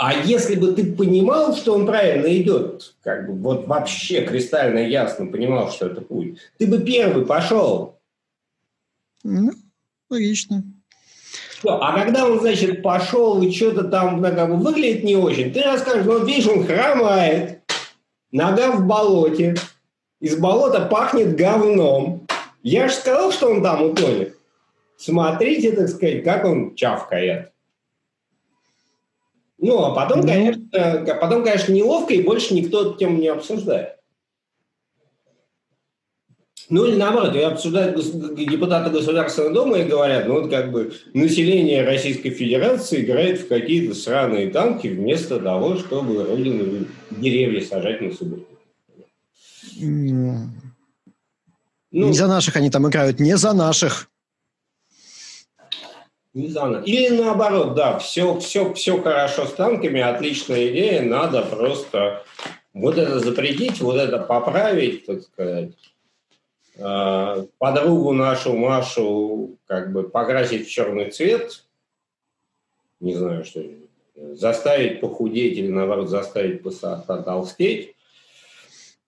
А 0.02 0.14
если 0.14 0.56
бы 0.56 0.72
ты 0.72 0.94
понимал, 0.94 1.54
что 1.54 1.74
он 1.74 1.86
правильно 1.86 2.34
идет, 2.38 2.96
как 3.04 3.28
бы 3.28 3.34
вот 3.34 3.68
вообще 3.68 4.22
кристально 4.22 4.80
ясно 4.80 5.26
понимал, 5.26 5.70
что 5.74 5.88
это 5.88 6.00
путь, 6.00 6.38
ты 6.58 6.68
бы 6.68 6.80
первый 6.80 7.26
пошел. 7.26 8.00
Ну, 9.26 9.52
логично. 10.10 10.64
Что, 11.58 11.84
а 11.84 12.02
когда 12.02 12.26
он, 12.26 12.40
значит, 12.40 12.82
пошел 12.82 13.42
и 13.42 13.52
что-то 13.52 13.90
там 13.90 14.22
ну, 14.22 14.24
как 14.24 14.48
бы, 14.48 14.56
выглядит 14.56 15.04
не 15.04 15.18
очень, 15.18 15.52
ты 15.52 15.64
расскажешь, 15.64 16.06
ну, 16.06 16.24
видишь, 16.24 16.48
он 16.48 16.66
хромает, 16.66 17.60
нога 18.32 18.72
в 18.72 18.88
болоте, 18.88 19.58
из 20.22 20.38
болота 20.38 20.86
пахнет 20.86 21.36
говном. 21.36 22.26
Я 22.64 22.88
же 22.88 22.94
сказал, 22.94 23.34
что 23.34 23.50
он 23.50 23.62
там 23.62 23.82
утонет. 23.82 24.34
Смотрите, 24.96 25.74
так 25.74 25.90
сказать, 25.90 26.24
как 26.24 26.46
он 26.46 26.74
чавкает. 26.76 27.52
Ну, 29.62 29.84
а 29.84 29.94
потом, 29.94 30.22
ну. 30.22 30.28
конечно, 30.28 31.18
потом, 31.20 31.44
конечно, 31.44 31.72
неловко, 31.74 32.14
и 32.14 32.24
больше 32.24 32.54
никто 32.54 32.82
эту 32.82 32.94
тему 32.96 33.18
не 33.18 33.28
обсуждает. 33.28 34.00
Ну 36.70 36.86
или 36.86 36.96
наоборот, 36.96 37.36
и 37.36 37.40
обсуждают 37.40 37.96
депутаты 38.36 38.92
Государственного 38.92 39.54
Дома 39.54 39.80
и 39.80 39.88
говорят, 39.88 40.28
ну 40.28 40.40
вот 40.40 40.52
как 40.52 40.72
бы 40.72 40.94
население 41.16 41.84
Российской 41.84 42.30
Федерации 42.30 43.02
играет 43.02 43.40
в 43.40 43.48
какие-то 43.48 43.96
сраные 43.96 44.52
танки 44.52 44.88
вместо 44.88 45.40
того, 45.40 45.78
чтобы 45.78 46.24
родину 46.24 46.86
деревья 47.10 47.66
сажать 47.66 48.02
на 48.02 48.14
субботу. 48.14 48.46
Ну, 51.92 52.08
не 52.10 52.14
за 52.14 52.28
наших 52.28 52.56
они 52.56 52.70
там 52.70 52.88
играют, 52.88 53.20
не 53.20 53.36
за 53.36 53.54
наших. 53.54 54.12
Не 56.34 56.48
знаю. 56.48 56.84
Или 56.84 57.10
наоборот, 57.18 57.74
да, 57.74 57.98
все, 57.98 58.38
все, 58.40 58.74
все 58.74 59.02
хорошо 59.02 59.46
с 59.46 59.54
танками, 59.54 60.00
отличная 60.00 60.68
идея, 60.68 61.02
надо 61.02 61.42
просто 61.42 62.24
вот 62.74 62.98
это 62.98 63.20
запретить, 63.20 63.82
вот 63.82 63.98
это 63.98 64.20
поправить, 64.20 65.06
так 65.06 65.24
сказать. 65.24 65.72
А, 66.80 67.46
подругу 67.58 68.14
нашу 68.14 68.56
Машу 68.56 69.58
как 69.66 69.92
бы 69.92 70.08
покрасить 70.08 70.68
в 70.68 70.72
черный 70.72 71.10
цвет, 71.10 71.66
не 73.00 73.16
знаю, 73.16 73.44
что 73.44 73.64
заставить 74.16 75.02
похудеть 75.02 75.58
или, 75.58 75.70
наоборот, 75.70 76.10
заставить 76.10 76.62
потолстеть. 76.62 77.96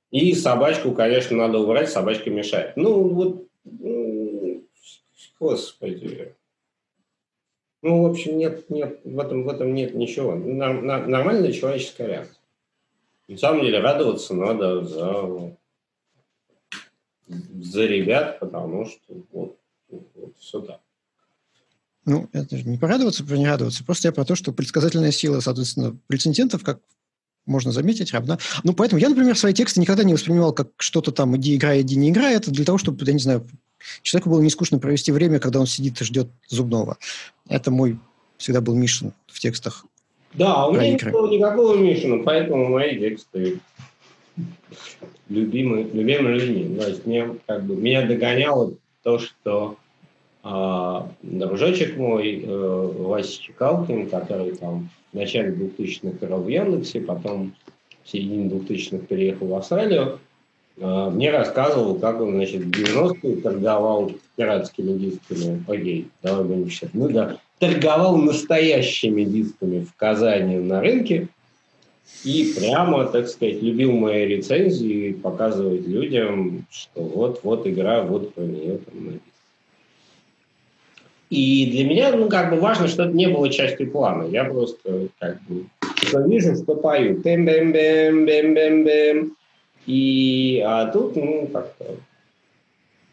И 0.10 0.34
собачку, 0.34 0.92
конечно, 0.92 1.38
надо 1.38 1.60
убрать, 1.60 1.90
собачка 1.90 2.30
мешает. 2.30 2.76
Ну, 2.76 3.08
вот, 3.10 3.48
ну, 3.64 4.64
господи. 5.40 6.36
Ну, 7.82 8.04
в 8.04 8.12
общем, 8.12 8.38
нет, 8.38 8.70
нет, 8.70 9.00
в 9.04 9.20
этом, 9.20 9.44
в 9.44 9.50
этом 9.50 9.74
нет 9.74 9.96
ничего. 9.96 10.36
Нормальная 10.36 11.52
человеческая 11.52 12.08
реакция. 12.08 12.38
На 13.28 13.38
самом 13.38 13.62
деле 13.62 13.80
радоваться 13.80 14.36
надо 14.36 14.84
за, 14.84 15.56
за 17.28 17.86
ребят, 17.86 18.40
потому 18.40 18.86
что 18.86 19.24
вот, 19.32 19.58
вот 19.90 20.34
все 20.38 20.62
так. 20.62 20.82
Ну, 22.06 22.28
это 22.34 22.58
же 22.58 22.68
не 22.68 22.78
порадоваться, 22.78 23.24
про 23.24 23.38
не 23.38 23.48
радоваться. 23.48 23.84
Просто 23.84 24.08
я 24.08 24.12
про 24.12 24.26
то, 24.26 24.36
что 24.36 24.52
предсказательная 24.52 25.12
сила, 25.12 25.40
соответственно, 25.40 25.98
претендентов, 26.08 26.64
как 26.64 26.80
можно 27.46 27.72
заметить, 27.72 28.12
равна. 28.12 28.38
Ну, 28.64 28.74
поэтому 28.74 29.00
я, 29.00 29.10
например, 29.10 29.38
свои 29.38 29.54
тексты 29.54 29.80
никогда 29.80 30.04
не 30.04 30.14
воспринимал 30.14 30.54
как 30.54 30.70
что-то 30.78 31.12
там 31.12 31.36
«иди 31.38 31.56
играй, 31.56 31.82
иди 31.82 31.96
не 31.96 32.10
играй». 32.10 32.36
Это 32.36 32.52
для 32.52 32.66
того, 32.66 32.78
чтобы, 32.78 33.04
я 33.06 33.14
не 33.14 33.20
знаю, 33.20 33.48
человеку 34.02 34.30
было 34.30 34.42
не 34.42 34.50
скучно 34.50 34.80
провести 34.80 35.12
время, 35.12 35.40
когда 35.40 35.60
он 35.60 35.68
сидит 35.68 36.02
и 36.02 36.06
ждет 36.06 36.28
зубного. 36.48 36.98
Это 37.48 37.72
мой 37.72 37.98
всегда 38.38 38.62
был 38.62 38.76
мишен 38.76 39.14
в 39.28 39.40
текстах. 39.40 39.86
Да, 40.34 40.68
у 40.68 40.74
меня 40.74 40.90
не 40.92 41.12
было 41.12 41.30
никакого 41.30 41.78
мишена, 41.78 42.24
поэтому 42.24 42.70
мои 42.70 42.98
тексты 42.98 43.60
любимые, 45.30 45.86
любимые 45.86 46.40
людьми. 46.40 46.78
То 46.78 46.88
есть 46.88 47.06
мне, 47.06 47.36
как 47.46 47.64
бы, 47.64 47.76
меня 47.76 48.06
догоняло 48.06 48.74
то, 49.04 49.20
что 49.20 49.78
а, 50.44 51.12
дружочек 51.22 51.98
мой, 51.98 52.42
э, 52.44 52.92
Вася 53.00 53.42
Чекалкин, 53.42 54.10
который 54.10 54.56
там 54.56 54.90
в 55.12 55.16
начале 55.16 55.54
2000-х 55.54 56.26
играл 56.26 56.42
в 56.42 56.48
Яндексе, 56.48 57.02
потом 57.02 57.54
в 58.04 58.10
середине 58.10 58.50
2000-х 58.50 59.06
переехал 59.06 59.48
в 59.48 59.56
Австралию, 59.56 60.20
мне 60.82 61.30
рассказывал, 61.30 61.96
как 61.96 62.20
он, 62.22 62.32
значит, 62.32 62.64
в 62.64 62.70
90-е 62.72 63.38
торговал 63.38 64.12
пиратскими 64.36 64.98
дисками. 64.98 65.64
Окей, 65.68 66.08
давай 66.24 66.44
будем 66.44 66.70
считать. 66.70 66.94
Ну 66.94 67.08
да, 67.08 67.38
торговал 67.60 68.18
настоящими 68.18 69.24
дисками 69.24 69.86
в 69.86 69.96
Казани 69.96 70.58
на 70.58 70.82
рынке 70.82 71.28
и 72.24 72.54
прямо, 72.58 73.06
так 73.06 73.28
сказать, 73.28 73.62
любил 73.62 73.92
мои 73.92 74.26
рецензии 74.26 75.14
показывать 75.14 75.88
людям, 75.88 76.66
что 76.72 77.02
вот-вот 77.02 77.68
игра, 77.68 78.02
вот 78.02 78.34
про 78.34 78.42
нее 78.42 78.80
там 78.80 79.06
написано. 79.06 79.22
И 81.30 81.72
для 81.72 81.86
меня, 81.86 82.12
ну, 82.12 82.28
как 82.28 82.50
бы 82.50 82.60
важно, 82.60 82.88
что 82.88 83.04
это 83.04 83.14
не 83.14 83.28
было 83.28 83.50
частью 83.50 83.90
плана. 83.90 84.24
Я 84.24 84.44
просто, 84.46 85.08
как 85.20 85.42
бы, 85.44 85.66
что 85.96 86.22
вижу, 86.28 86.56
что 86.56 86.76
пою. 86.76 87.22
бэм 87.22 87.46
бэм 87.46 89.32
И, 89.86 90.64
а 90.66 90.88
тут, 90.88 91.16
ну, 91.16 91.48
как-то... 91.48 91.98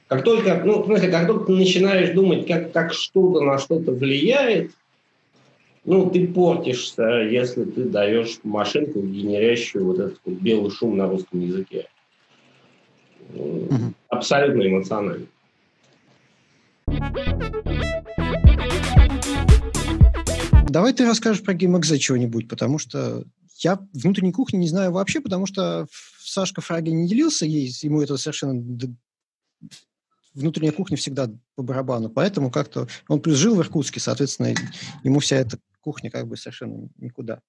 Как 0.08 0.24
только, 0.24 0.62
ну, 0.64 0.82
в 0.82 0.86
смысле, 0.86 1.10
как 1.10 1.26
только 1.26 1.46
ты 1.46 1.52
начинаешь 1.52 2.14
думать, 2.14 2.46
как, 2.46 2.72
как 2.72 2.94
что-то 2.94 3.42
на 3.42 3.58
что-то 3.58 3.92
влияет, 3.92 4.72
ну, 5.84 6.10
ты 6.10 6.26
портишься, 6.26 7.02
если 7.30 7.64
ты 7.64 7.84
даешь 7.84 8.38
машинку, 8.42 9.00
генерящую 9.00 9.86
вот 9.86 9.98
этот 9.98 10.20
вот 10.24 10.34
белый 10.34 10.70
шум 10.70 10.96
на 10.96 11.08
русском 11.08 11.40
языке. 11.40 11.88
Mm-hmm. 13.32 13.92
Абсолютно 14.08 14.66
эмоционально. 14.66 15.26
Давай 20.68 20.92
ты 20.92 21.06
расскажешь 21.06 21.42
про 21.42 21.54
GameXZ 21.54 21.98
чего-нибудь, 21.98 22.48
потому 22.48 22.78
что 22.78 23.24
я 23.58 23.78
внутренней 23.92 24.32
кухни 24.32 24.58
не 24.58 24.68
знаю 24.68 24.92
вообще, 24.92 25.20
потому 25.20 25.46
что 25.46 25.86
Сашка 26.31 26.61
Фраги 26.61 26.91
не 26.91 27.09
делился, 27.09 27.47
ей, 27.47 27.70
ему 27.83 28.03
это 28.03 28.16
совершенно... 28.16 28.62
Внутренняя 30.35 30.72
кухня 30.72 30.97
всегда 30.97 31.31
по 31.57 31.62
барабану, 31.62 32.11
поэтому 32.11 32.51
как-то... 32.51 32.87
Он 33.09 33.20
плюс 33.20 33.37
жил 33.37 33.57
в 33.57 33.61
Иркутске, 33.61 33.99
соответственно, 33.99 34.55
ему 35.03 35.18
вся 35.20 35.37
эта 35.37 35.59
кухня 35.81 36.11
как 36.11 36.29
бы 36.29 36.37
совершенно 36.37 36.89
никуда. 36.99 37.41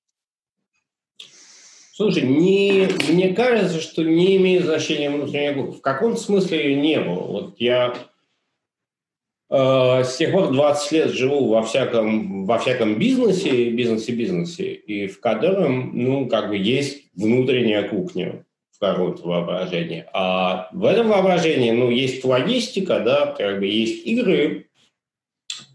Слушай, 1.93 2.23
не, 2.23 2.87
мне 3.11 3.33
кажется, 3.33 3.81
что 3.81 4.03
не 4.03 4.37
имеет 4.37 4.63
значения 4.63 5.09
внутренняя 5.09 5.53
кухня. 5.53 5.73
В 5.73 5.81
каком-то 5.81 6.19
смысле 6.19 6.69
ее 6.71 6.81
не 6.81 6.99
было. 7.01 7.27
Вот 7.27 7.59
я 7.59 8.09
Э, 9.49 10.03
с 10.03 10.17
тех 10.17 10.31
пор 10.31 10.51
20 10.51 10.91
лет 10.91 11.09
живу 11.09 11.47
во 11.47 11.63
всяком, 11.63 12.45
во 12.45 12.59
всяком 12.59 12.99
бизнесе, 12.99 13.71
бизнесе, 13.71 14.11
бизнесе, 14.11 14.73
и 14.73 15.07
в 15.07 15.19
котором, 15.19 15.91
ну, 15.93 16.27
как 16.27 16.49
бы 16.49 16.57
есть 16.57 17.07
внутренняя 17.15 17.87
кухня, 17.87 18.45
какое-то 18.79 19.27
воображение. 19.27 20.09
А 20.13 20.69
в 20.71 20.85
этом 20.85 21.09
воображении, 21.09 21.71
ну, 21.71 21.89
есть 21.89 22.23
логистика, 22.23 22.99
да, 23.01 23.35
как 23.37 23.59
бы 23.59 23.65
есть 23.65 24.05
игры, 24.05 24.67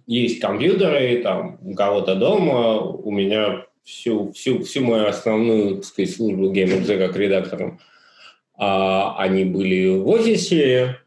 есть 0.07 0.41
компьютеры, 0.41 1.23
там, 1.23 1.59
у 1.63 1.75
кого-то 1.75 2.15
дома, 2.15 2.79
у 2.81 3.11
меня 3.11 3.67
всю, 3.85 4.33
всю, 4.33 4.63
всю 4.63 4.83
мою 4.83 5.07
основную, 5.07 5.77
так 5.77 5.85
сказать, 5.85 6.15
службу 6.15 6.53
GameXZ 6.53 6.99
как 6.99 7.17
редактором, 7.17 7.81
а, 8.57 9.17
они 9.19 9.45
были 9.45 9.99
в 9.99 10.09
офисе, 10.09 10.99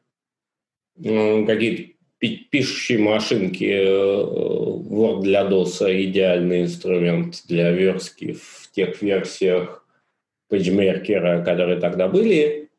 какие-то 0.95 1.93
пишущие 2.19 2.99
машинки, 2.99 3.63
э, 3.63 3.87
Word 3.87 5.21
для 5.21 5.43
DOS 5.43 6.05
идеальный 6.05 6.63
инструмент 6.63 7.43
для 7.47 7.71
верстки 7.71 8.33
в 8.33 8.71
тех 8.71 9.01
версиях 9.01 9.86
PageMaker, 10.49 11.43
которые 11.43 11.79
тогда 11.79 12.07
были. 12.07 12.69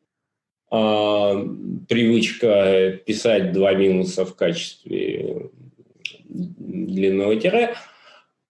А, 0.71 1.35
привычка 1.87 2.99
писать 3.05 3.51
два 3.51 3.73
минуса 3.73 4.25
в 4.25 4.35
качестве 4.35 5.49
длинного 6.29 7.35
тире. 7.35 7.75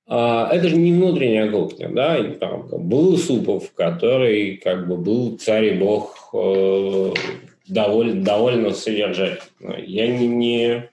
А, 0.07 0.49
это 0.51 0.69
же 0.69 0.75
не 0.75 0.91
внутренняя 0.91 1.51
кухня, 1.51 1.89
да, 1.89 2.21
там 2.39 2.67
был 2.67 3.15
Супов, 3.17 3.71
который 3.73 4.57
как 4.57 4.87
бы 4.87 4.97
был 4.97 5.37
царь 5.37 5.65
и 5.65 5.77
бог 5.77 6.31
э, 6.33 7.13
довольно, 7.67 8.23
довольно 8.23 8.71
содержательно. 8.71 9.75
Я 9.77 10.07
не, 10.07 10.27
не... 10.27 10.89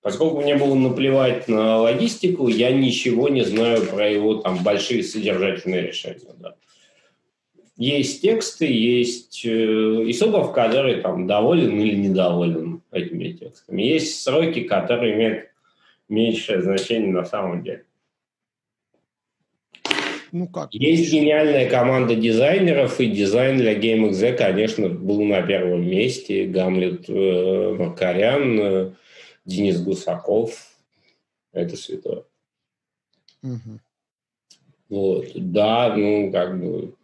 Поскольку 0.00 0.40
мне 0.40 0.54
было 0.54 0.76
наплевать 0.76 1.48
на 1.48 1.78
логистику, 1.78 2.46
я 2.46 2.70
ничего 2.70 3.28
не 3.28 3.42
знаю 3.42 3.84
про 3.86 4.08
его 4.08 4.36
там 4.36 4.62
большие 4.62 5.02
содержательные 5.02 5.82
решения. 5.82 6.32
Да. 6.38 6.54
Есть 7.78 8.22
тексты, 8.22 8.66
есть 8.66 9.44
э, 9.44 9.48
Исупов, 9.48 10.52
который 10.52 11.00
там 11.00 11.28
доволен 11.28 11.80
или 11.80 11.94
недоволен 11.94 12.82
этими 12.90 13.32
текстами. 13.32 13.82
Есть 13.82 14.20
сроки, 14.20 14.64
которые 14.64 15.14
имеют 15.14 15.50
меньшее 16.08 16.60
значение 16.60 17.12
на 17.12 17.24
самом 17.24 17.62
деле. 17.62 17.84
Ну 20.32 20.48
как? 20.48 20.74
Есть 20.74 21.12
гениальная 21.12 21.70
команда 21.70 22.16
дизайнеров, 22.16 23.00
и 23.00 23.06
дизайн 23.06 23.58
для 23.58 23.78
GameXZ, 23.78 24.36
конечно, 24.36 24.88
был 24.88 25.22
на 25.22 25.42
первом 25.42 25.88
месте. 25.88 26.46
Гамлет 26.46 27.08
э, 27.08 27.76
Маркарян, 27.78 28.60
э, 28.60 28.90
Денис 29.44 29.80
Гусаков. 29.80 30.50
Это 31.52 31.76
святое. 31.76 32.24
Угу. 33.44 33.78
Вот, 34.88 35.26
да, 35.34 35.94
ну, 35.96 36.32
как 36.32 36.60
бы... 36.60 36.97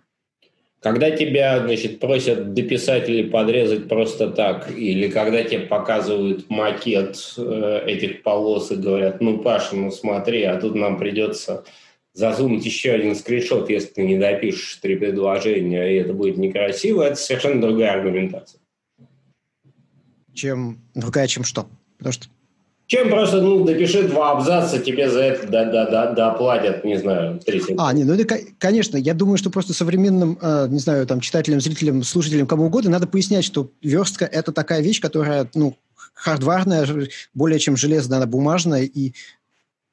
Когда 0.85 1.11
тебя, 1.11 1.61
значит, 1.61 1.99
просят 1.99 2.53
дописать 2.53 3.09
или 3.09 3.27
подрезать 3.27 3.89
просто 3.89 4.29
так, 4.29 4.71
или 4.71 5.09
когда 5.09 5.43
тебе 5.43 5.61
показывают 5.61 6.51
макет 6.51 7.17
э, 7.39 7.85
этих 7.87 8.23
полос 8.23 8.71
и 8.71 8.77
говорят, 8.77 9.23
ну, 9.23 9.39
Паша, 9.39 9.77
ну 9.77 9.91
смотри, 9.91 10.43
а 10.43 10.61
тут 10.61 10.75
нам 10.75 10.99
придется 10.99 11.65
засунуть 12.13 12.67
еще 12.67 12.93
один 12.93 13.15
скриншот, 13.15 13.71
если 13.71 13.95
ты 13.95 14.03
не 14.03 14.19
допишешь 14.19 14.77
три 14.83 14.97
предложения, 14.97 15.91
и 15.91 16.01
это 16.01 16.13
будет 16.13 16.37
некрасиво, 16.37 17.03
это 17.05 17.17
совершенно 17.17 17.63
другая 17.63 17.93
аргументация. 17.93 18.61
Чем 20.35 20.81
другая, 20.95 21.29
чем 21.29 21.45
что? 21.45 21.67
Потому 21.97 22.13
что 22.13 22.27
чем 22.87 23.09
просто, 23.09 23.41
ну, 23.41 23.65
допиши 23.65 24.07
два 24.09 24.33
абзаца, 24.33 24.79
тебе 24.79 25.11
за 25.11 25.21
это 25.21 25.49
да, 25.49 25.65
да, 25.65 25.91
да, 25.91 26.13
доплатят, 26.13 26.85
не 26.85 26.99
знаю, 26.99 27.41
30. 27.41 27.77
А, 27.79 27.93
не, 27.93 28.05
ну 28.05 28.15
это, 28.15 28.39
конечно, 28.59 28.97
я 28.97 29.15
думаю, 29.15 29.39
что 29.39 29.51
просто 29.51 29.73
современным, 29.73 30.39
э, 30.41 30.67
не 30.69 30.79
знаю, 30.79 31.07
там, 31.07 31.21
читателям, 31.21 31.61
зрителям, 31.61 32.03
слушателям, 32.03 32.47
кому 32.47 32.67
угодно, 32.67 32.91
надо 32.91 33.07
пояснять, 33.07 33.45
что 33.45 33.71
верстка– 33.83 34.25
это 34.33 34.53
такая 34.53 34.83
вещь, 34.83 35.01
которая, 35.01 35.49
ну, 35.55 35.77
хардварная, 36.13 36.87
более 37.33 37.59
чем 37.59 37.77
железная, 37.77 38.19
она 38.19 38.27
бумажная, 38.27 38.83
и 38.83 39.15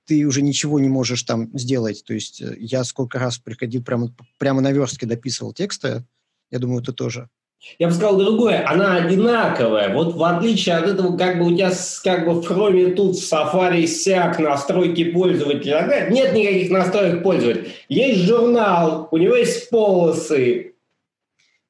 ты 0.05 0.25
уже 0.25 0.41
ничего 0.41 0.79
не 0.79 0.89
можешь 0.89 1.23
там 1.23 1.49
сделать. 1.57 2.03
То 2.05 2.13
есть 2.13 2.41
э, 2.41 2.55
я 2.59 2.83
сколько 2.83 3.19
раз 3.19 3.37
приходил 3.37 3.83
прямо, 3.83 4.13
прямо 4.37 4.59
на 4.59 4.71
верстке, 4.71 5.05
дописывал 5.05 5.53
тексты, 5.53 6.03
я 6.49 6.59
думаю, 6.59 6.81
ты 6.83 6.91
тоже. 6.91 7.29
Я 7.77 7.87
бы 7.87 7.93
сказал 7.93 8.17
другое, 8.17 8.65
она 8.67 8.95
одинаковая. 8.95 9.93
Вот 9.93 10.15
в 10.15 10.23
отличие 10.23 10.75
от 10.75 10.87
этого, 10.87 11.15
как 11.15 11.39
бы 11.39 11.47
у 11.47 11.55
тебя 11.55 11.71
как 12.03 12.25
бы 12.25 12.33
в 12.33 12.45
хроме 12.45 12.87
тут, 12.87 13.15
в 13.15 13.33
Safari 13.33 13.85
сяк, 13.85 14.39
настройки 14.39 15.11
пользователя. 15.11 16.07
Нет 16.09 16.33
никаких 16.33 16.71
настроек 16.71 17.23
пользователя. 17.23 17.67
Есть 17.87 18.21
журнал, 18.21 19.07
у 19.11 19.17
него 19.17 19.35
есть 19.35 19.69
полосы. 19.69 20.73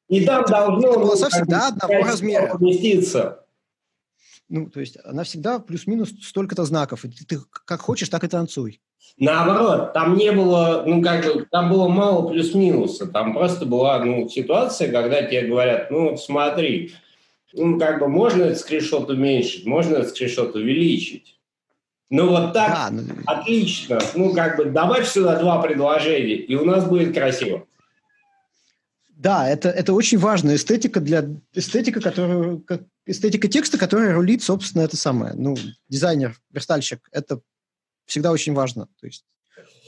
И 0.08 0.26
там 0.26 0.46
должно... 0.46 0.94
Полоса 0.94 1.30
всегда 1.30 1.68
одного 1.70 2.04
размера. 2.04 2.48
Поместиться. 2.48 3.41
Ну, 4.52 4.70
то 4.70 4.82
есть 4.82 4.98
она 5.06 5.24
всегда 5.24 5.60
плюс-минус 5.60 6.10
столько-то 6.22 6.66
знаков. 6.66 7.06
И 7.06 7.08
ты, 7.08 7.26
ты 7.26 7.40
как 7.66 7.80
хочешь, 7.80 8.10
так 8.10 8.26
и 8.26 8.28
танцуй. 8.28 8.82
Наоборот, 9.18 9.94
там 9.94 10.18
не 10.18 10.30
было, 10.34 10.84
ну, 10.86 11.02
как 11.02 11.24
бы, 11.24 11.48
там 11.50 11.70
было 11.70 11.88
мало 11.88 12.28
плюс-минуса. 12.30 13.08
Там 13.08 13.34
просто 13.34 13.66
была, 13.66 14.04
ну, 14.04 14.28
ситуация, 14.28 14.92
когда 14.92 15.24
тебе 15.24 15.48
говорят, 15.48 15.90
ну, 15.90 16.18
смотри, 16.18 16.94
ну, 17.54 17.80
как 17.80 18.00
бы, 18.00 18.10
можно 18.10 18.44
этот 18.44 18.60
скриншот 18.60 19.10
уменьшить, 19.10 19.66
можно 19.66 19.96
этот 19.96 20.10
скриншот 20.10 20.54
увеличить. 20.54 21.40
Ну, 22.10 22.28
вот 22.28 22.52
так, 22.52 22.70
да, 22.70 22.90
ну... 22.92 23.04
отлично. 23.26 24.00
Ну, 24.16 24.34
как 24.34 24.58
бы, 24.58 24.66
добавь 24.66 25.08
сюда 25.08 25.40
два 25.40 25.62
предложения, 25.62 26.36
и 26.36 26.56
у 26.56 26.66
нас 26.66 26.84
будет 26.86 27.14
красиво. 27.14 27.64
Да, 29.08 29.48
это, 29.48 29.70
это 29.70 29.94
очень 29.94 30.18
важная 30.18 30.56
эстетика 30.56 31.00
для 31.00 31.26
эстетика, 31.54 32.02
которую 32.02 32.66
эстетика 33.06 33.48
текста, 33.48 33.78
которая 33.78 34.14
рулит, 34.14 34.44
собственно, 34.44 34.84
это 34.84 34.98
самое. 34.98 35.34
Ну, 35.34 35.56
дизайнер, 35.90 36.36
верстальщик, 36.52 37.08
это 37.12 37.42
всегда 38.06 38.32
очень 38.32 38.54
важно. 38.54 38.88
То 39.00 39.08
есть 39.08 39.26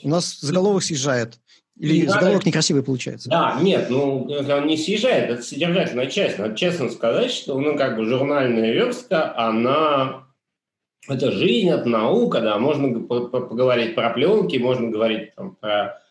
у 0.04 0.10
нас 0.10 0.40
заголовок 0.40 0.84
съезжает. 0.84 1.40
Или 1.78 2.02
не 2.02 2.08
заголовок 2.08 2.42
надо... 2.42 2.48
некрасивый 2.48 2.84
получается. 2.84 3.30
Да, 3.30 3.60
нет, 3.62 3.90
ну, 3.90 4.26
он 4.26 4.68
не 4.68 4.78
съезжает, 4.78 5.30
это 5.30 5.42
содержательная 5.42 6.06
часть. 6.08 6.38
Надо 6.38 6.56
честно 6.56 6.90
сказать, 6.90 7.32
что, 7.32 7.60
ну, 7.60 7.76
как 7.76 7.98
бы 7.98 8.06
журнальная 8.06 8.72
верстка, 8.72 9.36
она... 9.38 10.28
Это 11.08 11.32
жизнь, 11.32 11.70
это 11.70 11.90
наука, 11.90 12.40
да, 12.40 12.58
можно 12.60 13.02
поговорить 13.02 13.96
про 13.96 14.12
пленки, 14.12 14.56
можно 14.58 14.90
говорить 14.90 15.36
там, 15.36 15.56
про 15.56 16.02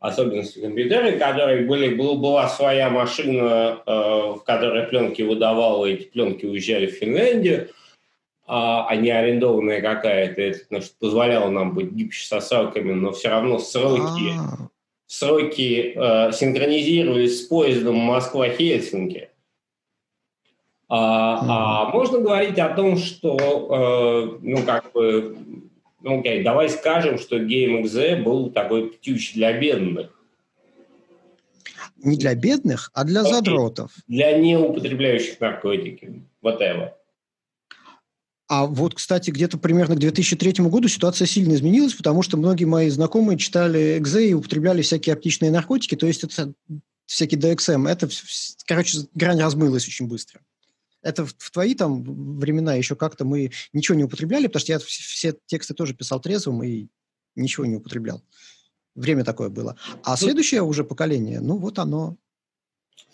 особенности 0.00 0.60
компьютера, 0.60 1.12
которые 1.12 1.66
были, 1.66 1.94
был, 1.94 2.16
была 2.16 2.48
своя 2.48 2.88
машина, 2.88 3.82
э, 3.86 3.92
в 3.92 4.42
которой 4.44 4.84
пленки 4.84 5.20
выдавала, 5.22 5.84
эти 5.84 6.04
пленки 6.04 6.46
уезжали 6.46 6.86
в 6.86 6.94
Финляндию, 6.94 7.68
а, 8.46 8.86
а 8.88 8.96
не 8.96 9.10
арендованная 9.10 9.82
какая-то. 9.82 10.40
Это 10.40 10.58
значит, 10.68 10.94
позволяло 10.98 11.50
нам 11.50 11.74
быть 11.74 11.92
гибче 11.92 12.26
со 12.26 12.40
сроками, 12.40 12.94
но 12.94 13.12
все 13.12 13.28
равно 13.28 13.58
сроки, 13.58 14.30
А-а-а. 14.36 14.68
сроки 15.06 15.92
э, 15.94 16.32
синхронизировались 16.32 17.44
с 17.44 17.46
поездом 17.46 17.96
Москва-Хельсинки. 17.96 19.28
А, 20.88 21.84
а 21.86 21.90
можно 21.92 22.18
говорить 22.18 22.58
о 22.58 22.70
том, 22.70 22.96
что, 22.96 23.36
э, 23.38 24.38
ну, 24.42 24.62
как 24.64 24.90
бы, 24.92 25.36
ну, 26.02 26.20
окей, 26.20 26.42
давай 26.42 26.68
скажем, 26.68 27.18
что 27.18 27.38
GameXZ 27.38 28.22
был 28.22 28.50
такой 28.50 28.90
птюч 28.90 29.34
для 29.34 29.58
бедных. 29.58 30.10
Не 32.02 32.16
для 32.16 32.34
бедных, 32.34 32.90
а 32.94 33.04
для 33.04 33.20
okay. 33.20 33.30
задротов. 33.30 33.92
Для 34.08 34.36
неупотребляющих 34.38 35.38
наркотики, 35.40 36.22
whatever. 36.42 36.92
А 38.48 38.66
вот, 38.66 38.94
кстати, 38.94 39.30
где-то 39.30 39.58
примерно 39.58 39.94
к 39.94 40.00
2003 40.00 40.64
году 40.64 40.88
ситуация 40.88 41.26
сильно 41.26 41.54
изменилась, 41.54 41.94
потому 41.94 42.22
что 42.22 42.36
многие 42.36 42.64
мои 42.64 42.88
знакомые 42.88 43.38
читали 43.38 43.96
экзе 43.98 44.30
и 44.30 44.34
употребляли 44.34 44.82
всякие 44.82 45.12
оптичные 45.12 45.52
наркотики, 45.52 45.94
то 45.94 46.06
есть 46.06 46.24
это 46.24 46.52
всякий 47.06 47.36
DXM. 47.36 47.88
Это, 47.88 48.08
короче, 48.66 48.98
грань 49.14 49.40
размылась 49.40 49.86
очень 49.86 50.08
быстро. 50.08 50.40
Это 51.02 51.24
в, 51.24 51.34
в 51.36 51.50
твои 51.50 51.74
там 51.74 52.02
времена 52.38 52.74
еще 52.74 52.96
как-то 52.96 53.24
мы 53.24 53.52
ничего 53.72 53.96
не 53.96 54.04
употребляли, 54.04 54.46
потому 54.46 54.60
что 54.60 54.72
я 54.72 54.78
все 54.78 55.34
тексты 55.46 55.74
тоже 55.74 55.94
писал 55.94 56.20
трезвым 56.20 56.62
и 56.62 56.88
ничего 57.36 57.66
не 57.66 57.76
употреблял. 57.76 58.22
Время 58.94 59.24
такое 59.24 59.48
было. 59.48 59.76
А 60.02 60.16
следующее 60.16 60.62
уже 60.62 60.84
поколение, 60.84 61.40
ну 61.40 61.56
вот 61.56 61.78
оно. 61.78 62.16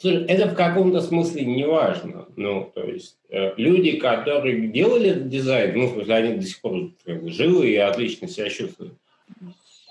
Это 0.03 0.49
в 0.49 0.55
каком-то 0.55 1.01
смысле 1.01 1.45
не 1.45 1.67
важно. 1.67 2.27
Ну, 2.37 2.71
то 2.75 2.83
есть 2.83 3.17
э, 3.31 3.55
люди, 3.57 3.99
которые 3.99 4.69
делали 4.69 5.11
этот 5.11 5.29
дизайн, 5.29 5.79
ну, 5.79 5.87
в 5.87 5.93
смысле, 5.93 6.15
они 6.15 6.35
до 6.37 6.43
сих 6.43 6.61
пор 6.61 6.91
как 7.05 7.23
бы, 7.23 7.31
живы 7.31 7.71
и 7.71 7.77
отлично 7.77 8.29
себя 8.29 8.51
чувствуют. 8.51 8.95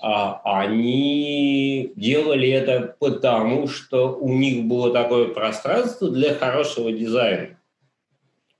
А, 0.00 0.40
они 0.44 1.92
делали 1.96 2.48
это 2.48 2.94
потому, 2.98 3.66
что 3.66 4.16
у 4.16 4.32
них 4.32 4.64
было 4.64 4.92
такое 4.92 5.28
пространство 5.28 6.10
для 6.10 6.34
хорошего 6.34 6.92
дизайна. 6.92 7.55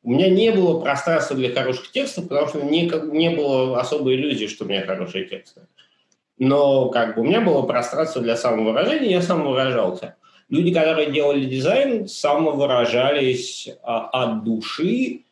У 0.07 0.11
меня 0.11 0.31
не 0.31 0.53
было 0.53 0.81
пространства 0.81 1.35
для 1.35 1.53
хороших 1.53 1.91
текстов, 1.91 2.29
потому 2.29 2.47
что 2.47 2.63
не, 2.63 2.83
не 3.11 3.31
было 3.31 3.81
особой 3.81 4.15
иллюзии, 4.15 4.47
что 4.47 4.65
у 4.65 4.69
меня 4.69 4.87
хорошие 4.87 5.25
тексты. 5.25 5.63
Но 6.39 6.91
как 6.91 7.17
бы 7.17 7.23
у 7.23 7.25
меня 7.25 7.41
было 7.41 7.63
пространство 7.63 8.23
для 8.23 8.37
самовыражения, 8.37 9.11
я 9.11 9.21
самовыражался. 9.21 10.15
люди, 10.49 10.73
которые 10.73 11.11
делали 11.11 11.45
дизайн, 11.47 12.07
самовыражались 12.07 13.69
а, 13.83 14.07
от 14.13 14.45
души, 14.45 15.23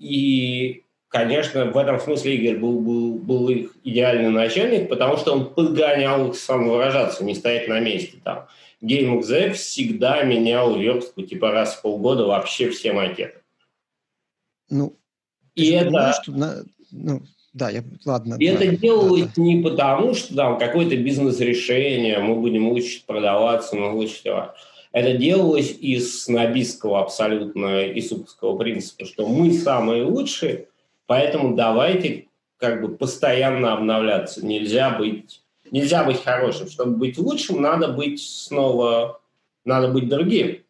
и, 0.00 0.82
конечно, 1.06 1.66
в 1.66 1.78
этом 1.78 2.00
смысле 2.00 2.34
Игорь 2.34 2.58
был, 2.58 2.80
был, 2.80 3.14
был 3.14 3.48
их 3.50 3.76
идеальный 3.84 4.30
начальник, 4.30 4.88
потому 4.88 5.16
что 5.16 5.32
он 5.32 5.54
подгонял 5.54 6.30
их 6.30 6.34
самовыражаться, 6.34 7.22
не 7.22 7.36
стоять 7.36 7.68
на 7.68 7.78
месте 7.78 8.16
там. 8.24 8.48
GameXZ 8.82 9.52
всегда 9.52 10.24
менял 10.24 10.76
верстку 10.76 11.22
типа 11.22 11.52
раз 11.52 11.76
в 11.76 11.82
полгода 11.82 12.24
вообще 12.24 12.68
все 12.70 12.92
макеты. 12.92 13.43
Ну, 14.70 14.96
и 15.54 15.70
это... 15.70 15.86
Понимаешь, 15.86 16.16
что 16.22 16.32
на... 16.32 16.64
ну, 16.90 17.22
да, 17.52 17.70
я, 17.70 17.84
ладно. 18.04 18.34
И 18.38 18.48
да, 18.48 18.54
это 18.54 18.76
делалось 18.76 19.28
да, 19.36 19.42
не 19.42 19.62
потому, 19.62 20.14
что 20.14 20.34
там 20.34 20.58
какое-то 20.58 20.96
бизнес-решение, 20.96 22.18
мы 22.18 22.34
будем 22.34 22.68
лучше 22.68 23.04
продаваться, 23.06 23.76
мы 23.76 23.92
лучше... 23.92 24.50
Это 24.90 25.16
делалось 25.16 25.76
из 25.80 26.22
снобистского 26.24 27.00
абсолютно 27.00 27.82
исупского 27.98 28.56
принципа, 28.56 29.04
что 29.04 29.26
мы 29.26 29.52
самые 29.52 30.04
лучшие, 30.04 30.68
поэтому 31.06 31.56
давайте 31.56 32.26
как 32.58 32.80
бы 32.80 32.96
постоянно 32.96 33.72
обновляться. 33.74 34.44
Нельзя 34.44 34.90
быть, 34.90 35.42
нельзя 35.70 36.04
быть 36.04 36.22
хорошим. 36.22 36.68
Чтобы 36.68 36.96
быть 36.96 37.18
лучшим, 37.18 37.60
надо 37.60 37.88
быть 37.88 38.22
снова, 38.22 39.20
надо 39.64 39.88
быть 39.88 40.08
другим. 40.08 40.63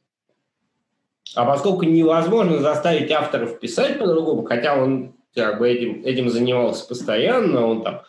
А 1.35 1.45
поскольку 1.45 1.85
невозможно 1.85 2.59
заставить 2.59 3.11
авторов 3.11 3.59
писать 3.59 3.99
по-другому, 3.99 4.45
хотя 4.45 4.77
он 4.77 5.15
как 5.35 5.59
бы 5.59 5.69
этим, 5.69 6.05
этим 6.05 6.29
занимался 6.29 6.87
постоянно, 6.87 7.67
он 7.67 7.83
там 7.83 8.03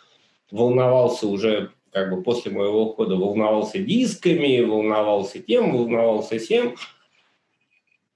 волновался 0.50 1.26
уже 1.26 1.72
как 1.92 2.10
бы 2.10 2.22
после 2.22 2.52
моего 2.52 2.90
ухода, 2.90 3.16
волновался 3.16 3.78
дисками, 3.78 4.60
волновался 4.60 5.38
тем, 5.40 5.72
волновался 5.76 6.38
тем. 6.38 6.76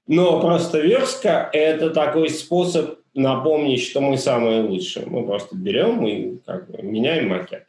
Но 0.06 0.40
просто 0.40 0.80
верстка– 0.80 1.48
это 1.52 1.90
такой 1.90 2.30
способ 2.30 2.98
напомнить, 3.14 3.82
что 3.82 4.00
мы 4.00 4.18
самые 4.18 4.62
лучшие. 4.62 5.06
Мы 5.06 5.24
просто 5.24 5.56
берем 5.56 6.06
и 6.06 6.38
как 6.44 6.70
бы 6.70 6.82
меняем 6.82 7.28
макет. 7.28 7.66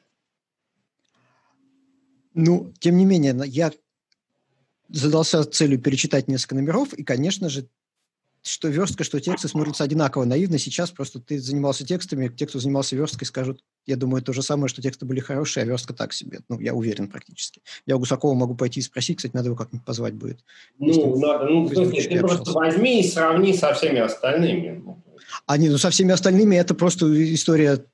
Ну, 2.34 2.74
тем 2.80 2.98
не 2.98 3.06
менее, 3.06 3.36
я 3.46 3.72
задался 4.92 5.44
целью 5.46 5.80
перечитать 5.80 6.28
несколько 6.28 6.56
номеров, 6.56 6.94
и, 6.94 7.04
конечно 7.04 7.50
же, 7.50 7.68
что 8.44 8.70
верстка, 8.70 9.04
что 9.04 9.20
тексты 9.20 9.48
смотрятся 9.48 9.84
одинаково 9.84 10.26
наивно. 10.26 10.58
Сейчас 10.58 10.90
просто 10.90 11.20
ты 11.20 11.40
занимался 11.40 11.86
текстами, 11.86 12.28
те, 12.28 12.48
кто 12.48 12.60
занимался 12.60 12.96
версткой, 12.96 13.28
скажут, 13.28 13.64
я 13.86 13.96
думаю, 13.96 14.24
то 14.24 14.34
же 14.34 14.42
самое, 14.42 14.68
что 14.68 14.82
тексты 14.82 15.06
были 15.06 15.20
хорошие, 15.20 15.64
а 15.64 15.66
верстка 15.66 15.94
так 15.94 16.12
себе. 16.14 16.40
Ну, 16.50 16.60
я 16.60 16.74
уверен 16.74 17.08
практически. 17.08 17.62
Я 17.86 17.96
у 17.96 18.00
Гусакова 18.00 18.34
могу 18.34 18.56
пойти 18.56 18.80
и 18.80 18.84
спросить, 18.84 19.18
кстати, 19.18 19.36
надо 19.36 19.48
его 19.48 19.56
как-нибудь 19.56 19.86
позвать 19.86 20.16
будет. 20.16 20.44
Ну, 20.80 21.20
надо, 21.20 21.46
ну, 21.46 21.66
в 21.66 21.74
смысле, 21.74 22.02
ты 22.02 22.20
просто 22.20 22.52
возьми 22.52 23.02
и 23.02 23.08
сравни 23.08 23.54
со 23.56 23.74
всеми 23.74 24.00
остальными. 24.00 24.84
А 25.46 25.58
не, 25.58 25.70
ну 25.70 25.78
со 25.78 25.92
всеми 25.92 26.12
остальными 26.12 26.56
это 26.56 26.74
просто 26.74 27.06
история 27.34 27.86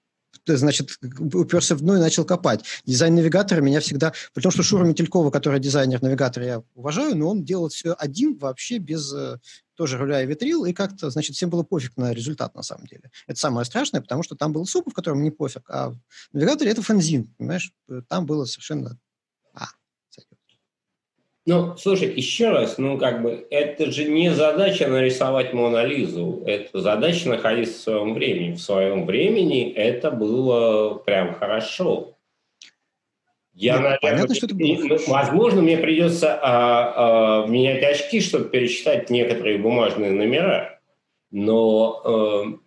значит, 0.45 0.97
уперся 1.33 1.75
в 1.75 1.81
дно 1.81 1.97
и 1.97 1.99
начал 1.99 2.25
копать. 2.25 2.63
Дизайн 2.85 3.15
навигатора 3.15 3.61
меня 3.61 3.79
всегда... 3.79 4.13
Потому 4.33 4.51
что 4.51 4.63
Шура 4.63 4.85
Метелькова, 4.85 5.31
которая 5.31 5.59
дизайнер 5.59 6.01
навигатора, 6.01 6.45
я 6.45 6.63
уважаю, 6.75 7.15
но 7.15 7.29
он 7.29 7.43
делал 7.43 7.69
все 7.69 7.93
один 7.97 8.37
вообще 8.37 8.77
без 8.77 9.13
э, 9.13 9.37
тоже 9.75 9.97
руля 9.97 10.23
и 10.23 10.25
ветрил, 10.25 10.65
и 10.65 10.73
как-то, 10.73 11.09
значит, 11.09 11.35
всем 11.35 11.49
было 11.49 11.63
пофиг 11.63 11.95
на 11.97 12.13
результат 12.13 12.55
на 12.55 12.63
самом 12.63 12.87
деле. 12.87 13.11
Это 13.27 13.39
самое 13.39 13.65
страшное, 13.65 14.01
потому 14.01 14.23
что 14.23 14.35
там 14.35 14.51
был 14.51 14.65
суп, 14.65 14.89
в 14.89 14.93
котором 14.93 15.23
не 15.23 15.31
пофиг, 15.31 15.69
а 15.69 15.91
в 15.91 15.97
навигаторе 16.33 16.71
это 16.71 16.81
фанзин, 16.81 17.33
понимаешь? 17.37 17.71
Там 18.07 18.25
было 18.25 18.45
совершенно... 18.45 18.97
А, 21.47 21.49
ну, 21.49 21.77
слушай, 21.77 22.13
еще 22.13 22.49
раз, 22.49 22.77
ну, 22.77 22.97
как 22.97 23.21
бы, 23.21 23.47
это 23.49 23.89
же 23.89 24.05
не 24.05 24.33
задача 24.33 24.87
нарисовать 24.87 25.53
Монолизу, 25.53 26.43
это 26.45 26.81
задача 26.81 27.29
находиться 27.29 27.77
в 27.77 27.81
своем 27.81 28.13
времени. 28.13 28.53
В 28.53 28.59
своем 28.59 29.05
времени 29.05 29.71
это 29.71 30.11
было 30.11 30.95
прям 30.95 31.35
хорошо. 31.35 32.17
Я, 33.53 33.73
Нет, 33.73 33.81
наверное, 33.81 33.99
понятно, 34.01 34.35
что 34.35 34.45
это 34.45 34.55
было 34.55 34.99
возможно, 35.07 35.61
мне 35.61 35.77
придется 35.77 36.37
а, 36.39 37.43
а, 37.43 37.47
менять 37.47 37.81
очки, 37.81 38.21
чтобы 38.21 38.49
пересчитать 38.49 39.09
некоторые 39.09 39.57
бумажные 39.57 40.11
номера. 40.11 40.79
Но, 41.31 42.01
э, 42.05 42.57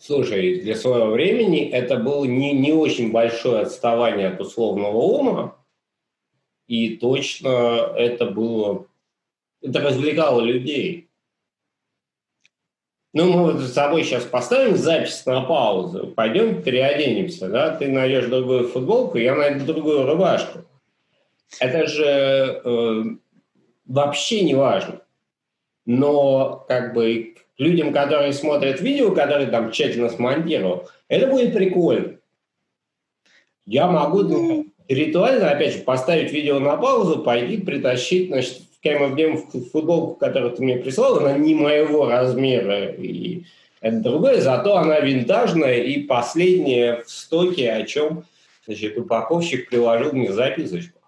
слушай, 0.00 0.60
для 0.60 0.74
своего 0.74 1.06
времени 1.06 1.70
это 1.70 1.96
было 1.96 2.24
не, 2.24 2.52
не 2.52 2.72
очень 2.72 3.12
большое 3.12 3.62
отставание 3.62 4.28
от 4.28 4.40
условного 4.40 4.96
ума, 4.96 5.56
и 6.72 6.96
точно 6.96 7.92
это 7.96 8.24
было, 8.24 8.86
это 9.60 9.80
развлекало 9.80 10.40
людей. 10.40 11.10
Ну, 13.12 13.30
мы 13.30 13.52
вот 13.52 13.60
с 13.60 13.72
тобой 13.72 14.04
сейчас 14.04 14.24
поставим 14.24 14.78
запись 14.78 15.26
на 15.26 15.42
паузу, 15.42 16.06
пойдем 16.16 16.62
переоденемся, 16.62 17.50
да, 17.50 17.76
ты 17.76 17.88
найдешь 17.88 18.24
другую 18.24 18.68
футболку, 18.68 19.18
я 19.18 19.34
найду 19.34 19.66
другую 19.66 20.06
рубашку. 20.06 20.60
Это 21.60 21.86
же 21.86 22.06
э, 22.64 23.02
вообще 23.84 24.40
не 24.40 24.54
важно. 24.54 25.02
Но 25.84 26.64
как 26.68 26.94
бы 26.94 27.34
людям, 27.58 27.92
которые 27.92 28.32
смотрят 28.32 28.80
видео, 28.80 29.14
которые 29.14 29.48
там 29.48 29.72
тщательно 29.72 30.08
смонтировал, 30.08 30.88
это 31.08 31.26
будет 31.26 31.52
прикольно. 31.52 32.16
Я 33.66 33.88
могу 33.88 34.22
ну, 34.22 34.71
ритуально, 34.88 35.50
опять 35.50 35.74
же, 35.74 35.78
поставить 35.80 36.32
видео 36.32 36.58
на 36.58 36.76
паузу, 36.76 37.20
пойти 37.20 37.58
притащить, 37.58 38.28
значит, 38.28 38.62
в 38.80 38.84
KMFDM 38.84 39.68
футболку, 39.70 40.14
которую 40.14 40.52
ты 40.52 40.62
мне 40.62 40.76
прислал, 40.76 41.18
она 41.18 41.36
не 41.38 41.54
моего 41.54 42.08
размера, 42.08 42.86
и 42.86 43.44
это 43.80 43.96
другое, 43.98 44.40
зато 44.40 44.76
она 44.76 45.00
винтажная 45.00 45.78
и 45.78 46.02
последняя 46.02 47.02
в 47.04 47.10
стоке, 47.10 47.72
о 47.72 47.84
чем, 47.84 48.24
значит, 48.66 48.96
упаковщик 48.96 49.68
приложил 49.68 50.12
мне 50.12 50.32
записочку. 50.32 51.00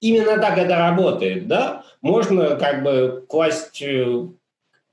Именно 0.00 0.38
так 0.38 0.58
это 0.58 0.76
работает, 0.76 1.46
да? 1.48 1.84
Можно 2.02 2.56
как 2.56 2.82
бы 2.82 3.24
класть 3.28 3.80
э, 3.80 4.04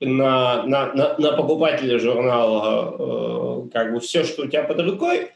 на, 0.00 0.62
на, 0.64 0.92
на, 0.94 1.18
на 1.18 1.32
покупателя 1.32 1.98
журнала 1.98 2.96
э, 2.98 3.68
как 3.72 3.92
бы 3.92 4.00
все, 4.00 4.24
что 4.24 4.42
у 4.42 4.46
тебя 4.46 4.64
под 4.64 4.80
рукой– 4.80 5.28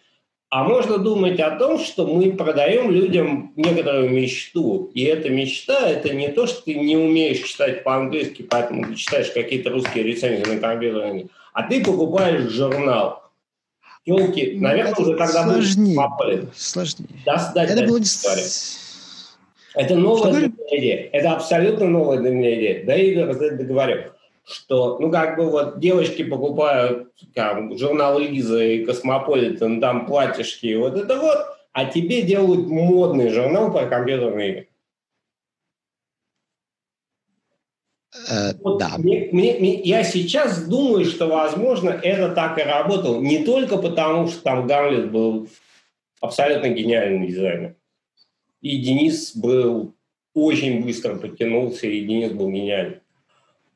а 0.50 0.64
можно 0.64 0.98
думать 0.98 1.38
о 1.40 1.50
том, 1.58 1.78
что 1.78 2.06
мы 2.06 2.32
продаем 2.32 2.90
людям 2.90 3.52
некоторую 3.56 4.10
мечту. 4.10 4.90
И 4.94 5.04
эта 5.04 5.28
мечта– 5.28 5.88
это 5.90 6.14
не 6.14 6.28
то, 6.28 6.46
что 6.46 6.62
ты 6.62 6.74
не 6.74 6.96
умеешь 6.96 7.46
читать 7.46 7.84
по-английски, 7.84 8.42
поэтому 8.42 8.86
ты 8.86 8.94
читаешь 8.94 9.30
какие-то 9.30 9.70
русские 9.70 10.04
рецензии 10.04 10.50
на 10.50 10.58
компьютере, 10.58 11.26
а 11.52 11.64
ты 11.64 11.84
покупаешь 11.84 12.50
журнал. 12.50 13.24
Елки, 14.06 14.52
ну, 14.54 14.62
наверное, 14.62 14.94
уже 14.94 15.16
когда 15.16 15.44
сложнее, 15.44 16.00
мы 16.18 16.48
Сложнее. 16.54 17.08
Да, 17.26 17.52
да, 17.54 17.64
это 17.64 17.84
было... 17.86 18.00
история. 18.00 18.46
Это 19.74 19.96
новая 19.96 20.32
для 20.32 20.48
меня 20.48 20.78
идея. 20.78 21.10
Это 21.12 21.32
абсолютно 21.32 21.86
новая 21.86 22.18
для 22.18 22.30
меня 22.30 22.54
идея. 22.54 22.86
Да, 22.86 22.96
Игорь, 22.96 23.56
договорю 23.56 24.04
что, 24.48 24.98
ну, 24.98 25.10
как 25.10 25.36
бы 25.36 25.50
вот 25.50 25.78
девочки 25.78 26.24
покупают 26.24 27.12
там, 27.34 27.76
журнал 27.76 28.18
Лиза 28.18 28.62
и 28.62 28.84
Космополитен, 28.84 29.80
там 29.80 30.06
платьишки 30.06 30.66
и 30.66 30.76
вот 30.76 30.96
это 30.96 31.16
вот, 31.20 31.38
а 31.72 31.84
тебе 31.84 32.22
делают 32.22 32.66
модный 32.66 33.28
журнал 33.28 33.70
про 33.70 33.86
компьютерные 33.86 34.50
игры. 34.50 34.68
Э, 38.30 38.54
вот 38.60 38.78
да. 38.78 38.96
Мне, 38.96 39.28
мне, 39.32 39.80
я 39.82 40.02
сейчас 40.02 40.66
думаю, 40.66 41.04
что, 41.04 41.26
возможно, 41.26 41.90
это 41.90 42.34
так 42.34 42.58
и 42.58 42.62
работало. 42.62 43.20
Не 43.20 43.44
только 43.44 43.76
потому, 43.76 44.28
что 44.28 44.42
там 44.42 44.66
Гамлет 44.66 45.12
был 45.12 45.48
абсолютно 46.20 46.68
гениальный 46.68 47.28
дизайнер. 47.28 47.76
И 48.62 48.78
Денис 48.78 49.36
был 49.36 49.94
очень 50.34 50.82
быстро 50.82 51.16
подтянулся, 51.16 51.86
и 51.86 52.00
Денис 52.00 52.32
был 52.32 52.50
гениальный 52.50 53.00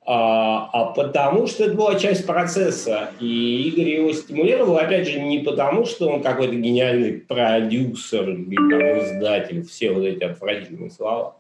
а, 0.05 0.68
а 0.72 0.84
потому 0.92 1.46
что 1.46 1.64
это 1.64 1.74
была 1.74 1.94
часть 1.94 2.26
процесса. 2.26 3.11
И 3.20 3.68
Игорь 3.68 3.90
его 3.90 4.12
стимулировал, 4.12 4.76
опять 4.76 5.09
же, 5.09 5.20
не 5.20 5.38
потому, 5.40 5.84
что 5.84 6.09
он 6.09 6.22
какой-то 6.22 6.55
гениальный 6.55 7.12
продюсер 7.14 8.30
издатель, 8.30 9.62
все 9.64 9.92
вот 9.92 10.05
эти 10.05 10.24
отвратительные 10.24 10.90
слова, 10.90 11.36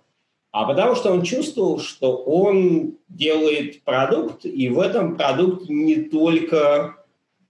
а 0.52 0.64
потому 0.66 0.94
что 0.94 1.10
он 1.10 1.22
чувствовал, 1.22 1.80
что 1.80 2.16
он 2.16 2.98
делает 3.08 3.82
продукт, 3.82 4.44
и 4.44 4.68
в 4.68 4.78
этом 4.78 5.16
продукте 5.16 5.72
не 5.72 5.96
только 5.96 6.96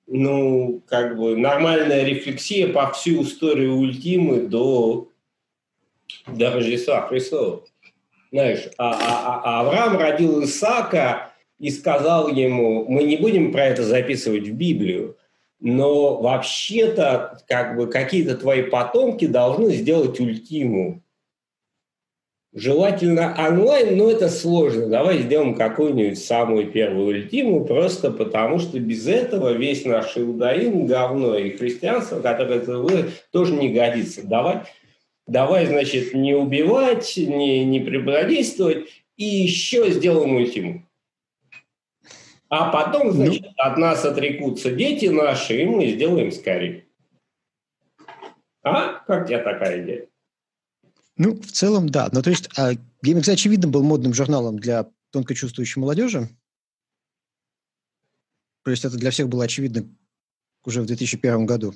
ну, 0.06 0.82
как 0.86 1.16
бы 1.16 1.36
нормальная 1.36 2.04
рефлексия 2.04 2.72
по 2.72 2.90
всю 2.92 3.22
историю 3.22 3.74
Ультимы 3.76 4.42
до, 4.42 5.08
до 6.26 6.52
Рождества 6.52 7.06
Христова. 7.08 7.64
Знаешь, 8.32 8.70
а, 8.78 8.92
а, 8.92 9.42
а 9.44 9.60
Авраам 9.60 9.98
родил 9.98 10.42
Исаака 10.42 11.32
и 11.58 11.70
сказал 11.70 12.28
ему, 12.28 12.86
мы 12.88 13.02
не 13.02 13.18
будем 13.18 13.52
про 13.52 13.66
это 13.66 13.82
записывать 13.82 14.48
в 14.48 14.54
Библию, 14.54 15.18
но 15.60 16.18
вообще-то 16.18 17.38
как 17.46 17.76
бы 17.76 17.88
какие-то 17.88 18.34
твои 18.36 18.62
потомки 18.62 19.26
должны 19.26 19.74
сделать 19.74 20.18
ультиму. 20.18 21.02
Желательно 22.54 23.34
онлайн, 23.38 23.96
но 23.98 24.10
это 24.10 24.30
сложно. 24.30 24.86
Давай 24.86 25.18
сделаем 25.18 25.54
какую-нибудь 25.54 26.18
самую 26.18 26.70
первую 26.70 27.08
ультиму, 27.08 27.66
просто 27.66 28.10
потому 28.10 28.58
что 28.58 28.78
без 28.80 29.06
этого 29.06 29.52
весь 29.52 29.84
наш 29.84 30.16
иудаизм, 30.16 30.86
говно 30.86 31.36
и 31.36 31.50
христианство, 31.50 32.20
которое 32.20 32.60
это 32.60 32.78
вы, 32.78 33.10
тоже 33.30 33.54
не 33.54 33.70
годится. 33.70 34.26
Давай, 34.26 34.62
давай, 35.32 35.66
значит, 35.66 36.14
не 36.14 36.34
убивать, 36.34 37.16
не, 37.16 37.64
не 37.64 37.80
преподействовать, 37.80 38.88
и 39.16 39.24
еще 39.24 39.90
сделаем 39.90 40.36
ультиму. 40.36 40.86
А 42.48 42.70
потом, 42.70 43.08
ну. 43.08 43.12
значит, 43.12 43.42
ну, 43.42 43.52
от 43.56 43.78
нас 43.78 44.04
отрекутся 44.04 44.70
дети 44.72 45.06
наши, 45.06 45.62
и 45.62 45.64
мы 45.64 45.88
сделаем 45.88 46.30
скорее. 46.30 46.86
А? 48.62 49.00
Как 49.06 49.26
тебе 49.26 49.38
такая 49.38 49.82
идея? 49.82 50.08
Ну, 51.16 51.34
в 51.34 51.50
целом, 51.50 51.88
да. 51.88 52.08
Ну, 52.12 52.22
то 52.22 52.30
есть, 52.30 52.48
а, 52.58 52.72
GameX, 53.04 53.30
очевидно, 53.30 53.68
был 53.68 53.82
модным 53.82 54.12
журналом 54.12 54.58
для 54.58 54.90
тонко 55.10 55.34
чувствующей 55.34 55.80
молодежи. 55.80 56.28
То 58.64 58.70
есть 58.70 58.84
это 58.84 58.96
для 58.96 59.10
всех 59.10 59.28
было 59.28 59.44
очевидно 59.44 59.84
уже 60.64 60.82
в 60.82 60.86
2001 60.86 61.46
году. 61.46 61.74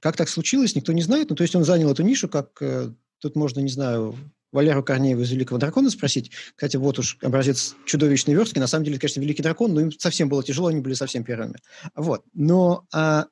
Как 0.00 0.16
так 0.16 0.28
случилось, 0.28 0.74
никто 0.74 0.92
не 0.92 1.02
знает. 1.02 1.30
Ну, 1.30 1.36
то 1.36 1.42
есть 1.42 1.54
он 1.54 1.64
занял 1.64 1.90
эту 1.90 2.02
нишу, 2.02 2.28
как 2.28 2.50
э, 2.60 2.92
тут 3.18 3.36
можно, 3.36 3.60
не 3.60 3.70
знаю, 3.70 4.14
Валеру 4.52 4.82
Корнеева 4.82 5.22
из 5.22 5.30
«Великого 5.30 5.58
дракона» 5.58 5.90
спросить. 5.90 6.30
Кстати, 6.54 6.76
вот 6.76 6.98
уж 6.98 7.18
образец 7.22 7.74
чудовищной 7.84 8.34
верстки. 8.34 8.58
На 8.58 8.66
самом 8.66 8.84
деле, 8.84 8.98
конечно, 8.98 9.20
«Великий 9.20 9.42
дракон», 9.42 9.74
но 9.74 9.80
им 9.80 9.92
совсем 9.92 10.28
было 10.28 10.42
тяжело, 10.42 10.68
они 10.68 10.80
были 10.80 10.94
совсем 10.94 11.24
первыми. 11.24 11.56
Вот. 11.94 12.24
Но, 12.32 12.86
а, 12.92 13.26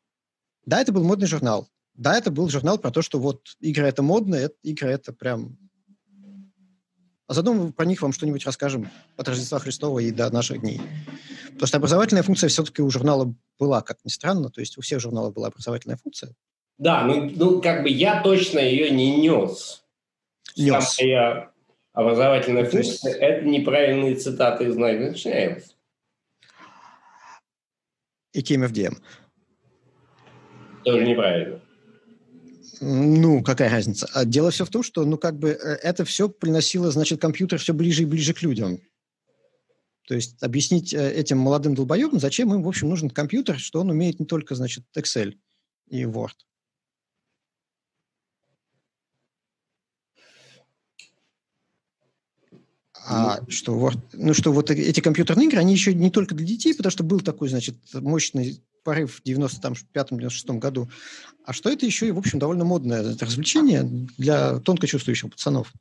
да, 0.64 0.80
это 0.80 0.92
был 0.92 1.04
модный 1.04 1.26
журнал. 1.26 1.68
Да, 1.94 2.16
это 2.18 2.30
был 2.30 2.48
журнал 2.50 2.78
про 2.78 2.90
то, 2.90 3.00
что 3.00 3.18
вот 3.18 3.56
игры 3.60 3.86
это 3.86 4.02
модно, 4.02 4.34
это, 4.34 4.54
игры 4.62 4.90
это 4.90 5.12
прям... 5.12 5.56
А 7.28 7.34
заодно 7.34 7.54
мы 7.54 7.72
про 7.72 7.86
них 7.86 8.02
вам 8.02 8.12
что-нибудь 8.12 8.44
расскажем 8.44 8.90
от 9.16 9.28
Рождества 9.28 9.58
Христова 9.58 9.98
и 9.98 10.12
до 10.12 10.30
наших 10.30 10.60
дней. 10.60 10.80
Потому 11.54 11.66
что 11.66 11.78
образовательная 11.78 12.22
функция 12.22 12.48
все-таки 12.48 12.82
у 12.82 12.90
журнала 12.90 13.34
была, 13.58 13.80
как 13.80 13.98
ни 14.04 14.10
странно, 14.10 14.50
то 14.50 14.60
есть 14.60 14.76
у 14.78 14.82
всех 14.82 15.00
журналов 15.00 15.32
была 15.32 15.48
образовательная 15.48 15.96
функция. 15.96 16.34
Да, 16.78 17.04
ну, 17.04 17.30
ну 17.34 17.60
как 17.60 17.82
бы 17.82 17.88
я 17.88 18.22
точно 18.22 18.58
ее 18.58 18.90
не 18.90 19.16
нес. 19.16 19.84
Нес. 20.56 20.94
Самая 20.94 21.50
образовательная 21.92 22.64
функция 22.64 23.14
это 23.14 23.46
неправильные 23.46 24.16
цитаты 24.16 24.64
из 24.64 24.76
Nine 24.76 25.12
Inch 25.12 25.62
И 28.32 28.40
KMFDM. 28.40 28.96
Тоже 30.84 31.04
неправильно. 31.04 31.60
Ну, 32.80 33.42
какая 33.42 33.70
разница? 33.70 34.08
А 34.12 34.24
дело 34.24 34.50
все 34.50 34.64
в 34.66 34.70
том, 34.70 34.82
что, 34.82 35.04
ну, 35.04 35.16
как 35.16 35.38
бы, 35.38 35.50
э, 35.50 35.78
это 35.82 36.04
все 36.04 36.28
приносило, 36.28 36.90
значит, 36.90 37.20
компьютер 37.20 37.58
все 37.58 37.72
ближе 37.72 38.02
и 38.02 38.06
ближе 38.06 38.34
к 38.34 38.42
людям. 38.42 38.80
То 40.06 40.14
есть 40.14 40.42
объяснить 40.42 40.92
э, 40.92 41.12
этим 41.12 41.38
молодым 41.38 41.74
долбоебам, 41.74 42.20
зачем 42.20 42.52
им, 42.52 42.62
в 42.62 42.68
общем, 42.68 42.88
нужен 42.88 43.08
компьютер, 43.08 43.58
что 43.58 43.80
он 43.80 43.90
умеет 43.90 44.20
не 44.20 44.26
только, 44.26 44.54
значит, 44.54 44.84
Excel 44.96 45.34
и 45.88 46.02
Word. 46.02 46.34
А 53.08 53.38
ну, 53.40 53.50
что, 53.50 53.72
Word, 53.72 54.00
ну, 54.14 54.34
что 54.34 54.52
вот 54.52 54.70
эти 54.70 55.00
компьютерные 55.00 55.46
игры, 55.46 55.60
они 55.60 55.72
еще 55.72 55.94
не 55.94 56.10
только 56.10 56.34
для 56.34 56.46
детей, 56.46 56.74
потому 56.74 56.90
что 56.90 57.04
был 57.04 57.20
такой, 57.20 57.48
значит, 57.48 57.76
мощный 57.94 58.60
порыв 58.82 59.20
в 59.20 59.28
95-96 59.28 60.58
году, 60.58 60.88
а 61.44 61.52
что 61.52 61.70
это 61.70 61.86
еще 61.86 62.08
и, 62.08 62.12
в 62.12 62.18
общем, 62.18 62.38
довольно 62.38 62.64
модное 62.64 63.02
развлечение 63.02 63.82
для 64.18 64.58
тонко 64.58 64.86
чувствующих 64.86 65.30
пацанов. 65.30 65.72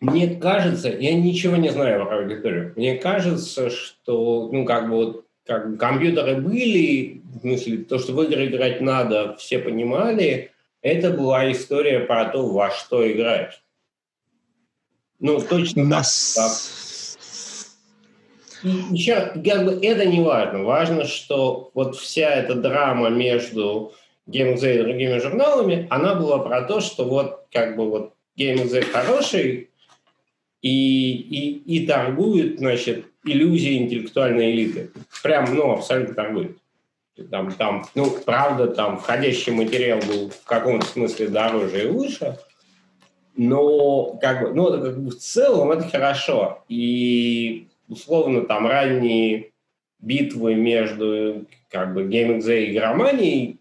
Мне 0.00 0.36
кажется, 0.36 0.88
я 0.90 1.14
ничего 1.14 1.56
не 1.56 1.70
знаю 1.70 2.04
про 2.04 2.22
аудиторию, 2.22 2.74
мне 2.76 2.96
кажется, 2.96 3.70
что, 3.70 4.50
ну, 4.52 4.66
как 4.66 4.90
бы 4.90 4.96
вот 4.96 5.26
как 5.46 5.78
компьютеры 5.78 6.36
были, 6.36 7.22
в 7.36 7.40
смысле, 7.40 7.78
то, 7.78 7.98
что 7.98 8.12
в 8.12 8.22
игры 8.22 8.46
играть 8.46 8.80
надо, 8.80 9.36
все 9.38 9.58
понимали, 9.58 10.50
это 10.82 11.10
была 11.12 11.50
история 11.50 12.00
про 12.00 12.26
то, 12.26 12.46
во 12.46 12.70
что 12.70 13.10
играешь. 13.10 13.62
Ну, 15.18 15.40
точно 15.40 15.84
Нас... 15.84 16.34
так. 16.34 16.86
И 18.62 18.68
еще, 18.90 19.32
как 19.44 19.64
бы, 19.64 19.78
это 19.82 20.06
не 20.06 20.20
важно. 20.20 20.64
Важно, 20.64 21.04
что 21.04 21.70
вот 21.74 21.96
вся 21.96 22.30
эта 22.30 22.54
драма 22.54 23.10
между 23.10 23.92
GameZ 24.28 24.74
и 24.74 24.82
другими 24.82 25.18
журналами, 25.18 25.86
она 25.90 26.14
была 26.14 26.38
про 26.38 26.62
то, 26.62 26.80
что 26.80 27.04
вот 27.04 27.46
как 27.52 27.76
бы 27.76 27.88
вот 27.88 28.14
GameZ 28.38 28.82
хороший 28.90 29.70
и, 30.62 31.14
и, 31.14 31.76
и 31.76 31.86
торгует, 31.86 32.58
значит, 32.58 33.06
иллюзией 33.24 33.78
интеллектуальной 33.78 34.52
элиты. 34.52 34.90
Прям, 35.22 35.54
ну, 35.54 35.72
абсолютно 35.72 36.14
торгует. 36.14 36.58
Там, 37.30 37.52
там, 37.52 37.84
ну, 37.94 38.10
правда, 38.10 38.66
там 38.66 38.98
входящий 38.98 39.52
материал 39.52 40.00
был 40.00 40.30
в 40.30 40.44
каком-то 40.44 40.86
смысле 40.86 41.28
дороже 41.28 41.84
и 41.84 41.86
лучше, 41.86 42.38
но 43.36 44.18
как 44.20 44.42
бы, 44.42 44.54
ну, 44.54 44.70
как 44.70 44.98
бы 44.98 45.10
в 45.10 45.16
целом 45.16 45.72
это 45.72 45.88
хорошо. 45.88 46.64
И 46.68 47.68
условно 47.88 48.42
там 48.42 48.66
ранние 48.66 49.52
битвы 50.00 50.54
между 50.54 51.46
как 51.70 51.94
бы 51.94 52.04
GameXZ 52.04 52.64
и 52.64 52.72
игроманией, 52.72 53.60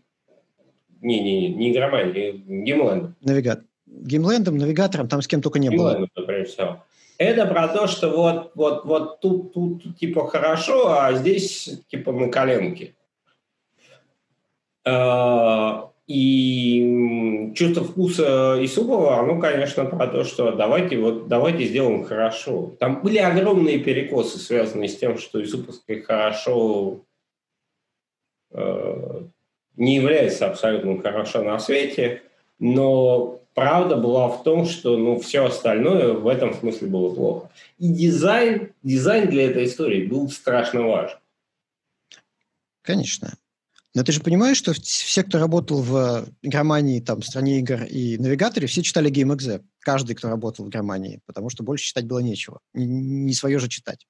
не-не-не, 1.02 1.50
не 1.50 1.72
игроманией, 1.72 2.44
геймлендом. 2.48 3.16
Навигат. 3.22 3.62
Геймлендом, 3.86 4.58
навигатором, 4.58 5.08
там 5.08 5.22
с 5.22 5.28
кем 5.28 5.42
только 5.42 5.60
не 5.60 5.70
было. 5.70 6.08
прежде 6.26 6.54
всего. 6.54 6.84
Это 7.18 7.46
про 7.46 7.70
то, 7.70 7.88
что 7.88 8.10
вот, 8.10 8.52
вот, 8.56 8.86
вот 8.86 9.22
тут, 9.22 9.54
тут 9.54 9.98
типа 9.98 10.28
хорошо, 10.28 10.92
а 10.92 11.14
здесь 11.14 11.80
типа 11.88 12.12
на 12.12 12.28
коленке. 12.28 12.94
А, 14.84 15.92
и 16.08 17.52
чувство 17.56 17.84
вкуса 17.84 18.58
Исупова, 18.64 19.20
оно, 19.20 19.40
конечно, 19.40 19.86
про 19.86 20.08
то, 20.08 20.24
что 20.24 20.52
давайте, 20.52 20.98
вот, 20.98 21.28
давайте 21.28 21.66
сделаем 21.66 22.04
хорошо. 22.04 22.76
Там 22.80 23.02
были 23.02 23.18
огромные 23.18 23.80
перекосы, 23.80 24.38
связанные 24.38 24.88
с 24.88 24.98
тем, 24.98 25.18
что 25.18 25.44
Исуповское 25.44 26.04
хорошо 26.04 27.02
э, 28.52 29.22
не 29.78 29.96
является 29.96 30.48
абсолютно 30.48 31.02
хорошо 31.02 31.42
на 31.44 31.58
свете, 31.58 32.22
но 32.60 33.42
правда 33.56 33.96
была 33.96 34.30
в 34.30 34.44
том, 34.44 34.66
что 34.66 34.98
ну, 34.98 35.20
все 35.20 35.46
остальное 35.46 36.14
в 36.14 36.28
этом 36.28 36.54
смысле 36.54 36.88
было 36.88 37.16
плохо. 37.16 37.50
И 37.80 37.90
дизайн, 37.90 38.74
дизайн 38.84 39.28
для 39.30 39.50
этой 39.50 39.66
истории 39.66 40.06
был 40.06 40.30
страшно 40.30 40.84
важен. 40.88 41.18
Конечно. 42.84 43.34
Но 43.96 44.04
ты 44.04 44.12
же 44.12 44.20
понимаешь, 44.20 44.58
что 44.58 44.74
все, 44.74 45.24
кто 45.24 45.40
работал 45.40 45.82
в 45.82 46.28
игромании, 46.42 47.00
там, 47.00 47.24
стране 47.24 47.60
игр 47.60 47.84
и 47.84 48.18
навигаторе, 48.18 48.68
все 48.68 48.84
читали 48.84 49.10
GameXZ. 49.10 49.64
Каждый, 49.80 50.16
кто 50.16 50.28
работал 50.28 50.66
в 50.66 50.70
игромании, 50.70 51.22
потому 51.26 51.50
что 51.50 51.64
больше 51.64 51.86
читать 51.86 52.06
было 52.06 52.20
нечего. 52.20 52.60
Не, 52.74 52.86
не 52.86 53.34
свое 53.34 53.58
же 53.58 53.70
читать. 53.70 54.06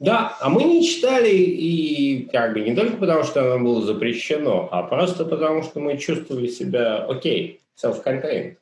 Да, 0.00 0.36
а 0.40 0.48
мы 0.48 0.64
не 0.64 0.84
читали, 0.84 1.30
и 1.30 2.28
как 2.32 2.54
бы 2.54 2.60
не 2.60 2.74
только 2.74 2.96
потому, 2.96 3.22
что 3.22 3.40
оно 3.40 3.64
было 3.64 3.86
запрещено, 3.86 4.68
а 4.72 4.82
просто 4.82 5.24
потому, 5.24 5.62
что 5.62 5.78
мы 5.78 5.96
чувствовали 5.96 6.48
себя 6.48 7.04
окей, 7.04 7.60
okay, 7.80 7.92
self-contained. 7.92 8.56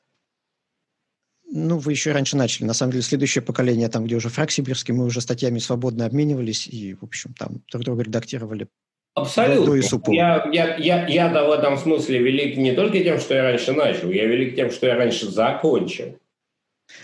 Ну, 1.49 1.79
вы 1.79 1.93
еще 1.93 2.13
раньше 2.13 2.37
начали. 2.37 2.67
На 2.67 2.75
самом 2.75 2.93
деле, 2.93 3.05
следующее 3.05 3.41
поколение, 3.41 3.89
там, 3.89 4.05
где 4.05 4.17
уже 4.17 4.29
фраг 4.29 4.51
сибирский, 4.51 4.93
мы 4.93 5.07
уже 5.07 5.23
статьями 5.23 5.61
свободно 5.61 6.05
обменивались 6.05 6.67
и, 6.67 6.93
в 6.95 7.05
общем, 7.05 7.33
там 7.33 7.63
друг 7.71 7.85
друга 7.85 8.03
редактировали 8.03 8.69
Абсолютно. 9.17 10.13
Я, 10.13 10.47
я, 10.53 10.77
я, 10.77 11.07
я 11.07 11.29
да, 11.31 11.45
в 11.47 11.51
этом 11.51 11.79
смысле 11.79 12.19
велик 12.19 12.59
не 12.59 12.73
только 12.73 13.03
тем, 13.03 13.19
что 13.19 13.35
я 13.35 13.45
раньше 13.45 13.73
начал, 13.73 14.11
я 14.11 14.27
велик 14.27 14.55
тем, 14.55 14.71
что 14.71 14.87
я 14.87 14.95
раньше 14.95 15.31
закончил. 15.31 16.19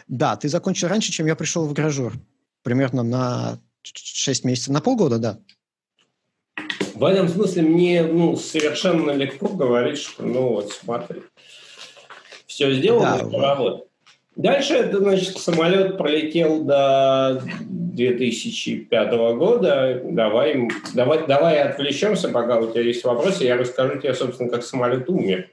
Да, 0.08 0.36
ты 0.36 0.50
закончил 0.50 0.88
раньше, 0.88 1.10
чем 1.10 1.26
я 1.26 1.34
пришел 1.34 1.64
в 1.64 1.72
гаражер. 1.72 2.12
Примерно 2.62 3.02
на 3.02 3.58
6 3.82 4.44
месяцев, 4.44 4.74
на 4.74 4.82
полгода, 4.82 5.18
да. 5.18 5.38
В 6.94 7.02
этом 7.02 7.30
смысле 7.30 7.62
мне 7.62 8.02
ну, 8.02 8.36
совершенно 8.36 9.12
легко 9.12 9.48
говорить, 9.48 9.96
что 9.96 10.22
ну 10.22 10.48
вот 10.50 10.70
смотри, 10.70 11.22
все 12.46 12.74
сделано, 12.74 13.26
да, 13.30 13.54
вот. 13.54 13.88
Дальше, 14.36 14.74
это, 14.74 14.98
значит, 14.98 15.38
самолет 15.38 15.96
пролетел 15.96 16.62
до 16.62 17.42
2005 17.95 19.12
года. 19.36 20.01
Давай, 20.05 20.68
давай, 20.95 21.26
давай 21.26 21.61
отвлечемся, 21.61 22.28
пока 22.28 22.59
у 22.59 22.70
тебя 22.70 22.82
есть 22.82 23.05
вопросы. 23.05 23.45
Я 23.45 23.57
расскажу 23.57 23.99
тебе, 23.99 24.14
собственно, 24.14 24.51
как 24.51 24.62
самолет 24.62 25.09
умер. 25.09 25.51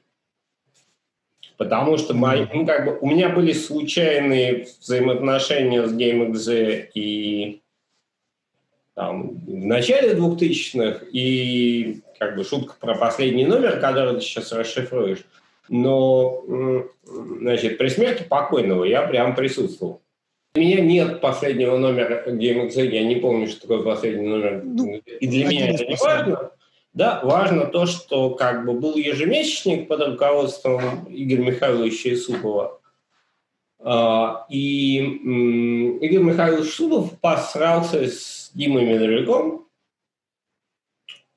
Потому 1.57 1.97
что 1.97 2.13
мои, 2.13 2.45
ну, 2.53 2.65
как 2.65 2.85
бы, 2.85 2.97
у 3.01 3.09
меня 3.09 3.29
были 3.29 3.51
случайные 3.51 4.67
взаимоотношения 4.79 5.85
с 5.85 5.93
GameXZ 5.93 6.91
и 6.93 7.61
там, 8.95 9.29
в 9.45 9.65
начале 9.65 10.13
2000-х, 10.13 11.05
и 11.11 11.99
как 12.17 12.35
бы 12.35 12.43
шутка 12.43 12.75
про 12.79 12.95
последний 12.95 13.45
номер, 13.45 13.79
который 13.79 14.15
ты 14.15 14.21
сейчас 14.21 14.51
расшифруешь. 14.51 15.25
Но, 15.67 16.43
значит, 17.05 17.77
при 17.77 17.89
смерти 17.89 18.23
покойного 18.23 18.85
я 18.85 19.03
прям 19.03 19.35
присутствовал. 19.35 20.01
У 20.55 20.59
меня 20.59 20.81
нет 20.81 21.21
последнего 21.21 21.77
номера 21.77 22.23
GameXZ, 22.25 22.87
я 22.87 23.03
не 23.03 23.17
помню, 23.17 23.47
что 23.47 23.61
такое 23.61 23.83
последний 23.83 24.27
номер. 24.27 24.63
Ну, 24.63 24.95
и 24.95 25.27
для 25.27 25.45
меня 25.45 25.69
это 25.69 25.85
не 25.85 25.95
важно. 25.95 26.51
Да, 26.93 27.21
важно 27.23 27.65
то, 27.67 27.85
что 27.85 28.31
как 28.31 28.65
бы 28.65 28.73
был 28.73 28.95
ежемесячник 28.95 29.87
под 29.87 30.01
руководством 30.07 31.07
Игоря 31.07 31.43
Михайловича 31.43 32.13
Исупова. 32.13 32.81
А, 33.79 34.47
и 34.49 34.97
Игорь 34.97 36.23
Михайлович 36.23 36.73
Супов 36.73 37.17
посрался 37.19 38.07
с 38.07 38.51
Димой 38.55 38.85
Медведевым. 38.85 39.67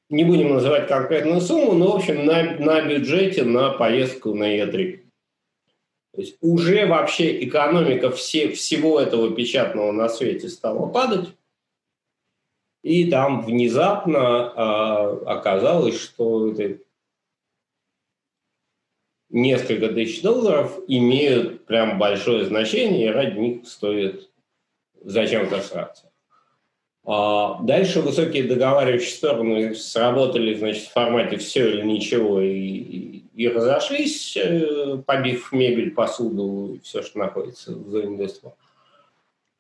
Не 0.09 0.25
будем 0.25 0.55
называть 0.55 0.89
конкретную 0.89 1.41
сумму, 1.41 1.73
но, 1.73 1.93
в 1.93 1.97
общем, 1.97 2.25
на, 2.25 2.43
на 2.59 2.83
бюджете 2.83 3.45
на 3.45 3.71
поездку 3.71 4.35
на 4.35 4.59
Е3. 4.59 5.02
То 6.15 6.21
есть 6.21 6.37
уже 6.41 6.87
вообще 6.87 7.43
экономика 7.45 8.11
все, 8.11 8.53
всего 8.53 9.01
этого 9.01 9.35
печатного 9.35 9.93
на 9.93 10.09
свете 10.09 10.49
стала 10.49 10.87
падать. 10.87 11.29
И 12.83 13.11
там 13.11 13.43
внезапно 13.43 14.19
э, 14.19 15.25
оказалось, 15.27 15.99
что 15.99 16.53
это 16.53 16.83
несколько 19.31 19.89
тысяч 19.89 20.21
долларов 20.21 20.79
имеют 20.87 21.65
прям 21.65 21.99
большое 21.99 22.45
значение, 22.45 23.07
и 23.07 23.13
ради 23.13 23.39
них 23.39 23.67
стоит 23.67 24.31
зачем-то 25.01 25.61
сраться. 25.61 26.13
А 27.05 27.61
дальше 27.63 28.01
высокие 28.01 28.45
договаривающие 28.45 29.11
стороны 29.11 29.75
сработали 29.75 30.55
значит, 30.55 30.85
в 30.85 30.93
формате 30.93 31.39
все 31.39 31.71
или 31.71 31.83
ничего 31.83 32.41
и, 32.41 32.53
и, 32.53 33.22
и 33.35 33.49
разошлись, 33.49 34.37
э, 34.37 34.99
побив 35.07 35.53
мебель, 35.53 35.93
посуду 35.93 36.75
и 36.75 36.81
все, 36.81 37.03
что 37.03 37.19
находится 37.19 37.75
зоне 37.75 38.19
действия. 38.19 38.55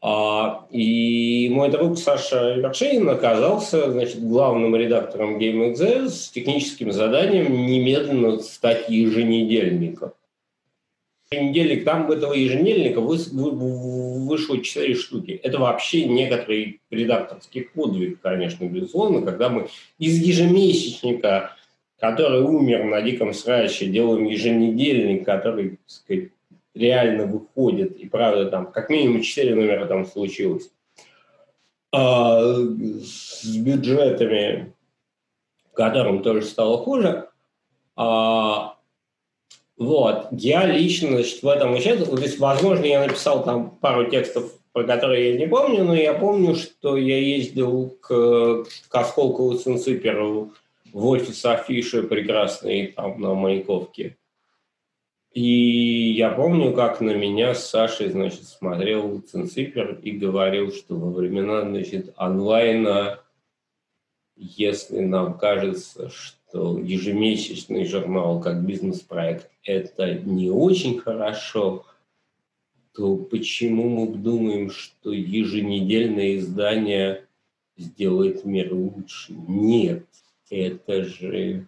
А, 0.04 0.66
и 0.70 1.48
мой 1.50 1.70
друг 1.70 1.96
Саша 1.96 2.54
Вершинин 2.54 3.08
оказался 3.08 3.90
значит, 3.92 4.20
главным 4.20 4.74
редактором 4.74 5.38
GameXZ 5.38 6.08
с 6.08 6.30
техническим 6.30 6.92
заданием 6.92 7.66
немедленно 7.66 8.40
стать 8.40 8.88
еженедельником 8.88 10.12
понедельник, 11.32 11.84
там 11.84 12.10
этого 12.10 12.34
еженедельника 12.34 13.00
вышло 13.00 14.60
4 14.60 14.94
штуки. 14.94 15.40
Это 15.42 15.58
вообще 15.58 16.04
некоторый 16.04 16.80
редакторский 16.90 17.62
подвиг, 17.62 18.20
конечно, 18.20 18.64
безусловно, 18.66 19.22
когда 19.22 19.48
мы 19.48 19.68
из 19.98 20.18
ежемесячника, 20.18 21.56
который 22.02 22.40
умер 22.40 22.82
на 22.86 23.00
диком 23.00 23.32
сраче, 23.32 23.86
делаем 23.86 24.24
еженедельник, 24.24 25.24
который, 25.24 25.70
так 25.70 25.78
сказать, 25.86 26.30
реально 26.74 27.26
выходит, 27.26 27.96
и 27.96 28.08
правда 28.08 28.46
там 28.46 28.72
как 28.72 28.90
минимум 28.90 29.22
4 29.22 29.54
номера 29.54 29.86
там 29.86 30.04
случилось, 30.04 30.68
а, 31.92 32.42
с 32.42 33.56
бюджетами, 33.56 34.74
в 35.70 35.76
котором 35.76 36.24
тоже 36.24 36.42
стало 36.42 36.78
хуже, 36.78 37.28
а, 37.94 38.74
вот. 39.76 40.26
Я 40.32 40.66
лично, 40.66 41.10
значит, 41.10 41.40
в 41.44 41.48
этом 41.48 41.74
участвовал. 41.74 42.16
То 42.16 42.22
есть, 42.24 42.40
возможно, 42.40 42.84
я 42.84 43.06
написал 43.06 43.44
там 43.44 43.70
пару 43.80 44.10
текстов, 44.10 44.52
про 44.72 44.82
которые 44.82 45.34
я 45.34 45.38
не 45.38 45.46
помню, 45.46 45.84
но 45.84 45.94
я 45.94 46.14
помню, 46.14 46.56
что 46.56 46.96
я 46.96 47.18
ездил 47.18 47.96
к, 48.00 48.64
к 48.88 48.94
Осколкову 48.94 49.54
Цинциперу 49.56 50.52
офис 50.92 51.44
Афиши 51.44 52.02
прекрасный 52.02 52.88
там 52.88 53.20
на 53.20 53.34
Маяковке. 53.34 54.16
И 55.32 56.12
я 56.12 56.30
помню, 56.30 56.74
как 56.74 57.00
на 57.00 57.14
меня 57.14 57.54
с 57.54 57.68
Сашей, 57.70 58.10
значит, 58.10 58.44
смотрел 58.44 59.20
Цинципер 59.20 59.98
и 60.02 60.10
говорил, 60.10 60.72
что 60.72 60.94
во 60.96 61.10
времена, 61.10 61.62
значит, 61.62 62.12
онлайна, 62.16 63.20
если 64.36 65.00
нам 65.00 65.38
кажется, 65.38 66.10
что 66.10 66.78
ежемесячный 66.78 67.86
журнал 67.86 68.40
как 68.40 68.62
бизнес-проект– 68.66 69.50
это 69.64 70.14
не 70.14 70.50
очень 70.50 70.98
хорошо, 70.98 71.86
то 72.92 73.16
почему 73.16 73.88
мы 73.88 74.14
думаем, 74.14 74.70
что 74.70 75.12
еженедельное 75.12 76.36
издание 76.36 77.26
сделает 77.78 78.44
мир 78.44 78.74
лучше? 78.74 79.32
Нет, 79.32 80.04
это 80.52 81.04
же 81.04 81.66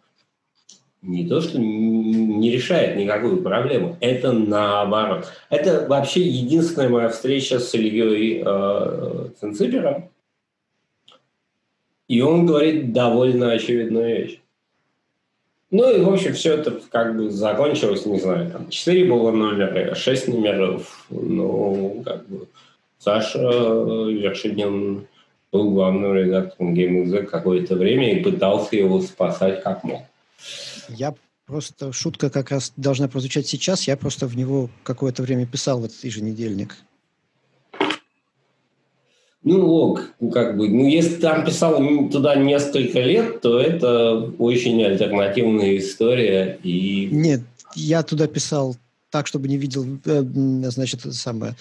не 1.02 1.26
то, 1.28 1.40
что 1.40 1.58
не 1.58 2.50
решает 2.50 2.96
никакую 2.96 3.42
проблему, 3.42 3.96
это 4.00 4.32
наоборот. 4.32 5.26
Это 5.50 5.86
вообще 5.88 6.22
единственная 6.22 6.88
моя 6.88 7.08
встреча 7.08 7.58
с 7.58 7.74
Ильей 7.74 8.42
э, 8.44 9.28
Цинципером, 9.38 10.10
и 12.08 12.20
он 12.20 12.46
говорит 12.46 12.92
довольно 12.92 13.52
очевидную 13.52 14.16
вещь. 14.16 14.40
Ну 15.70 15.92
и, 15.92 16.00
в 16.00 16.08
общем, 16.08 16.34
все 16.34 16.54
это 16.54 16.80
как 16.90 17.16
бы 17.16 17.30
закончилось, 17.30 18.06
не 18.06 18.20
знаю, 18.20 18.50
там 18.50 18.68
4 18.68 19.10
было 19.10 19.32
номера, 19.32 19.94
6 19.94 20.28
номеров. 20.28 21.06
Ну, 21.10 22.02
как 22.04 22.28
бы 22.28 22.46
Саша 22.98 23.40
Вершинин 23.40 25.08
был 25.54 25.70
главным 25.70 26.12
редактором 26.12 26.74
GameXZ 26.74 27.26
какое-то 27.26 27.76
время 27.76 28.18
и 28.18 28.22
пытался 28.24 28.74
его 28.74 29.00
спасать 29.00 29.62
как 29.62 29.84
мог. 29.84 30.02
Я 30.88 31.14
просто, 31.46 31.92
шутка 31.92 32.28
как 32.28 32.50
раз 32.50 32.72
должна 32.76 33.06
прозвучать 33.06 33.46
сейчас, 33.46 33.86
я 33.86 33.96
просто 33.96 34.26
в 34.26 34.36
него 34.36 34.68
какое-то 34.82 35.22
время 35.22 35.46
писал 35.46 35.80
в 35.80 35.84
этот 35.84 36.02
еженедельник. 36.02 36.76
Ну, 39.44 39.64
ок, 39.66 40.14
как 40.32 40.56
бы, 40.56 40.68
ну, 40.68 40.88
если 40.88 41.20
там 41.20 41.44
писал 41.44 41.78
туда 42.10 42.34
несколько 42.34 42.98
лет, 43.00 43.40
то 43.40 43.60
это 43.60 44.32
очень 44.38 44.82
альтернативная 44.82 45.76
история. 45.76 46.58
И... 46.64 47.10
Нет, 47.12 47.42
я 47.76 48.02
туда 48.02 48.26
писал 48.26 48.74
так, 49.10 49.28
чтобы 49.28 49.46
не 49.46 49.58
видел, 49.58 49.86
э, 50.06 50.22
значит, 50.70 51.00
это 51.00 51.12
самое, 51.12 51.54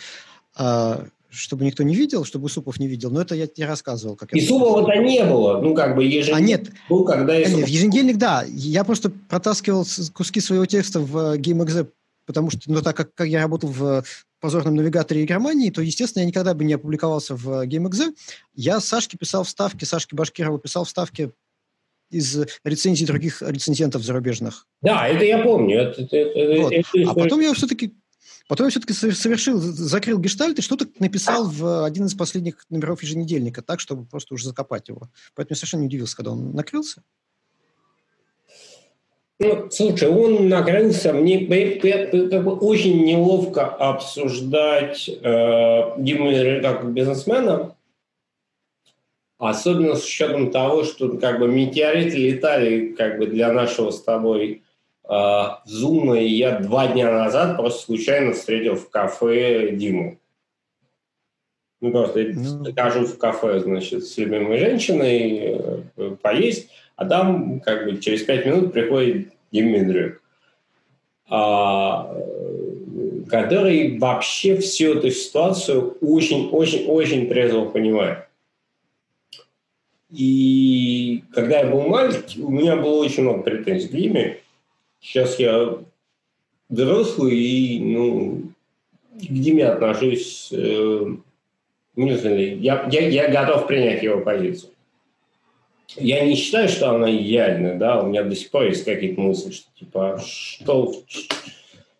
а, 0.55 1.05
чтобы 1.33 1.65
никто 1.65 1.83
не 1.83 1.95
видел, 1.95 2.23
чтобы 2.25 2.49
Супов 2.49 2.79
не 2.79 2.87
видел. 2.87 3.11
Но 3.11 3.21
это 3.21 3.35
я 3.35 3.47
тебе 3.47 3.67
рассказывал. 3.67 4.15
Как 4.15 4.33
и 4.33 4.41
Супова-то 4.41 4.95
не 4.95 5.23
было. 5.23 5.59
Ну, 5.59 5.73
как 5.73 5.95
бы 5.95 6.03
еженедельник 6.03 6.35
а 6.35 6.41
нет, 6.41 6.71
был, 6.89 7.03
когда... 7.05 7.37
Нет, 7.37 7.65
в 7.65 7.67
еженедельник, 7.67 8.17
да. 8.17 8.43
Я 8.47 8.83
просто 8.83 9.09
протаскивал 9.09 9.85
куски 10.13 10.39
своего 10.39 10.65
текста 10.65 10.99
в 10.99 11.37
GameXZ 11.37 11.87
потому 12.25 12.49
что, 12.49 12.61
ну, 12.67 12.81
так 12.81 12.95
как, 12.95 13.13
как 13.13 13.27
я 13.27 13.41
работал 13.41 13.69
в 13.69 14.03
позорном 14.39 14.75
навигаторе 14.75 15.23
игромании, 15.23 15.69
то, 15.69 15.81
естественно, 15.81 16.21
я 16.21 16.27
никогда 16.27 16.53
бы 16.53 16.63
не 16.63 16.73
опубликовался 16.73 17.35
в 17.35 17.65
GameXZ. 17.67 18.15
Я 18.55 18.79
Сашке 18.79 19.17
писал 19.17 19.43
вставки, 19.43 19.85
Сашке 19.85 20.15
Башкирову 20.15 20.57
писал 20.57 20.85
вставки 20.85 21.31
из 22.09 22.37
рецензий 22.63 23.07
других 23.07 23.41
рецензентов 23.41 24.03
зарубежных. 24.03 24.67
Да, 24.81 25.07
это 25.07 25.25
я 25.25 25.39
помню. 25.39 25.79
Это, 25.79 26.01
это, 26.01 26.61
вот. 26.61 26.71
это, 26.71 27.09
а 27.09 27.13
потом 27.13 27.39
я 27.39 27.53
все-таки 27.53 27.93
Потом 28.47 28.67
я 28.67 28.71
все-таки 28.71 28.93
совершил, 28.93 29.59
закрыл 29.59 30.19
гештальт 30.19 30.59
и 30.59 30.61
что-то 30.61 30.87
написал 30.99 31.49
в 31.49 31.85
один 31.85 32.05
из 32.05 32.13
последних 32.13 32.65
номеров 32.69 33.01
еженедельника, 33.01 33.61
так, 33.61 33.79
чтобы 33.79 34.05
просто 34.05 34.33
уже 34.33 34.47
закопать 34.47 34.89
его. 34.89 35.09
Поэтому 35.33 35.53
я 35.53 35.55
совершенно 35.55 35.81
не 35.81 35.87
удивился, 35.87 36.17
когда 36.17 36.31
он 36.31 36.51
накрылся. 36.51 37.03
Ну, 39.39 39.69
слушай, 39.71 40.09
он 40.09 40.47
накрылся, 40.47 41.13
мне 41.13 41.45
как 41.47 42.43
бы 42.43 42.53
очень 42.55 43.03
неловко 43.03 43.65
обсуждать 43.65 45.09
э, 45.09 46.61
как 46.61 46.93
бизнесмена, 46.93 47.75
особенно 49.37 49.95
с 49.95 50.05
учетом 50.05 50.51
того, 50.51 50.83
что 50.83 51.17
как 51.17 51.39
бы 51.39 51.47
метеориты 51.47 52.17
летали 52.17 52.89
как 52.89 53.17
бы 53.17 53.25
для 53.25 53.51
нашего 53.51 53.91
с 53.91 54.01
тобой 54.01 54.63
зума, 55.65 56.19
и 56.19 56.29
я 56.29 56.59
два 56.59 56.87
дня 56.87 57.11
назад 57.11 57.57
просто 57.57 57.85
случайно 57.85 58.33
встретил 58.33 58.75
в 58.75 58.89
кафе 58.89 59.71
Диму. 59.71 60.17
Ну, 61.81 61.91
просто 61.91 62.31
ну... 62.33 62.73
хожу 62.73 63.05
в 63.05 63.17
кафе, 63.17 63.59
значит, 63.59 64.05
с 64.05 64.17
любимой 64.17 64.57
женщиной 64.57 65.59
э, 65.97 66.15
поесть, 66.21 66.69
а 66.95 67.05
там 67.05 67.59
как 67.59 67.85
бы 67.85 67.97
через 67.97 68.23
пять 68.23 68.45
минут 68.45 68.71
приходит 68.71 69.33
Димитрий, 69.51 70.13
а, 71.29 72.15
который 73.27 73.97
вообще 73.97 74.55
всю 74.57 74.93
эту 74.93 75.11
ситуацию 75.11 75.97
очень-очень-очень 75.99 77.27
трезво 77.27 77.65
понимает. 77.65 78.29
И 80.09 81.23
когда 81.33 81.59
я 81.59 81.65
был 81.65 81.81
маленький, 81.81 82.41
у 82.41 82.49
меня 82.49 82.77
было 82.77 83.03
очень 83.03 83.23
много 83.23 83.41
претензий 83.41 83.89
к 83.89 83.91
Диме. 83.91 84.37
Сейчас 85.03 85.37
я 85.37 85.79
взрослый 86.69 87.37
и 87.37 87.79
ну, 87.79 88.43
к 89.11 89.19
Диме 89.19 89.67
отношусь, 89.67 90.47
э, 90.53 91.05
не 91.97 92.17
знаю, 92.17 92.61
я, 92.61 92.87
я, 92.89 93.07
я 93.09 93.27
готов 93.27 93.67
принять 93.67 94.01
его 94.01 94.21
позицию. 94.21 94.71
я 95.97 96.25
не 96.25 96.35
считаю, 96.35 96.69
что 96.69 96.91
она 96.91 97.13
идеальная, 97.13 97.77
да, 97.77 98.01
у 98.01 98.07
меня 98.07 98.23
до 98.23 98.33
сих 98.33 98.49
пор 98.49 98.63
есть 98.63 98.85
какие-то 98.85 99.19
мысли, 99.19 99.51
что 99.51 99.67
типа, 99.77 100.21
что, 100.25 100.95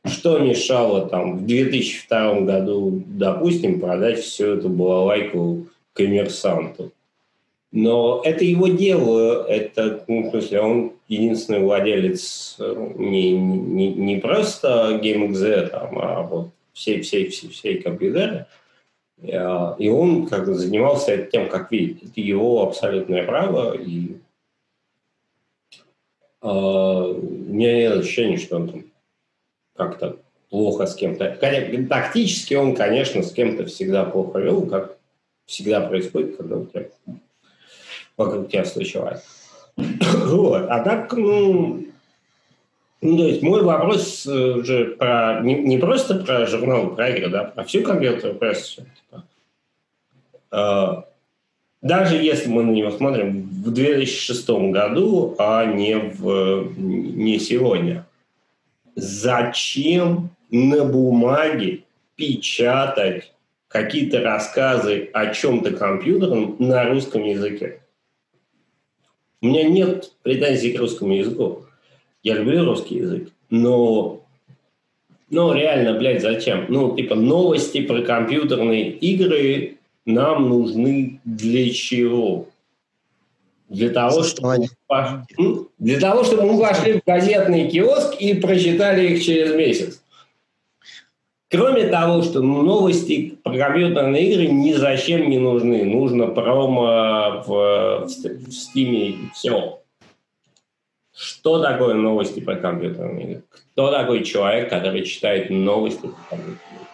что 0.06 0.40
мешало 0.40 1.06
там 1.06 1.40
в 1.40 1.46
2002 1.46 2.42
году, 2.42 3.04
допустим, 3.06 3.82
продать 3.82 4.22
всю 4.22 4.56
эту 4.56 4.70
балалайку 4.70 5.68
коммерсанту. 5.92 6.94
Но 7.74 8.22
это 8.24 8.46
его 8.46 8.68
дело, 8.68 9.46
это, 9.46 10.06
ну, 10.08 10.28
в 10.28 10.30
смысле, 10.30 10.62
он 10.62 10.94
единственный 11.14 11.60
владелец 11.60 12.56
э, 12.60 12.94
не, 12.98 13.32
не, 13.32 13.94
не 13.94 14.18
просто 14.18 15.00
GameXZ, 15.02 15.68
там, 15.68 16.00
а 16.00 16.22
вот 16.24 16.50
всей, 16.74 17.02
всей, 17.02 17.30
всей, 17.30 17.50
всей 17.50 17.82
компьютеры. 17.82 18.48
Э, 19.22 19.76
и 19.78 19.90
он 19.90 20.28
как 20.28 20.48
занимался 20.48 21.18
тем, 21.18 21.50
как 21.50 21.72
видит. 21.72 22.04
Это 22.04 22.22
его 22.22 22.64
абсолютное 22.64 23.26
право. 23.26 23.76
И 23.78 24.18
э, 26.42 26.48
у 26.48 27.22
меня 27.22 27.78
нет 27.78 27.94
ощущения, 27.94 28.38
что 28.38 28.58
он 28.58 28.70
там 28.70 28.84
как-то 29.76 30.18
плохо 30.50 30.86
с 30.86 30.96
кем-то. 30.96 31.38
Тактически 31.90 32.54
он, 32.54 32.76
конечно, 32.76 33.24
с 33.24 33.32
кем-то 33.32 33.66
всегда 33.66 34.06
плохо 34.06 34.40
вел, 34.40 34.68
как 34.68 34.98
всегда 35.46 35.82
происходит, 35.82 36.38
когда 36.38 36.58
у 36.58 36.66
тебя 36.66 36.90
вокруг 38.18 38.50
тебя 38.50 38.66
случилось. 38.66 39.43
вот. 39.78 40.66
А 40.70 40.80
так, 40.80 41.14
ну, 41.14 41.86
ну, 43.02 43.18
то 43.18 43.28
есть 43.28 43.42
мой 43.42 43.62
вопрос 43.64 44.26
э, 44.26 44.64
же 44.64 44.96
про 44.98 45.42
не, 45.42 45.56
не 45.56 45.78
просто 45.78 46.16
про 46.16 46.46
журнал, 46.48 46.96
про 46.96 47.10
игры, 47.10 47.30
да, 47.30 47.44
про 47.44 47.66
всю 47.66 47.84
компьютерную 47.84 48.36
прессу. 48.36 48.84
Типа. 49.12 49.24
Э, 50.52 51.04
даже 51.82 52.16
если 52.16 52.50
мы 52.50 52.64
на 52.64 52.72
него 52.72 52.92
смотрим 52.92 53.42
в 53.42 53.72
2006 53.72 54.50
году, 54.72 55.36
а 55.38 55.66
не, 55.66 55.98
в, 55.98 56.72
не 56.78 57.40
сегодня, 57.40 58.06
зачем 58.96 60.30
на 60.50 60.86
бумаге 60.86 61.84
печатать 62.16 63.34
какие-то 63.68 64.22
рассказы 64.22 65.10
о 65.12 65.34
чем-то 65.34 65.72
компьютерном 65.72 66.56
на 66.60 66.86
русском 66.86 67.22
языке? 67.22 67.82
У 69.44 69.48
меня 69.48 69.64
нет 69.64 70.14
претензий 70.24 70.72
к 70.72 70.80
русскому 70.80 71.14
языку. 71.14 71.66
Я 72.24 72.36
люблю 72.36 72.64
русский 72.64 72.96
язык, 72.96 73.30
но 73.50 74.22
ну, 75.30 75.54
реально, 75.54 76.00
блядь, 76.00 76.22
зачем? 76.22 76.66
Ну, 76.70 76.96
типа, 76.96 77.16
новости 77.16 77.82
про 77.82 78.04
компьютерные 78.04 78.92
игры 78.92 79.80
нам 80.06 80.48
нужны 80.48 81.20
для 81.26 81.70
чего? 81.72 82.48
Для 83.68 83.90
того, 83.90 84.24
чтобы, 84.24 84.68
для 85.80 86.00
того, 86.00 86.24
чтобы 86.24 86.44
мы 86.44 86.58
вошли 86.58 86.94
в 86.94 87.04
газетный 87.06 87.68
киоск 87.68 88.22
и 88.22 88.36
прочитали 88.36 89.10
их 89.10 89.26
через 89.26 89.54
месяц. 89.56 90.03
Кроме 91.54 91.86
того, 91.86 92.24
что 92.24 92.42
новости 92.42 93.38
про 93.44 93.56
компьютерные 93.56 94.28
игры 94.28 94.48
ни 94.48 94.74
зачем 94.74 95.30
не 95.30 95.38
нужны. 95.38 95.86
Нужно 95.86 96.26
промо 96.26 97.44
в, 97.46 98.08
в, 98.08 98.08
в 98.08 98.48
Steam 98.50 98.96
и 98.96 99.30
все. 99.36 99.80
Что 101.16 101.62
такое 101.62 101.94
новости 101.94 102.40
про 102.40 102.56
компьютерные 102.56 103.24
игры? 103.24 103.44
Кто 103.50 103.92
такой 103.92 104.24
человек, 104.24 104.72
который 104.72 105.06
читает 105.06 105.52
новости 105.52 106.02
про 106.02 106.18
компьютерные 106.32 106.58
игры? 106.74 106.88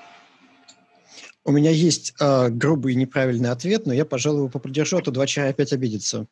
У 1.45 1.51
меня 1.53 1.71
есть 1.71 2.13
э, 2.19 2.49
грубый 2.49 2.91
и 2.91 2.97
неправильный 2.97 3.51
ответ, 3.51 3.85
но 3.85 3.93
я, 3.93 4.03
пожалуй, 4.03 4.39
его 4.39 4.49
попридержу, 4.49 4.97
а 4.97 5.01
то 5.01 5.11
два 5.11 5.25
чая 5.25 5.51
опять 5.51 5.71
обидится. 5.71 6.27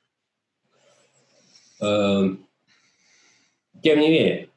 Эм, 1.80 2.46
тем 3.82 4.02
не 4.02 4.10
менее, 4.10 4.50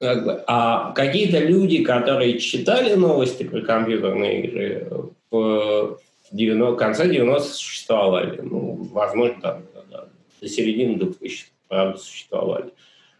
как 0.00 0.24
бы, 0.24 0.42
а 0.46 0.92
какие-то 0.92 1.38
люди, 1.38 1.84
которые 1.84 2.38
читали 2.38 2.94
новости 2.94 3.42
про 3.42 3.60
компьютерные 3.60 4.44
игры 4.44 4.88
в, 5.30 5.98
90, 6.32 6.78
конце 6.78 7.08
90 7.08 7.48
существовали. 7.52 8.40
Ну, 8.40 8.88
возможно, 8.92 9.40
там, 9.40 9.62
да, 9.90 10.08
до 10.40 10.48
середины 10.48 10.96
2000 10.96 11.46
правда, 11.68 11.98
существовали. 11.98 12.70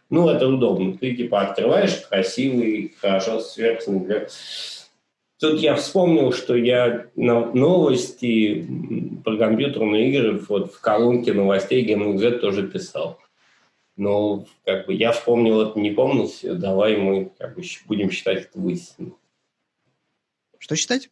Ну, 0.09 0.27
это 0.27 0.47
удобно. 0.47 0.97
Ты, 0.97 1.15
типа, 1.15 1.41
открываешь 1.41 2.01
красивый, 2.09 2.93
хорошо 2.99 3.39
сверхсный 3.39 4.27
Тут 5.39 5.59
я 5.59 5.75
вспомнил, 5.75 6.33
что 6.33 6.55
я 6.55 7.07
новости 7.15 8.67
про 9.23 9.37
компьютерные 9.37 10.11
игры 10.11 10.39
вот 10.47 10.73
в 10.73 10.81
колонке 10.81 11.33
новостей 11.33 11.83
GameZ 11.87 12.39
тоже 12.39 12.67
писал. 12.67 13.19
Но 14.01 14.47
как 14.65 14.87
бы 14.87 14.95
я 14.95 15.11
вспомнил 15.11 15.61
это, 15.61 15.79
не 15.79 15.91
помнил, 15.91 16.27
давай 16.41 16.97
мы 16.97 17.31
как 17.37 17.55
бы 17.55 17.61
будем 17.85 18.09
считать 18.09 18.45
это 18.45 18.59
вытесненным. 18.59 19.15
Что 20.57 20.75
считать? 20.75 21.11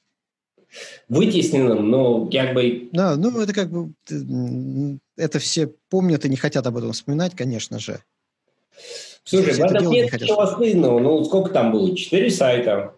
Вытесненным, 1.08 1.88
но 1.88 2.26
как 2.26 2.56
бы... 2.56 2.90
Да, 2.92 3.16
ну 3.16 3.40
это 3.42 3.54
как 3.54 3.70
бы... 3.70 3.94
Это 5.18 5.38
все 5.38 5.68
помнят 5.92 6.26
и 6.26 6.30
не 6.30 6.36
хотят 6.36 6.66
об 6.66 6.78
этом 6.78 6.94
вспоминать, 6.94 7.36
конечно 7.36 7.78
же. 7.78 8.04
Слушай, 9.24 9.54
в 9.54 9.60
этом 9.60 9.92
нет 9.92 10.12
ничего 10.12 10.48
стыдного. 10.48 10.98
Ну, 10.98 11.24
сколько 11.26 11.52
там 11.52 11.72
было? 11.72 11.96
Четыре 11.96 12.32
сайта 12.32 12.96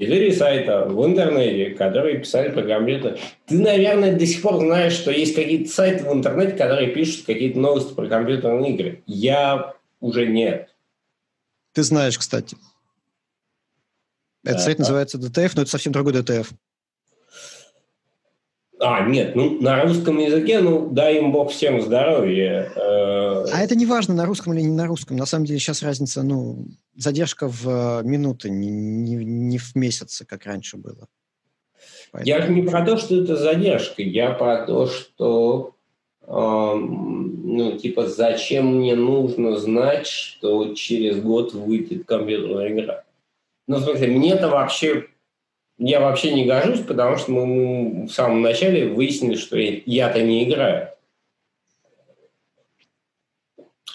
четыре 0.00 0.32
сайта 0.32 0.86
в 0.86 1.04
интернете, 1.04 1.74
которые 1.74 2.18
писали 2.18 2.50
про 2.50 2.62
компьютер. 2.62 3.18
Ты, 3.46 3.58
наверное, 3.58 4.16
до 4.16 4.26
сих 4.26 4.40
пор 4.42 4.58
знаешь, 4.58 4.94
что 4.94 5.10
есть 5.10 5.34
какие-то 5.34 5.70
сайты 5.70 6.04
в 6.04 6.12
интернете, 6.12 6.52
которые 6.52 6.88
пишут 6.88 7.26
какие-то 7.26 7.58
новости 7.58 7.92
про 7.92 8.08
компьютерные 8.08 8.74
игры. 8.74 9.02
Я 9.06 9.74
уже 10.00 10.26
нет. 10.26 10.74
Ты 11.72 11.82
знаешь, 11.82 12.18
кстати. 12.18 12.56
Этот 14.42 14.62
сайт 14.62 14.78
называется 14.78 15.18
DTF, 15.18 15.52
но 15.54 15.62
это 15.62 15.70
совсем 15.70 15.92
другой 15.92 16.14
DTF. 16.14 16.48
А, 18.82 19.06
нет, 19.06 19.36
ну 19.36 19.60
на 19.60 19.82
русском 19.82 20.18
языке, 20.18 20.60
ну 20.60 20.88
дай 20.88 21.18
им 21.18 21.32
бог 21.32 21.50
всем 21.50 21.82
здоровья. 21.82 22.72
Э. 22.74 23.44
А 23.52 23.60
это 23.62 23.74
не 23.74 23.84
важно, 23.84 24.14
на 24.14 24.24
русском 24.24 24.54
или 24.54 24.62
не 24.62 24.74
на 24.74 24.86
русском. 24.86 25.18
На 25.18 25.26
самом 25.26 25.44
деле 25.44 25.58
сейчас 25.58 25.82
разница, 25.82 26.22
ну, 26.22 26.64
задержка 26.96 27.46
в 27.46 27.68
э, 27.68 28.02
минуты, 28.04 28.48
не, 28.48 28.70
не, 28.70 29.16
не 29.16 29.58
в 29.58 29.74
месяцы, 29.74 30.24
как 30.24 30.46
раньше 30.46 30.78
было. 30.78 31.08
Поэтому... 32.12 32.38
Я 32.38 32.46
не 32.48 32.62
про 32.62 32.84
то, 32.84 32.96
что 32.96 33.22
это 33.22 33.36
задержка, 33.36 34.02
я 34.02 34.30
про 34.30 34.64
то, 34.64 34.86
что 34.86 35.74
э, 36.22 36.30
ну, 36.30 37.76
типа, 37.76 38.06
зачем 38.06 38.78
мне 38.78 38.94
нужно 38.94 39.58
знать, 39.58 40.06
что 40.06 40.74
через 40.74 41.20
год 41.20 41.52
выйдет 41.52 42.06
компьютерная 42.06 42.72
игра? 42.72 43.04
Ну, 43.66 43.76
в 43.76 43.84
смысле, 43.84 44.08
мне-то 44.08 44.48
вообще 44.48 45.06
я 45.80 46.00
вообще 46.00 46.34
не 46.34 46.44
гожусь, 46.44 46.80
потому 46.80 47.16
что 47.16 47.32
мы 47.32 48.06
в 48.06 48.10
самом 48.10 48.42
начале 48.42 48.86
выяснили, 48.86 49.34
что 49.34 49.56
я-то 49.56 50.22
не 50.22 50.44
играю. 50.44 50.90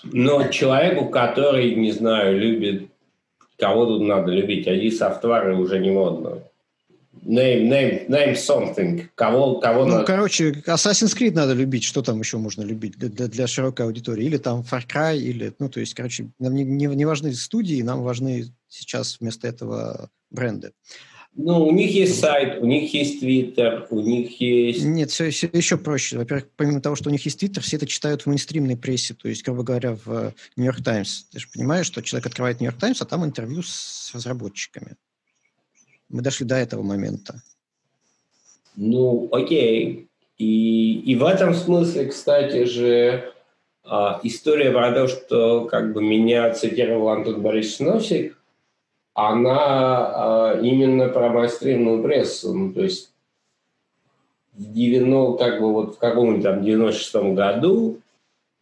Но 0.04 0.48
человеку, 0.48 1.10
который, 1.10 1.76
не 1.76 1.92
знаю, 1.92 2.40
любит, 2.40 2.90
кого 3.58 3.86
тут 3.86 4.02
надо 4.02 4.32
любить, 4.32 4.68
ID 4.68 4.92
софтвары 4.92 5.56
уже 5.56 5.80
не 5.80 5.92
модно. 5.92 6.42
Name, 7.24 7.70
name, 7.70 8.08
name 8.08 8.34
something. 8.34 9.06
Кого, 9.16 9.60
кого 9.60 9.86
ну, 9.86 9.94
надо... 9.94 10.06
короче, 10.06 10.52
Assassin's 10.68 11.18
Creed 11.18 11.34
надо 11.34 11.54
любить. 11.54 11.84
Что 11.84 12.02
там 12.02 12.20
еще 12.20 12.38
можно 12.38 12.62
любить 12.64 12.98
для, 12.98 13.10
для, 13.10 13.28
для 13.28 13.48
широкой 13.48 13.86
аудитории? 13.86 14.26
Или 14.26 14.38
там 14.38 14.62
Far 14.62 14.86
Cry, 14.86 15.18
или... 15.18 15.54
Ну, 15.58 15.70
то 15.70 15.80
есть, 15.80 15.94
короче, 15.94 16.30
нам 16.40 16.54
не, 16.54 16.64
не, 16.64 16.86
не 16.88 17.06
важны 17.06 17.34
студии, 17.34 17.82
нам 17.82 18.04
важны 18.04 18.46
сейчас 18.68 19.18
вместо 19.20 19.48
этого 19.48 20.10
бренды. 20.30 20.72
Ну, 21.38 21.66
у 21.68 21.72
них 21.72 21.92
есть 21.92 22.18
сайт, 22.20 22.62
у 22.62 22.66
них 22.66 22.94
есть 22.94 23.20
твиттер, 23.20 23.88
у 23.90 24.00
них 24.00 24.40
есть... 24.40 24.86
Нет, 24.86 25.12
все, 25.12 25.30
все 25.32 25.50
еще 25.52 25.78
проще. 25.78 26.18
Во-первых, 26.18 26.48
помимо 26.56 26.80
того, 26.80 26.96
что 26.96 27.10
у 27.10 27.12
них 27.12 27.26
есть 27.26 27.40
твиттер, 27.40 27.62
все 27.62 27.76
это 27.76 27.86
читают 27.88 28.22
в 28.22 28.28
мейнстримной 28.28 28.78
прессе, 28.78 29.14
то 29.16 29.28
есть, 29.28 29.44
грубо 29.44 29.64
говоря, 29.64 29.98
в 30.06 30.34
Нью-Йорк 30.56 30.82
Таймс. 30.82 31.24
Ты 31.26 31.40
же 31.40 31.48
понимаешь, 31.54 31.88
что 31.88 32.02
человек 32.02 32.28
открывает 32.28 32.62
Нью-Йорк 32.62 32.80
Таймс, 32.80 33.02
а 33.02 33.06
там 33.06 33.26
интервью 33.26 33.64
с 33.64 34.12
разработчиками. 34.14 34.96
Мы 36.08 36.22
дошли 36.22 36.46
до 36.46 36.56
этого 36.56 36.84
момента. 36.84 37.42
Ну, 38.78 39.28
окей. 39.34 40.08
И, 40.38 41.00
и 41.02 41.16
в 41.16 41.26
этом 41.26 41.54
смысле, 41.54 42.06
кстати 42.06 42.64
же, 42.64 43.34
а, 43.84 44.22
история 44.24 44.72
про 44.72 44.94
то, 44.94 45.08
что 45.10 45.66
как 45.66 45.92
бы 45.92 46.02
меня 46.02 46.54
цитировал 46.54 47.10
Антон 47.10 47.42
Борисович 47.42 47.80
Носик, 47.80 48.38
она 49.16 50.58
э, 50.58 50.62
именно 50.62 51.08
про 51.08 51.30
майстримную 51.30 52.04
прессу. 52.04 52.54
Ну, 52.54 52.74
то 52.74 52.84
есть 52.84 53.12
в 54.54 54.74
90, 54.74 55.44
как 55.44 55.62
бы 55.62 55.72
вот 55.72 55.96
в 55.96 55.98
каком-нибудь 55.98 56.44
там 56.44 56.62
96-м 56.62 57.34
году 57.34 58.00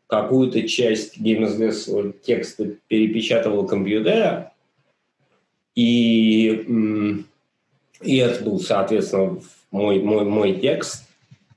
какую-то 0.08 0.68
часть 0.68 1.20
геймсгэс 1.20 1.90
текста 2.24 2.76
перепечатывал 2.88 3.66
компьютер, 3.66 4.52
и, 5.74 6.68
и 8.02 8.18
это 8.18 8.44
был, 8.44 8.60
соответственно, 8.60 9.42
мой, 9.72 10.04
мой, 10.04 10.24
мой 10.24 10.54
текст. 10.54 11.08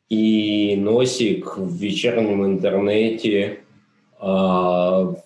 и 0.09 0.74
Носик 0.78 1.59
в 1.59 1.77
вечернем 1.77 2.47
интернете 2.47 3.60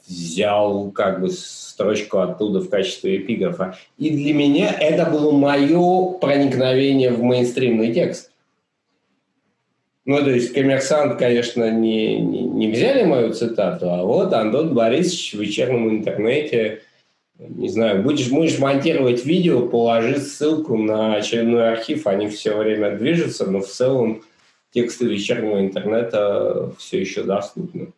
взял 0.07 0.91
как 0.91 1.21
бы 1.21 1.31
строчку 1.31 2.19
оттуда 2.19 2.61
в 2.61 2.69
качестве 2.69 3.19
эпиграфа. 3.19 3.77
И 3.99 4.11
для 4.11 4.35
меня 4.35 4.71
это 4.79 5.11
было 5.11 5.31
мое 5.31 6.13
проникновение 6.19 7.11
в 7.11 7.23
мейнстримный 7.23 7.93
текст. 7.93 8.31
Ну, 10.05 10.19
то 10.19 10.31
есть 10.31 10.53
коммерсант, 10.53 11.19
конечно, 11.19 11.71
не, 11.71 12.21
не, 12.21 12.43
не 12.43 12.69
взяли 12.73 13.05
мою 13.05 13.33
цитату, 13.33 13.91
а 13.91 14.03
вот 14.03 14.33
Антон 14.33 14.75
Борисович 14.75 15.35
в 15.35 15.41
вечернем 15.41 15.89
интернете, 15.91 16.83
не 17.39 17.69
знаю, 17.69 18.03
будешь, 18.03 18.31
будешь 18.31 18.59
монтировать 18.59 19.25
видео, 19.25 19.69
положи 19.69 20.19
ссылку 20.19 20.77
на 20.77 21.15
очередной 21.15 21.71
архив, 21.71 22.07
они 22.07 22.29
все 22.29 22.57
время 22.57 22.97
движутся, 22.97 23.51
но 23.51 23.61
в 23.61 23.69
целом 23.69 24.23
тексты 24.73 25.07
вечернего 25.07 25.61
интернета 25.61 26.73
все 26.79 27.01
еще 27.01 27.23
доступны. 27.23 27.93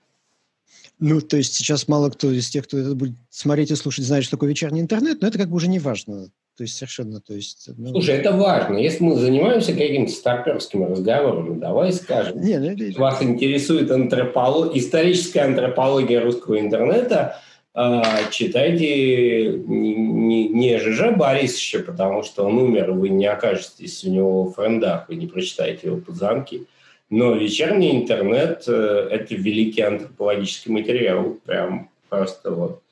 Ну, 1.04 1.20
то 1.20 1.36
есть 1.36 1.56
сейчас 1.56 1.88
мало 1.88 2.10
кто 2.10 2.30
из 2.30 2.48
тех, 2.48 2.64
кто 2.64 2.78
это 2.78 2.94
будет 2.94 3.16
смотреть 3.28 3.72
и 3.72 3.74
слушать, 3.74 4.04
знает, 4.04 4.22
что 4.22 4.36
такое 4.36 4.50
вечерний 4.50 4.80
интернет, 4.80 5.20
но 5.20 5.26
это 5.26 5.36
как 5.36 5.48
бы 5.48 5.56
уже 5.56 5.66
не 5.66 5.80
важно. 5.80 6.28
То 6.56 6.62
есть 6.62 6.76
совершенно, 6.76 7.20
то 7.20 7.34
есть... 7.34 7.68
Ну... 7.76 7.88
Слушай, 7.88 8.18
это 8.18 8.30
важно. 8.30 8.76
Если 8.76 9.02
мы 9.02 9.16
занимаемся 9.16 9.72
какими-то 9.72 10.12
старперскими 10.12 10.84
разговорами, 10.84 11.58
давай 11.58 11.92
скажем. 11.92 12.40
Не, 12.40 12.56
ну, 12.60 12.66
это... 12.70 13.00
Вас 13.00 13.20
интересует 13.20 13.90
антрополог... 13.90 14.76
историческая 14.76 15.40
антропология 15.40 16.20
русского 16.20 16.60
интернета, 16.60 17.36
э, 17.74 18.02
читайте 18.30 19.58
не, 19.66 19.96
не, 19.96 20.48
не 20.50 20.78
ЖЖ 20.78 21.16
Борисовича, 21.16 21.80
потому 21.80 22.22
что 22.22 22.44
он 22.44 22.58
умер, 22.58 22.92
вы 22.92 23.08
не 23.08 23.26
окажетесь 23.26 24.04
у 24.04 24.10
него 24.10 24.44
в 24.44 24.52
френдах, 24.52 25.08
вы 25.08 25.16
не 25.16 25.26
прочитаете 25.26 25.88
его 25.88 25.96
подзамки. 25.96 26.68
Но 27.10 27.34
вечерний 27.34 27.96
интернет 27.96 28.64
э,– 28.66 29.08
это 29.10 29.34
великий 29.34 29.82
антропологический 29.82 30.72
материал, 30.72 31.38
прям 31.44 31.90
просто 32.08 32.50
вот 32.50 32.82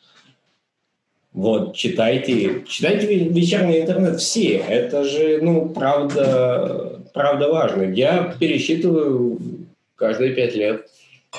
вот, 1.32 1.77
читайте, 1.77 2.65
читайте 2.66 3.28
вечерний 3.28 3.82
интернет 3.82 4.20
все. 4.20 4.57
Это 4.57 5.05
же, 5.05 5.39
ну, 5.41 5.69
правда, 5.69 7.01
правда 7.15 7.49
важно. 7.49 7.85
Я 7.85 8.35
пересчитываю 8.39 9.39
каждые 9.95 10.35
пять 10.35 10.57
лет. 10.57 10.91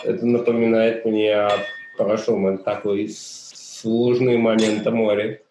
Это 0.05 0.25
напоминает 0.25 1.03
мне 1.03 1.35
о 1.35 1.51
прошлом. 1.97 2.47
Это 2.47 2.63
такой 2.63 3.09
сложный 3.09 4.37
момент 4.37 4.87
о 4.87 4.91
море. 4.91 5.43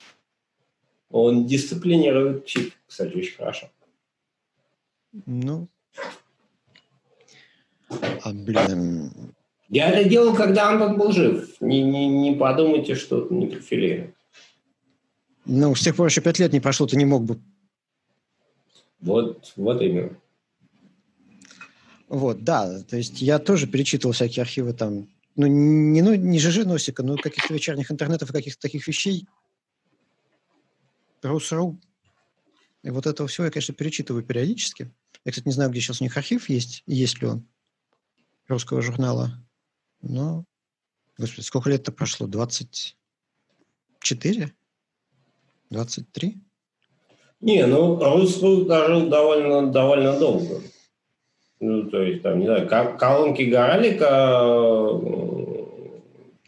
Он 1.11 1.47
дисциплинирует 1.47 2.47
чип, 2.47 2.73
кстати, 2.87 3.15
очень 3.15 3.37
хорошо. 3.37 3.69
Ну, 5.27 5.69
а, 7.91 8.33
блин. 8.33 9.13
Я 9.69 9.91
это 9.91 10.09
делал, 10.09 10.35
когда 10.35 10.71
Антон 10.71 10.99
был 10.99 11.13
жив. 11.13 11.61
Не, 11.61 11.83
не, 11.83 12.09
не 12.09 12.37
подумайте, 12.37 12.95
что 12.95 13.27
не 13.31 13.47
профилирует. 13.47 14.15
Ну, 15.47 15.75
с 15.75 15.81
тех 15.81 15.97
пор 15.97 16.07
еще 16.07 16.21
пять 16.21 16.39
лет 16.39 16.53
не 16.53 16.61
прошло, 16.61 16.87
ты 16.87 16.97
не 16.97 17.05
мог 17.05 17.25
бы. 17.25 17.41
Вот, 19.01 19.53
вот 19.57 19.81
именно. 19.81 20.17
Вот, 22.09 22.43
да, 22.43 22.83
то 22.83 22.97
есть 22.97 23.23
я 23.23 23.39
тоже 23.39 23.69
перечитывал 23.69 24.13
всякие 24.13 24.43
архивы 24.43 24.73
там, 24.73 25.09
ну, 25.37 25.47
не, 25.47 26.03
ну, 26.03 26.15
не 26.15 26.41
ЖЖ 26.41 26.67
Носика, 26.67 27.05
но 27.05 27.17
каких-то 27.17 27.55
вечерних 27.55 27.91
интернетов 27.93 28.31
и 28.31 28.33
каких-то 28.33 28.61
таких 28.61 28.87
вещей. 28.89 29.27
Рус.ру. 31.23 31.79
И 32.83 32.91
вот 32.91 33.07
этого 33.07 33.29
всего 33.29 33.45
я, 33.45 33.51
конечно, 33.51 33.75
перечитываю 33.75 34.25
периодически. 34.25 34.91
Я, 35.25 35.33
кстати, 35.33 35.47
не 35.47 35.53
знаю, 35.53 35.71
где 35.71 35.81
сейчас 35.81 36.01
у 36.01 36.05
них 36.05 36.17
архив 36.17 36.49
есть, 36.49 36.83
есть 36.87 37.21
ли 37.21 37.29
он, 37.29 37.47
русского 38.51 38.83
журнала. 38.83 39.31
Но, 40.03 40.45
господи, 41.17 41.45
сколько 41.45 41.71
лет-то 41.71 41.93
прошло? 41.93 42.27
24? 42.27 44.53
23? 45.71 46.39
Не, 47.41 47.67
ну 47.67 47.99
Русфуд 47.99 48.69
дожил 48.69 49.09
довольно, 49.09 49.73
довольно 49.73 50.19
долго. 50.19 50.61
Ну, 51.61 51.89
то 51.91 52.03
есть, 52.03 52.23
там, 52.23 52.41
не 52.41 52.47
знаю, 52.47 52.69
колонки 52.99 53.43
Горалика, 53.43 54.05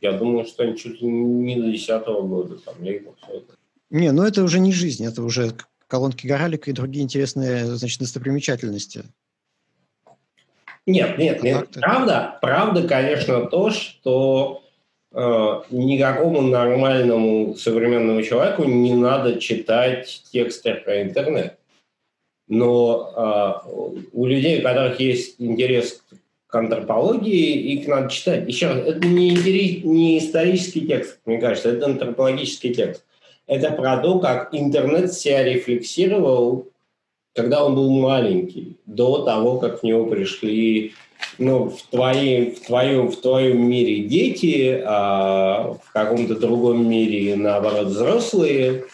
я 0.00 0.12
думаю, 0.18 0.46
что 0.46 0.64
они 0.64 0.76
чуть 0.76 1.00
ли 1.00 1.08
не 1.08 1.56
до 1.56 1.70
10 1.70 2.06
года, 2.06 2.58
там, 2.58 2.74
все 2.76 3.00
это. 3.28 3.56
Не, 3.90 4.12
ну 4.12 4.22
это 4.22 4.42
уже 4.42 4.58
не 4.58 4.72
жизнь, 4.72 5.04
это 5.04 5.22
уже 5.22 5.52
колонки 5.86 6.26
Горалика 6.26 6.70
и 6.70 6.74
другие 6.74 7.04
интересные, 7.04 7.66
значит, 7.66 8.00
достопримечательности. 8.00 9.04
Нет, 10.86 11.18
нет, 11.18 11.42
нет. 11.42 11.68
Правда, 11.80 12.38
правда, 12.40 12.86
конечно, 12.86 13.46
то, 13.46 13.70
что 13.70 14.62
Э, 15.14 15.62
никакому 15.70 16.40
нормальному 16.40 17.54
современному 17.54 18.22
человеку 18.22 18.64
не 18.64 18.94
надо 18.94 19.38
читать 19.38 20.22
тексты 20.32 20.74
про 20.74 21.02
интернет. 21.02 21.58
Но 22.48 23.12
э, 23.14 23.98
у 24.12 24.26
людей, 24.26 24.60
у 24.60 24.62
которых 24.62 25.00
есть 25.00 25.36
интерес 25.38 26.02
к 26.46 26.54
антропологии, 26.54 27.74
их 27.74 27.88
надо 27.88 28.08
читать. 28.10 28.48
Еще 28.48 28.68
раз, 28.68 28.78
это 28.86 29.06
не, 29.06 29.32
не 29.84 30.18
исторический 30.18 30.86
текст, 30.86 31.20
мне 31.26 31.38
кажется, 31.38 31.70
это 31.70 31.86
антропологический 31.86 32.72
текст. 32.72 33.04
Это 33.46 33.70
про 33.72 33.98
то, 33.98 34.18
как 34.18 34.54
интернет 34.54 35.12
себя 35.12 35.44
рефлексировал, 35.44 36.68
когда 37.34 37.64
он 37.64 37.74
был 37.74 37.90
маленький, 37.90 38.78
до 38.86 39.24
того, 39.24 39.58
как 39.58 39.80
в 39.80 39.82
него 39.82 40.06
пришли 40.06 40.94
ну, 41.38 41.70
в, 41.70 41.82
твои, 41.84 42.50
в, 42.50 42.60
твоем, 42.60 43.10
в 43.10 43.20
твоем 43.20 43.68
мире 43.68 44.06
дети, 44.06 44.82
а 44.84 45.78
в 45.82 45.92
каком-то 45.92 46.38
другом 46.38 46.88
мире, 46.88 47.36
наоборот, 47.36 47.88
взрослые, 47.88 48.84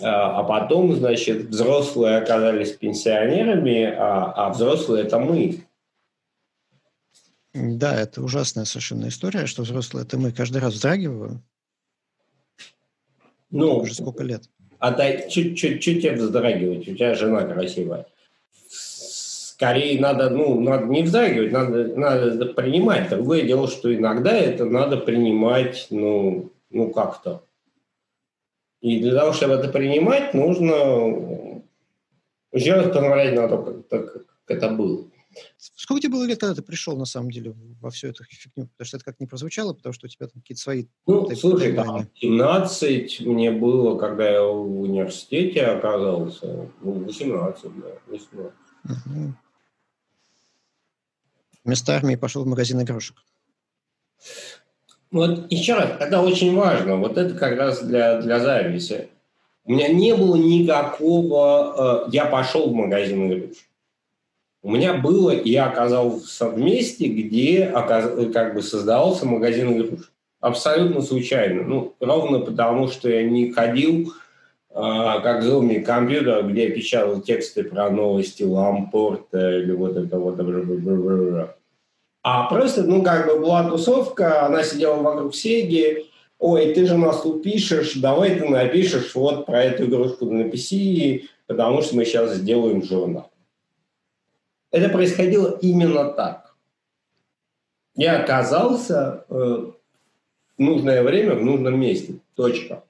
а, 0.00 0.40
а 0.40 0.44
потом, 0.44 0.94
значит, 0.94 1.46
взрослые 1.46 2.18
оказались 2.18 2.72
пенсионерами, 2.72 3.84
а, 3.84 4.32
а 4.32 4.50
взрослые– 4.50 5.04
это 5.06 5.18
мы. 5.18 5.64
Да, 7.54 7.98
это 7.98 8.22
ужасная 8.22 8.66
совершенно 8.66 9.08
история, 9.08 9.46
что 9.46 9.62
взрослые– 9.62 10.04
это 10.06 10.18
мы. 10.18 10.30
Каждый 10.32 10.58
раз 10.58 10.74
вздрагиваю. 10.74 11.42
Ну, 13.50 13.78
уже 13.78 13.94
сколько 13.94 14.22
лет. 14.22 14.50
А 14.78 14.92
чуть-чуть 15.28 16.12
вздрагивать, 16.12 16.88
у 16.88 16.94
тебя 16.94 17.14
жена 17.14 17.42
красивая 17.42 18.06
скорее 19.56 19.98
надо, 20.00 20.28
ну, 20.28 20.60
надо 20.60 20.84
не 20.84 21.02
вздрагивать, 21.02 21.50
надо, 21.50 21.96
надо 21.96 22.46
принимать. 22.46 23.08
Другое 23.08 23.42
дело, 23.42 23.68
что 23.68 23.94
иногда 23.94 24.36
это 24.36 24.66
надо 24.66 24.98
принимать, 24.98 25.86
ну, 25.90 26.52
ну 26.70 26.90
как-то. 26.90 27.42
И 28.82 29.00
для 29.00 29.18
того, 29.18 29.32
чтобы 29.32 29.54
это 29.54 29.68
принимать, 29.68 30.34
нужно 30.34 31.62
раз 32.52 32.88
посмотреть 32.88 33.34
на 33.34 33.48
то, 33.48 33.62
как, 33.62 33.88
как, 33.88 34.12
как 34.12 34.56
это 34.58 34.68
было. 34.68 35.06
Сколько 35.56 36.02
тебе 36.02 36.12
было 36.12 36.24
лет, 36.24 36.40
когда 36.40 36.54
ты 36.54 36.62
пришел, 36.62 36.96
на 36.96 37.04
самом 37.04 37.30
деле, 37.30 37.54
во 37.80 37.90
всю 37.90 38.08
эту 38.08 38.24
фигню? 38.24 38.68
Потому 38.68 38.86
что 38.86 38.96
это 38.96 39.04
как 39.04 39.20
не 39.20 39.26
прозвучало, 39.26 39.72
потому 39.72 39.92
что 39.92 40.06
у 40.06 40.08
тебя 40.08 40.26
там 40.26 40.40
какие-то 40.40 40.60
свои... 40.60 40.86
Ну, 41.06 41.34
слушай, 41.34 41.74
там, 41.74 42.08
17 42.14 43.20
мне 43.20 43.50
было, 43.50 43.98
когда 43.98 44.30
я 44.30 44.42
в 44.42 44.80
университете 44.80 45.62
оказался. 45.62 46.68
Ну, 46.82 46.92
18, 47.04 47.62
да, 47.80 47.86
18. 48.06 48.52
Угу. 48.84 49.34
Вместо 51.64 51.96
армии 51.96 52.14
пошел 52.16 52.44
в 52.44 52.46
магазин 52.46 52.80
игрушек. 52.80 53.16
Вот 55.10 55.50
еще 55.50 55.74
раз, 55.74 56.00
это 56.00 56.20
очень 56.20 56.54
важно. 56.54 56.96
Вот 56.96 57.16
это 57.16 57.34
как 57.34 57.58
раз 57.58 57.82
для, 57.82 58.20
для 58.20 58.40
зависи. 58.40 59.08
У 59.64 59.72
меня 59.72 59.88
не 59.88 60.14
было 60.14 60.36
никакого... 60.36 62.06
Э, 62.06 62.10
я 62.12 62.26
пошел 62.26 62.70
в 62.70 62.74
магазин 62.74 63.32
игрушек. 63.32 63.64
У 64.66 64.70
меня 64.72 64.94
было, 64.94 65.30
я 65.30 65.66
оказался 65.66 66.48
в 66.48 66.58
месте, 66.58 67.06
где 67.06 67.66
как 68.34 68.52
бы 68.52 68.62
создавался 68.62 69.24
магазин 69.24 69.72
игрушек. 69.72 70.10
Абсолютно 70.40 71.02
случайно. 71.02 71.62
Ну, 71.62 71.94
ровно 72.00 72.40
потому, 72.40 72.88
что 72.88 73.08
я 73.08 73.22
не 73.22 73.52
ходил 73.52 74.12
а, 74.74 75.20
как 75.20 75.44
зомби 75.44 75.74
компьютер, 75.74 76.48
где 76.48 76.64
я 76.64 76.74
печатал 76.74 77.20
тексты 77.20 77.62
про 77.62 77.90
новости 77.90 78.42
Лампорта 78.42 79.56
или 79.56 79.70
вот 79.70 79.96
это 79.96 80.18
вот. 80.18 80.36
А 82.24 82.48
просто, 82.48 82.82
ну, 82.82 83.04
как 83.04 83.28
бы 83.28 83.38
была 83.38 83.70
тусовка, 83.70 84.46
она 84.46 84.64
сидела 84.64 84.96
вокруг 84.96 85.32
Сеги, 85.32 86.06
ой, 86.40 86.74
ты 86.74 86.86
же 86.86 86.98
нас 86.98 87.22
тут 87.22 87.44
пишешь, 87.44 87.94
давай 87.94 88.34
ты 88.34 88.48
напишешь 88.48 89.14
вот 89.14 89.46
про 89.46 89.62
эту 89.62 89.84
игрушку 89.84 90.24
написи, 90.24 91.28
потому 91.46 91.82
что 91.82 91.94
мы 91.94 92.04
сейчас 92.04 92.34
сделаем 92.34 92.82
журнал. 92.82 93.30
Это 94.76 94.88
происходило 94.88 95.58
именно 95.60 96.12
так. 96.12 96.54
Я 97.94 98.20
оказался 98.22 99.24
э, 99.28 99.34
в 99.34 99.74
нужное 100.58 101.02
время 101.02 101.34
в 101.34 101.42
нужном 101.42 101.80
месте. 101.80 102.20
Точка 102.34 102.82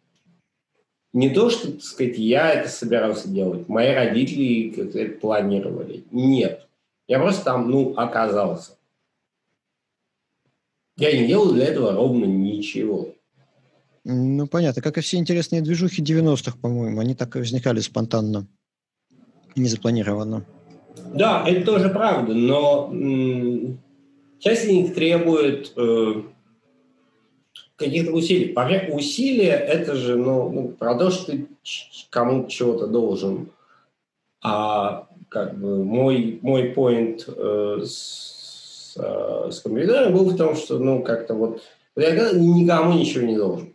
не 1.16 1.30
то, 1.30 1.48
что, 1.48 1.72
так 1.72 1.82
сказать, 1.82 2.18
я 2.18 2.52
это 2.52 2.68
собирался 2.68 3.30
делать, 3.30 3.70
мои 3.70 3.94
родители 3.94 4.78
это 4.78 5.18
планировали. 5.18 6.04
Нет. 6.10 6.68
Я 7.08 7.20
просто 7.20 7.42
там, 7.42 7.70
ну, 7.70 7.94
оказался. 7.96 8.72
Я 10.98 11.18
не 11.18 11.26
делал 11.26 11.54
для 11.54 11.68
этого 11.68 11.92
ровно 11.92 12.26
ничего. 12.26 13.14
Ну, 14.04 14.46
понятно. 14.46 14.82
Как 14.82 14.98
и 14.98 15.00
все 15.00 15.16
интересные 15.16 15.62
движухи 15.62 16.02
90-х, 16.02 16.58
по-моему. 16.60 17.00
Они 17.00 17.14
так 17.14 17.34
и 17.34 17.38
возникали 17.38 17.80
спонтанно. 17.80 18.46
Незапланированно. 19.54 20.44
Да, 21.14 21.44
это 21.46 21.64
тоже 21.64 21.88
правда, 21.90 22.34
но 22.34 22.90
часть 24.38 24.64
из 24.64 24.70
них 24.70 24.94
требует 24.94 25.72
э, 25.76 26.22
каких-то 27.76 28.12
усилий. 28.12 28.52
Поверь, 28.52 28.90
усилия– 28.92 29.52
это 29.68 29.94
же 29.94 30.16
ну, 30.16 30.50
ну, 30.50 30.68
про 30.68 30.94
то, 30.94 31.10
что 31.10 31.32
ты 31.32 31.46
кому-то 32.10 32.50
чего-то 32.50 32.86
должен. 32.86 33.50
А 34.42 35.08
как 35.28 35.58
бы 35.58 35.84
мой, 35.84 36.38
мой 36.42 36.72
point 36.72 37.24
э, 37.26 37.84
с, 37.84 38.96
э, 38.96 39.50
с 39.50 39.60
компьютером 39.60 40.14
был 40.14 40.30
в 40.30 40.36
том, 40.36 40.54
что 40.54 40.78
ну 40.78 41.02
как-то 41.02 41.34
вот 41.34 41.62
я 41.96 42.12
никому 42.32 42.94
ничего 42.94 43.26
не 43.26 43.36
должен. 43.36 43.74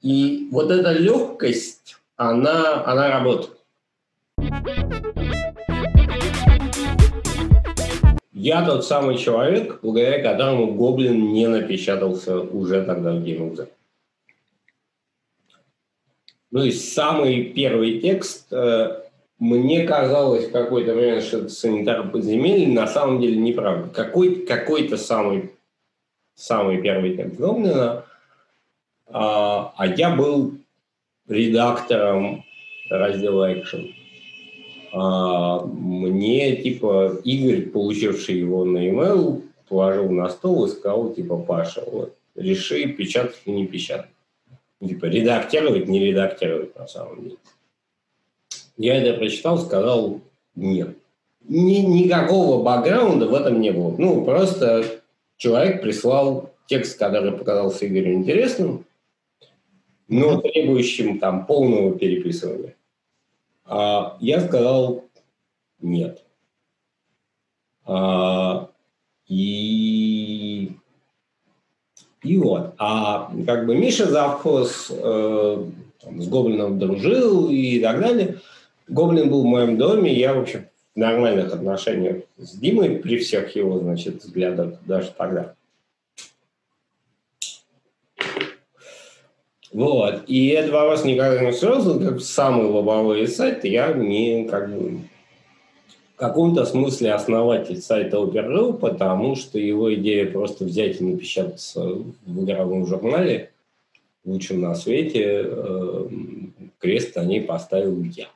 И 0.00 0.48
вот 0.50 0.70
эта 0.70 0.92
легкость, 0.92 1.96
она, 2.16 2.84
она 2.84 3.08
работает. 3.08 3.61
Я 8.42 8.66
тот 8.66 8.84
самый 8.84 9.18
человек, 9.18 9.78
благодаря 9.82 10.20
которому 10.20 10.74
Гоблин 10.74 11.32
не 11.32 11.46
напечатался 11.46 12.40
уже 12.40 12.82
тогда 12.82 13.12
в 13.12 13.22
GameXZ. 13.22 13.68
Ну 16.50 16.64
и 16.64 16.72
самый 16.72 17.44
первый 17.44 18.00
текст, 18.00 18.52
э, 18.52 19.00
мне 19.38 19.86
казалось 19.86 20.48
в 20.48 20.50
какой-то 20.50 20.92
момент, 20.92 21.22
что 21.22 21.38
это 21.38 21.50
санитар 21.50 22.10
подземелья, 22.10 22.66
на 22.66 22.88
самом 22.88 23.20
деле 23.20 23.36
неправда. 23.36 23.88
Какой, 23.94 24.44
какой-то 24.44 24.96
самый, 24.96 25.52
самый 26.34 26.82
первый 26.82 27.16
текст 27.16 27.36
Гоблина, 27.36 28.04
а, 29.06 29.72
а 29.76 29.86
я 29.86 30.16
был 30.16 30.54
редактором 31.28 32.44
раздела 32.90 33.52
Action. 33.52 34.01
А, 34.92 35.64
мне, 35.64 36.56
типа, 36.56 37.18
Игорь, 37.24 37.70
получивший 37.70 38.38
его 38.38 38.64
на 38.66 38.78
e-mail, 38.78 39.42
положил 39.68 40.10
на 40.10 40.28
стол 40.28 40.66
и 40.66 40.68
сказал, 40.68 41.14
типа, 41.14 41.38
Паша, 41.38 41.82
вот, 41.90 42.14
реши, 42.34 42.86
печатать 42.88 43.40
или 43.46 43.54
не 43.54 43.66
печатать. 43.66 44.10
Типа, 44.86 45.06
редактировать, 45.06 45.88
не 45.88 45.98
редактировать 45.98 46.76
на 46.76 46.86
самом 46.86 47.22
деле. 47.24 47.36
Я 48.76 48.96
это 49.02 49.18
прочитал, 49.18 49.58
сказал, 49.58 50.20
нет. 50.54 50.96
Ни, 51.48 51.76
никакого 51.76 52.62
бэкграунда 52.62 53.26
в 53.26 53.34
этом 53.34 53.60
не 53.60 53.70
было. 53.70 53.94
Ну, 53.96 54.24
просто 54.24 54.84
человек 55.38 55.82
прислал 55.82 56.50
текст, 56.66 56.98
который 56.98 57.32
показался 57.32 57.86
Игорю 57.86 58.12
интересным, 58.12 58.84
но 60.08 60.40
требующим 60.40 61.18
там 61.18 61.46
полного 61.46 61.98
переписывания. 61.98 62.74
А 63.64 64.16
я 64.20 64.40
сказал 64.40 65.04
нет. 65.80 66.22
А, 67.84 68.70
и, 69.26 70.72
и 72.22 72.36
вот. 72.38 72.74
А 72.78 73.32
как 73.46 73.66
бы 73.66 73.74
Миша 73.76 74.06
завхоз 74.06 74.90
э, 74.90 75.64
там, 76.00 76.22
с 76.22 76.28
Гоблином 76.28 76.78
дружил 76.78 77.48
и 77.50 77.80
так 77.80 78.00
далее. 78.00 78.38
Гоблин 78.88 79.30
был 79.30 79.42
в 79.42 79.46
моем 79.46 79.78
доме, 79.78 80.12
я, 80.12 80.34
в 80.34 80.40
общем, 80.40 80.66
в 80.94 80.98
нормальных 80.98 81.52
отношениях 81.52 82.24
с 82.36 82.56
Димой 82.56 82.98
при 82.98 83.18
всех 83.18 83.54
его, 83.56 83.78
значит, 83.78 84.22
взглядах 84.22 84.74
даже 84.86 85.12
тогда. 85.16 85.54
Вот. 89.72 90.24
И 90.26 90.48
этот 90.48 90.72
вопрос 90.72 91.04
никогда 91.04 91.44
не 91.44 91.52
сразу, 91.52 91.98
как 91.98 92.20
самый 92.20 92.66
лобовой 92.66 93.26
сайт, 93.26 93.64
я 93.64 93.92
не 93.92 94.44
как 94.44 94.74
бы 94.74 95.00
в 96.14 96.16
каком-то 96.16 96.66
смысле 96.66 97.14
основатель 97.14 97.80
сайта 97.80 98.18
Opera.ru, 98.18 98.74
потому 98.74 99.34
что 99.34 99.58
его 99.58 99.92
идея 99.94 100.30
просто 100.30 100.64
взять 100.64 101.00
и 101.00 101.04
напечататься 101.04 101.80
в 101.80 102.44
игровом 102.44 102.86
журнале, 102.86 103.52
лучшем 104.24 104.60
на 104.60 104.74
свете, 104.74 105.42
э, 105.44 106.08
крест 106.78 107.16
на 107.16 107.24
ней 107.24 107.40
поставил 107.40 108.02
я. 108.04 108.28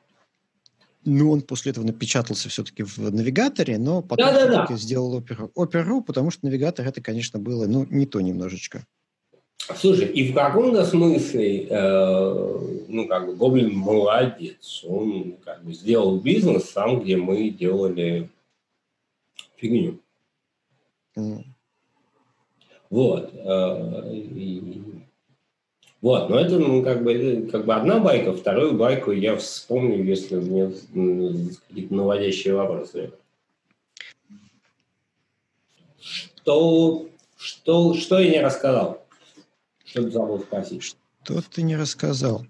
Ну, 1.05 1.31
он 1.31 1.43
после 1.43 1.71
этого 1.71 1.85
напечатался 1.85 2.49
все-таки 2.49 2.83
в 2.83 2.99
навигаторе, 2.99 3.79
но 3.79 4.03
потом 4.03 4.27
да, 4.27 4.47
да, 4.47 4.67
да. 4.67 4.77
сделал 4.77 5.21
Opera.ru, 5.21 5.51
Opera 5.55 6.03
потому 6.05 6.31
что 6.33 6.47
навигатор 6.47 6.85
это, 6.85 7.01
конечно, 7.01 7.39
было 7.39 7.67
ну, 7.67 7.87
не 7.89 8.07
то 8.07 8.21
немножечко. 8.21 8.85
Слушай, 9.59 10.07
и 10.09 10.31
в 10.31 10.35
каком-то 10.35 10.85
смысле, 10.85 11.67
э, 11.69 12.85
ну, 12.89 13.09
как 13.09 13.27
бы, 13.27 13.35
Гоблин 13.35 13.75
молодец. 13.75 14.85
Он, 14.87 15.37
как 15.45 15.65
бы, 15.65 15.73
сделал 15.73 16.19
бизнес 16.21 16.71
там, 16.71 17.01
где 17.01 17.17
мы 17.17 17.51
делали 17.51 18.31
фигню. 19.57 19.99
Mm. 21.17 21.45
Вот. 22.91 23.33
Э, 23.35 24.15
и, 24.15 24.83
вот, 26.01 26.31
но 26.31 26.39
это, 26.39 26.59
ну, 26.59 26.85
как 26.85 27.03
бы, 27.03 27.13
это, 27.13 27.51
как 27.51 27.67
бы 27.67 27.75
одна 27.75 27.99
байка, 27.99 28.33
вторую 28.33 28.75
байку 28.75 29.11
я 29.11 29.37
вспомню, 29.37 30.05
если 30.05 30.37
мне 30.37 30.73
какие-то 31.69 31.95
наводящие 31.95 32.55
вопросы. 32.55 33.13
Что, 35.99 37.09
что, 37.37 37.95
что 37.95 38.21
я 38.21 38.31
не 38.31 38.41
рассказал? 38.41 39.06
Что 39.97 40.11
забыл 40.11 40.41
спросить? 40.41 40.97
Что 41.25 41.41
ты 41.41 41.63
не 41.63 41.75
рассказал? 41.75 42.47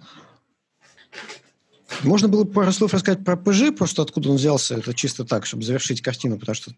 Можно 2.03 2.27
было 2.27 2.45
пару 2.45 2.73
слов 2.73 2.93
рассказать 2.93 3.25
про 3.25 3.37
ПЖ, 3.37 3.73
просто 3.77 4.03
откуда 4.03 4.31
он 4.31 4.37
взялся, 4.37 4.75
это 4.75 4.93
чисто 4.93 5.25
так, 5.25 5.47
чтобы 5.47 5.63
завершить 5.63 6.03
картину, 6.03 6.41
потому 6.41 6.57
что 6.57 6.73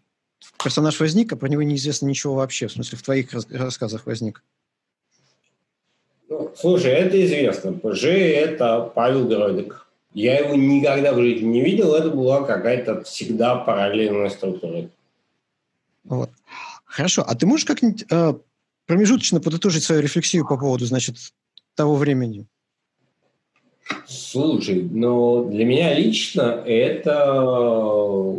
персонаж 0.63 0.99
возник, 0.99 1.33
а 1.33 1.37
про 1.37 1.49
него 1.49 1.63
неизвестно 1.63 2.05
ничего 2.05 2.35
вообще, 2.35 2.67
в 2.67 2.73
смысле, 2.73 2.99
в 2.99 3.01
твоих 3.01 3.33
рассказах 3.49 4.05
возник. 4.05 4.43
Ну, 6.29 6.53
слушай, 6.55 6.91
это 6.91 7.25
известно. 7.25 7.73
ПЖ– 7.73 8.03
это 8.05 8.91
Павел 8.93 9.27
Гродик. 9.27 9.87
Я 10.13 10.37
его 10.37 10.53
никогда 10.53 11.13
в 11.13 11.19
жизни 11.19 11.47
не 11.47 11.63
видел, 11.63 11.95
это 11.95 12.11
была 12.11 12.43
какая-то 12.43 13.03
всегда 13.03 13.55
параллельная 13.55 14.29
структура. 14.29 14.87
Вот. 16.03 16.29
Хорошо, 16.85 17.23
а 17.27 17.33
ты 17.33 17.47
можешь 17.47 17.65
как-нибудь 17.65 18.05
э, 18.11 18.33
промежуточно 18.89 19.39
подытожить 19.39 19.83
свою 19.83 20.01
рефлексию 20.01 20.47
по 20.47 20.57
поводу, 20.57 20.83
значит, 20.87 21.15
того 21.75 21.93
времени? 21.93 22.47
Слушай, 24.07 24.81
но 24.81 25.43
для 25.43 25.63
меня 25.63 25.93
лично 25.93 26.63
это, 26.65 28.33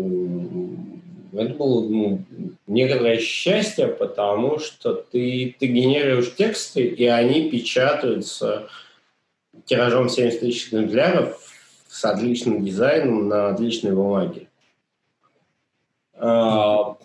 это 1.33 1.55
было 1.55 1.89
ну, 1.89 2.25
некоторое 2.67 3.21
счастье, 3.21 3.87
потому 3.87 4.59
что 4.59 4.95
ты, 4.95 5.55
ты 5.57 5.67
генерируешь 5.69 6.35
тексты, 6.35 6.83
и 6.83 7.05
они 7.05 7.49
печатаются 7.49 8.69
тиражом 9.67 10.09
70 10.09 10.41
тысяч 10.41 10.67
экземпляров 10.67 11.41
с 11.87 12.05
отличным 12.05 12.65
дизайном 12.65 13.29
на 13.29 13.51
отличной 13.51 13.93
бумаге. 13.93 14.49
А, 16.15 16.97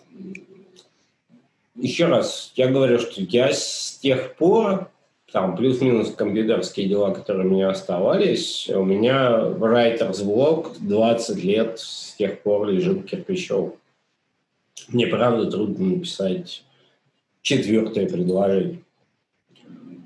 еще 1.76 2.06
раз, 2.06 2.52
я 2.56 2.68
говорю, 2.68 2.98
что 2.98 3.20
я 3.22 3.52
с 3.52 3.98
тех 4.00 4.36
пор, 4.36 4.90
там 5.32 5.56
плюс-минус 5.56 6.14
компьютерские 6.14 6.88
дела, 6.88 7.12
которые 7.12 7.46
у 7.46 7.50
меня 7.50 7.70
оставались, 7.70 8.68
у 8.70 8.84
меня 8.84 9.40
writer's 9.40 10.24
блок 10.24 10.76
20 10.80 11.44
лет 11.44 11.78
с 11.78 12.14
тех 12.14 12.42
пор 12.42 12.68
лежит 12.68 13.06
кирпичом. 13.06 13.74
Мне, 14.88 15.06
правда, 15.06 15.50
трудно 15.50 15.96
написать 15.96 16.62
четвертое 17.42 18.08
предложение. 18.08 18.82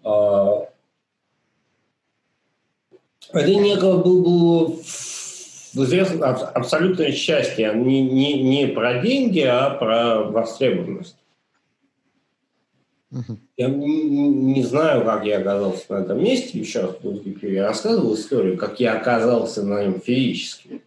А, 0.03 0.69
это 3.33 3.55
некого 3.55 4.03
был, 4.03 4.23
был 4.23 4.81
абсолютное 6.55 7.13
счастье. 7.13 7.73
Не, 7.75 8.03
не, 8.03 8.43
не 8.43 8.67
про 8.67 9.01
деньги, 9.01 9.41
а 9.41 9.71
про 9.71 10.25
востребованность. 10.25 11.20
Я 13.57 13.69
не, 13.69 14.63
знаю, 14.63 15.05
как 15.05 15.25
я 15.25 15.39
оказался 15.39 15.85
на 15.93 15.99
этом 16.03 16.23
месте. 16.23 16.59
Еще 16.59 16.81
раз, 16.81 16.97
я 17.43 17.67
рассказывал 17.67 18.15
историю, 18.15 18.57
как 18.57 18.79
я 18.79 18.95
оказался 18.95 19.65
на 19.65 19.85
нем 19.85 20.01
физически. 20.01 20.83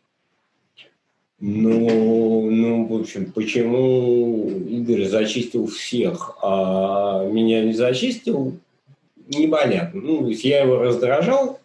Ну, 1.40 2.50
ну, 2.50 2.86
в 2.86 3.02
общем, 3.02 3.34
почему 3.34 4.50
Игорь 4.50 5.06
зачистил 5.10 5.68
всех, 5.68 6.38
а 6.41 7.28
меня 7.28 7.66
не 7.66 7.74
зачистил, 7.74 8.58
непонятно. 9.28 10.00
Ну, 10.00 10.20
то 10.22 10.28
есть 10.30 10.45
я 10.45 10.62
его 10.62 10.78
раздражал, 10.78 11.60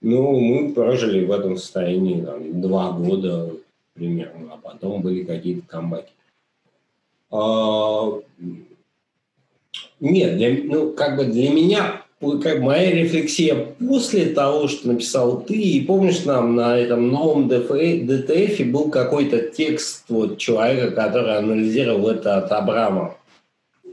но 0.00 0.32
мы 0.32 0.72
прожили 0.72 1.24
в 1.24 1.30
этом 1.30 1.56
состоянии 1.56 2.20
там, 2.20 2.60
два 2.60 2.90
года 2.90 3.52
примерно, 3.94 4.54
а 4.54 4.56
потом 4.56 5.02
были 5.02 5.22
какие-то 5.22 5.64
камбаки. 5.64 6.12
А, 7.30 8.20
нет, 10.00 10.36
для, 10.36 10.56
ну, 10.64 10.92
как 10.92 11.16
бы 11.16 11.24
для 11.24 11.50
меня 11.50 12.02
как 12.42 12.60
моя 12.60 12.92
рефлексия 12.92 13.74
после 13.78 14.26
того, 14.26 14.68
что 14.68 14.88
написал 14.88 15.42
ты, 15.42 15.54
и 15.54 15.84
помнишь, 15.84 16.24
нам 16.24 16.56
на 16.56 16.78
этом 16.78 17.08
новом 17.08 17.46
ДТФ 17.48 18.66
был 18.70 18.90
какой-то 18.90 19.50
текст 19.50 20.04
вот, 20.08 20.38
человека, 20.38 20.92
который 20.92 21.36
анализировал 21.36 22.08
это 22.08 22.38
от 22.38 22.50
Абрама. 22.52 23.16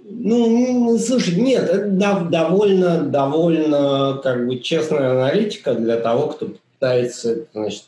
Ну, 0.10 0.48
ну, 0.48 0.98
слушай, 1.00 1.36
нет, 1.36 1.64
это 1.70 1.90
довольно, 2.30 3.04
довольно 3.04 4.20
как 4.24 4.48
бы 4.48 4.60
честная 4.60 5.12
аналитика 5.12 5.74
для 5.74 5.98
того, 5.98 6.28
кто 6.28 6.54
пытается, 6.74 7.46
значит, 7.54 7.86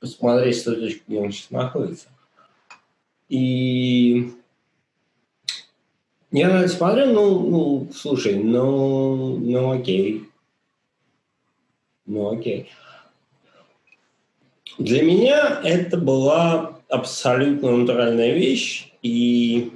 посмотреть, 0.00 0.58
с 0.58 0.62
точки, 0.62 1.02
где 1.06 1.20
он 1.20 1.30
сейчас 1.30 1.50
находится. 1.50 2.06
И 3.28 4.32
я 6.32 6.68
смотрю, 6.68 7.06
ну, 7.06 7.38
ну, 7.40 7.88
слушай, 7.92 8.36
ну, 8.36 9.36
ну 9.36 9.70
окей. 9.70 10.24
Ну 12.06 12.30
окей. 12.32 12.70
Для 14.78 15.02
меня 15.02 15.60
это 15.64 15.96
была 15.98 16.80
абсолютно 16.88 17.76
натуральная 17.76 18.32
вещь, 18.32 18.92
и 19.02 19.72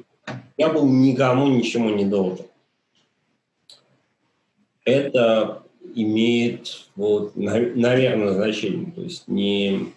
я 0.57 0.69
был 0.69 0.89
никому 0.89 1.49
ничему 1.49 1.91
не 1.91 2.05
должен. 2.05 2.47
Это 4.85 5.63
имеет, 5.95 6.89
вот, 6.97 7.37
наверное, 7.37 8.33
значение. 8.33 8.93
То 8.93 9.03
есть 9.03 9.29
не 9.29 9.93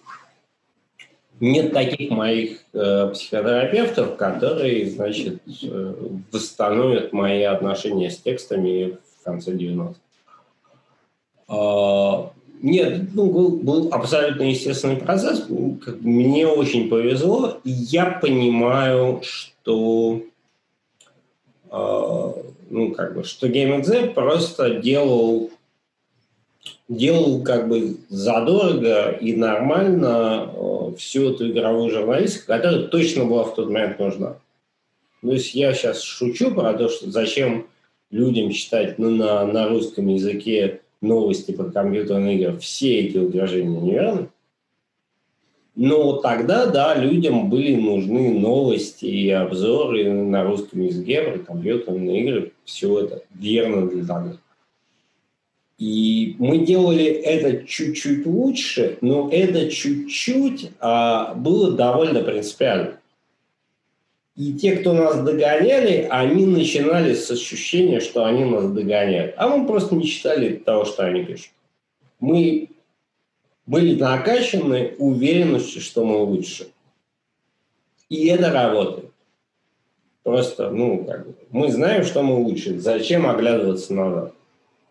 нет 1.40 1.74
таких 1.74 2.10
моих 2.12 2.60
э, 2.74 3.10
психотерапевтов, 3.14 4.16
которые, 4.16 4.90
значит, 4.90 5.42
э, 5.64 5.94
восстановят 6.32 7.14
мои 7.14 7.44
отношения 7.44 8.10
с 8.10 8.18
текстами 8.18 8.98
в 9.20 9.24
конце 9.24 9.52
90-х. 9.52 9.96
Э, 11.50 12.30
нет, 12.62 13.14
ну, 13.14 13.32
был, 13.32 13.52
был 13.58 13.90
абсолютно 13.92 14.44
естественный 14.44 14.98
процесс. 14.98 15.46
Мне 15.50 16.48
очень 16.48 16.90
повезло, 16.90 17.60
и 17.64 17.70
я 17.70 18.06
понимаю, 18.06 19.22
что 19.24 20.22
э, 21.70 22.34
ну, 22.70 22.92
как 22.92 23.16
бы, 23.16 23.24
что 23.24 23.48
GameXZ 23.48 24.14
просто 24.14 24.76
делал 24.76 25.52
делал 26.90 27.44
как 27.44 27.68
бы 27.68 27.98
задорого 28.10 29.12
и 29.12 29.36
нормально 29.36 30.50
э, 30.54 30.94
всю 30.98 31.32
эту 31.32 31.50
игровую 31.52 31.90
журналистику, 31.90 32.48
которая 32.48 32.84
точно 32.84 33.26
была 33.26 33.44
в 33.44 33.56
тот 33.56 33.70
момент 33.70 34.00
нужна. 34.00 34.38
То 35.22 35.32
есть 35.32 35.54
я 35.54 35.74
сейчас 35.74 36.02
шучу 36.02 36.52
про 36.52 36.74
то, 36.74 36.90
что 36.90 37.10
зачем 37.12 37.68
людям 38.12 38.52
читать 38.52 38.98
ну, 38.98 39.10
на, 39.10 39.46
на 39.46 39.68
русском 39.68 40.08
языке 40.08 40.82
новости 41.02 41.52
про 41.52 41.66
компьютерные 41.66 42.38
игры. 42.38 42.58
Все 42.60 43.00
эти 43.00 43.18
утверждения 43.18 43.80
неверны. 43.80 44.30
Но 45.76 46.14
тогда, 46.14 46.66
да, 46.66 46.96
людям 46.96 47.50
были 47.50 47.76
нужны 47.76 48.32
новости 48.32 49.06
и 49.06 49.30
обзоры 49.30 50.12
на 50.12 50.44
русском 50.44 50.82
языке 50.82 51.22
про 51.22 51.38
компьютерные 51.38 52.22
игры. 52.22 52.54
Все 52.66 53.00
это 53.02 53.22
верно 53.36 53.88
для 53.88 54.06
того. 54.06 54.38
И 55.78 56.36
мы 56.40 56.60
делали 56.66 57.06
это 57.06 57.66
чуть-чуть 57.68 58.26
лучше, 58.26 58.98
но 59.02 59.30
это 59.32 59.70
чуть-чуть 59.70 60.72
а, 60.80 61.36
было 61.36 61.72
довольно 61.72 62.24
принципиально. 62.24 63.00
И 64.36 64.54
те, 64.54 64.76
кто 64.78 64.94
нас 64.94 65.24
догоняли, 65.24 66.08
они 66.10 66.46
начинали 66.46 67.14
с 67.14 67.30
ощущения, 67.30 68.00
что 68.00 68.26
они 68.26 68.44
нас 68.46 68.72
догоняют. 68.72 69.36
А 69.38 69.48
мы 69.48 69.68
просто 69.68 69.96
не 69.96 70.06
читали 70.06 70.56
того, 70.56 70.86
что 70.86 71.06
они 71.06 71.24
пишут. 71.24 71.52
Мы 72.20 72.70
были 73.68 74.00
накачаны 74.00 74.96
уверенностью, 74.98 75.82
что 75.82 76.06
мы 76.06 76.18
лучше. 76.18 76.68
И 78.10 78.28
это 78.28 78.52
работает. 78.52 79.12
Просто, 80.24 80.72
ну, 80.72 81.04
как 81.04 81.28
бы, 81.28 81.36
мы 81.52 81.72
знаем, 81.72 82.04
что 82.04 82.22
мы 82.22 82.36
лучше. 82.36 82.80
Зачем 82.80 83.28
оглядываться 83.28 83.94
назад? 83.94 84.34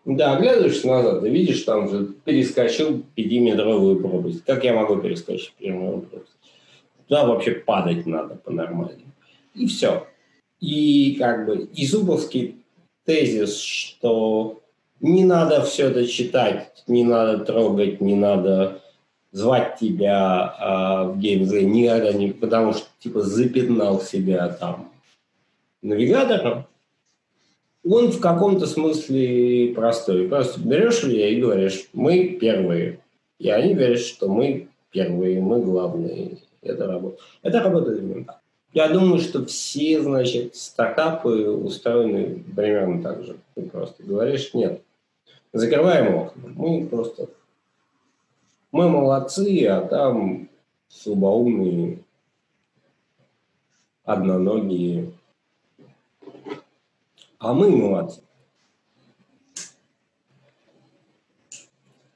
Да, 0.07 0.37
оглядываешься 0.37 0.87
назад 0.87 1.25
и 1.25 1.29
видишь, 1.29 1.63
там 1.63 1.89
же 1.89 2.13
перескочил 2.23 3.03
пятиметровую 3.13 3.99
пропасть. 3.99 4.45
Как 4.45 4.63
я 4.63 4.73
могу 4.73 4.95
перескочить 5.01 5.53
пятиметровую 5.59 6.03
пропасть? 6.03 6.31
Туда 7.07 7.25
вообще 7.25 7.51
падать 7.51 8.05
надо 8.05 8.35
по-нормальному. 8.35 9.11
И 9.53 9.67
все. 9.67 10.07
И 10.61 11.15
как 11.19 11.45
бы 11.45 11.69
Изубовский 11.75 12.55
тезис, 13.05 13.59
что 13.59 14.61
не 15.01 15.25
надо 15.25 15.61
все 15.63 15.89
это 15.89 16.07
читать, 16.07 16.71
не 16.87 17.03
надо 17.03 17.43
трогать, 17.43 17.99
не 17.99 18.15
надо 18.15 18.81
звать 19.33 19.75
тебя 19.77 20.55
а, 20.57 21.03
в 21.03 21.19
геймзле 21.19 21.65
никогда 21.65 22.13
не, 22.13 22.31
потому 22.31 22.71
что 22.71 22.87
типа 22.99 23.23
запятнал 23.23 23.99
себя 23.99 24.47
там 24.47 24.89
навигатором, 25.81 26.65
он 27.89 28.11
в 28.11 28.19
каком-то 28.19 28.65
смысле 28.65 29.73
простой. 29.73 30.27
Просто 30.27 30.59
берешь 30.59 31.03
ее 31.03 31.33
и 31.33 31.41
говоришь, 31.41 31.87
мы 31.93 32.37
первые. 32.39 32.99
И 33.39 33.49
они 33.49 33.73
говорят, 33.73 33.99
что 33.99 34.27
мы 34.27 34.67
первые, 34.91 35.41
мы 35.41 35.61
главные. 35.61 36.37
Это 36.61 36.87
работает. 36.87 37.21
Это 37.43 37.61
работает 37.61 37.99
именно 37.99 38.25
так. 38.25 38.41
Я 38.73 38.89
думаю, 38.89 39.19
что 39.19 39.45
все, 39.45 40.01
значит, 40.01 40.55
стартапы 40.55 41.49
устроены 41.49 42.43
примерно 42.55 43.01
так 43.01 43.23
же. 43.23 43.37
Ты 43.55 43.63
просто 43.63 44.03
говоришь, 44.03 44.53
нет, 44.53 44.81
закрываем 45.53 46.15
окна. 46.15 46.51
Мы 46.55 46.85
просто... 46.85 47.27
Мы 48.71 48.89
молодцы, 48.89 49.65
а 49.65 49.81
там 49.81 50.49
слабоумные, 50.89 51.99
одноногие, 54.03 55.13
а 57.39 57.53
мы 57.53 57.69
молодцы. 57.69 58.21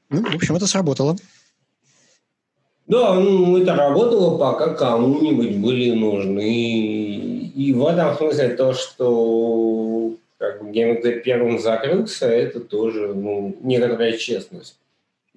Ну, 0.10 0.22
в 0.24 0.36
общем, 0.36 0.56
это 0.56 0.68
сработало. 0.68 1.16
Да, 2.88 3.14
ну, 3.14 3.58
это 3.58 3.76
работало, 3.76 4.38
пока 4.38 4.74
кому-нибудь 4.74 5.58
были 5.58 5.92
нужны. 5.92 7.52
И 7.56 7.74
в 7.74 7.86
этом 7.86 8.18
смысле 8.18 8.50
то, 8.50 8.74
что 8.74 10.16
как 10.38 10.62
бы 10.62 10.72
ГМТ 10.72 11.24
первым 11.24 11.60
закрылся, 11.60 12.28
это 12.28 12.60
тоже 12.60 13.14
ну, 13.14 13.56
некоторая 13.62 14.18
честность. 14.18 14.78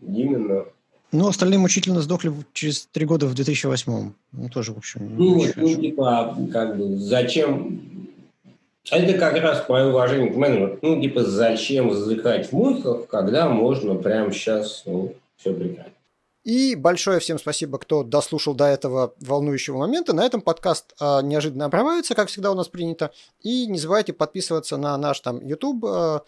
Именно. 0.01 0.65
Ну, 1.13 1.29
остальные 1.29 1.61
мучительно 1.61 2.01
сдохли 2.01 2.33
через 2.53 2.87
три 2.87 3.07
года 3.07 3.27
в 3.27 3.35
2008 3.35 4.13
Ну, 4.33 4.49
тоже, 4.49 4.73
в 4.73 4.79
общем, 4.79 5.15
Ну, 5.17 5.45
ну 5.55 5.75
типа, 5.77 6.37
как 6.53 6.77
бы, 6.77 6.97
зачем 6.97 8.04
а 8.91 8.99
это 8.99 9.19
как 9.19 9.35
раз 9.41 9.69
мое 9.69 9.87
уважение 9.87 10.31
к 10.31 10.37
менеджеру. 10.37 10.79
Ну, 10.83 11.01
типа, 11.01 11.23
зачем 11.23 11.89
вздыхать 11.89 12.49
в 12.49 12.53
мухах, 12.53 13.07
когда 13.07 13.49
можно 13.49 13.95
прямо 13.95 14.31
сейчас 14.33 14.83
ну, 14.85 15.15
все 15.37 15.55
прекрасно. 15.55 15.93
И 16.45 16.75
большое 16.75 17.21
всем 17.21 17.39
спасибо, 17.39 17.79
кто 17.79 18.03
дослушал 18.03 18.55
до 18.55 18.67
этого 18.67 19.15
волнующего 19.19 19.79
момента. 19.79 20.13
На 20.13 20.27
этом 20.27 20.43
подкаст 20.43 20.95
э, 21.01 21.21
неожиданно 21.23 21.65
обрывается, 21.65 22.15
как 22.15 22.29
всегда 22.29 22.51
у 22.51 22.55
нас 22.55 22.69
принято. 22.69 23.13
И 23.41 23.67
не 23.67 23.79
забывайте 23.79 24.13
подписываться 24.13 24.77
на 24.77 24.99
наш 24.99 25.21
там 25.21 25.41
YouTube, 25.41 25.83
э, 25.87 26.21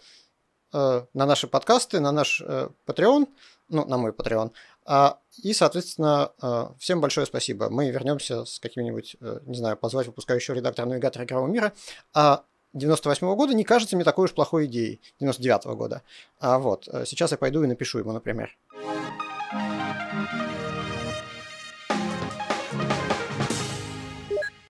э, 0.73 1.05
на 1.13 1.25
наши 1.27 1.47
подкасты, 1.47 1.99
на 1.99 2.11
наш 2.11 2.41
э, 2.43 2.69
Patreon, 2.87 3.27
ну, 3.69 3.85
на 3.85 3.99
мой 3.99 4.11
Patreon. 4.11 4.51
Э, 4.87 5.11
и, 5.43 5.53
соответственно, 5.53 6.31
э, 6.41 6.65
всем 6.79 7.01
большое 7.01 7.27
спасибо. 7.27 7.69
Мы 7.69 7.91
вернемся 7.91 8.45
с 8.45 8.59
каким-нибудь, 8.59 9.17
э, 9.19 9.39
не 9.45 9.55
знаю, 9.55 9.77
позвать 9.77 10.07
выпускающего 10.07 10.55
редактора 10.55 10.87
навигатора 10.87 11.25
игрового 11.25 11.47
мира. 11.47 11.73
А 12.13 12.43
98 12.73 13.27
-го 13.27 13.35
года 13.35 13.53
не 13.53 13.63
кажется 13.63 13.95
мне 13.95 14.05
такой 14.05 14.25
уж 14.25 14.33
плохой 14.33 14.65
идеей. 14.65 15.01
99 15.19 15.65
-го 15.65 15.75
года. 15.75 16.01
А 16.39 16.59
вот, 16.59 16.87
э, 16.87 17.05
сейчас 17.05 17.31
я 17.31 17.37
пойду 17.37 17.63
и 17.63 17.67
напишу 17.67 17.99
ему, 17.99 18.13
например. 18.13 18.57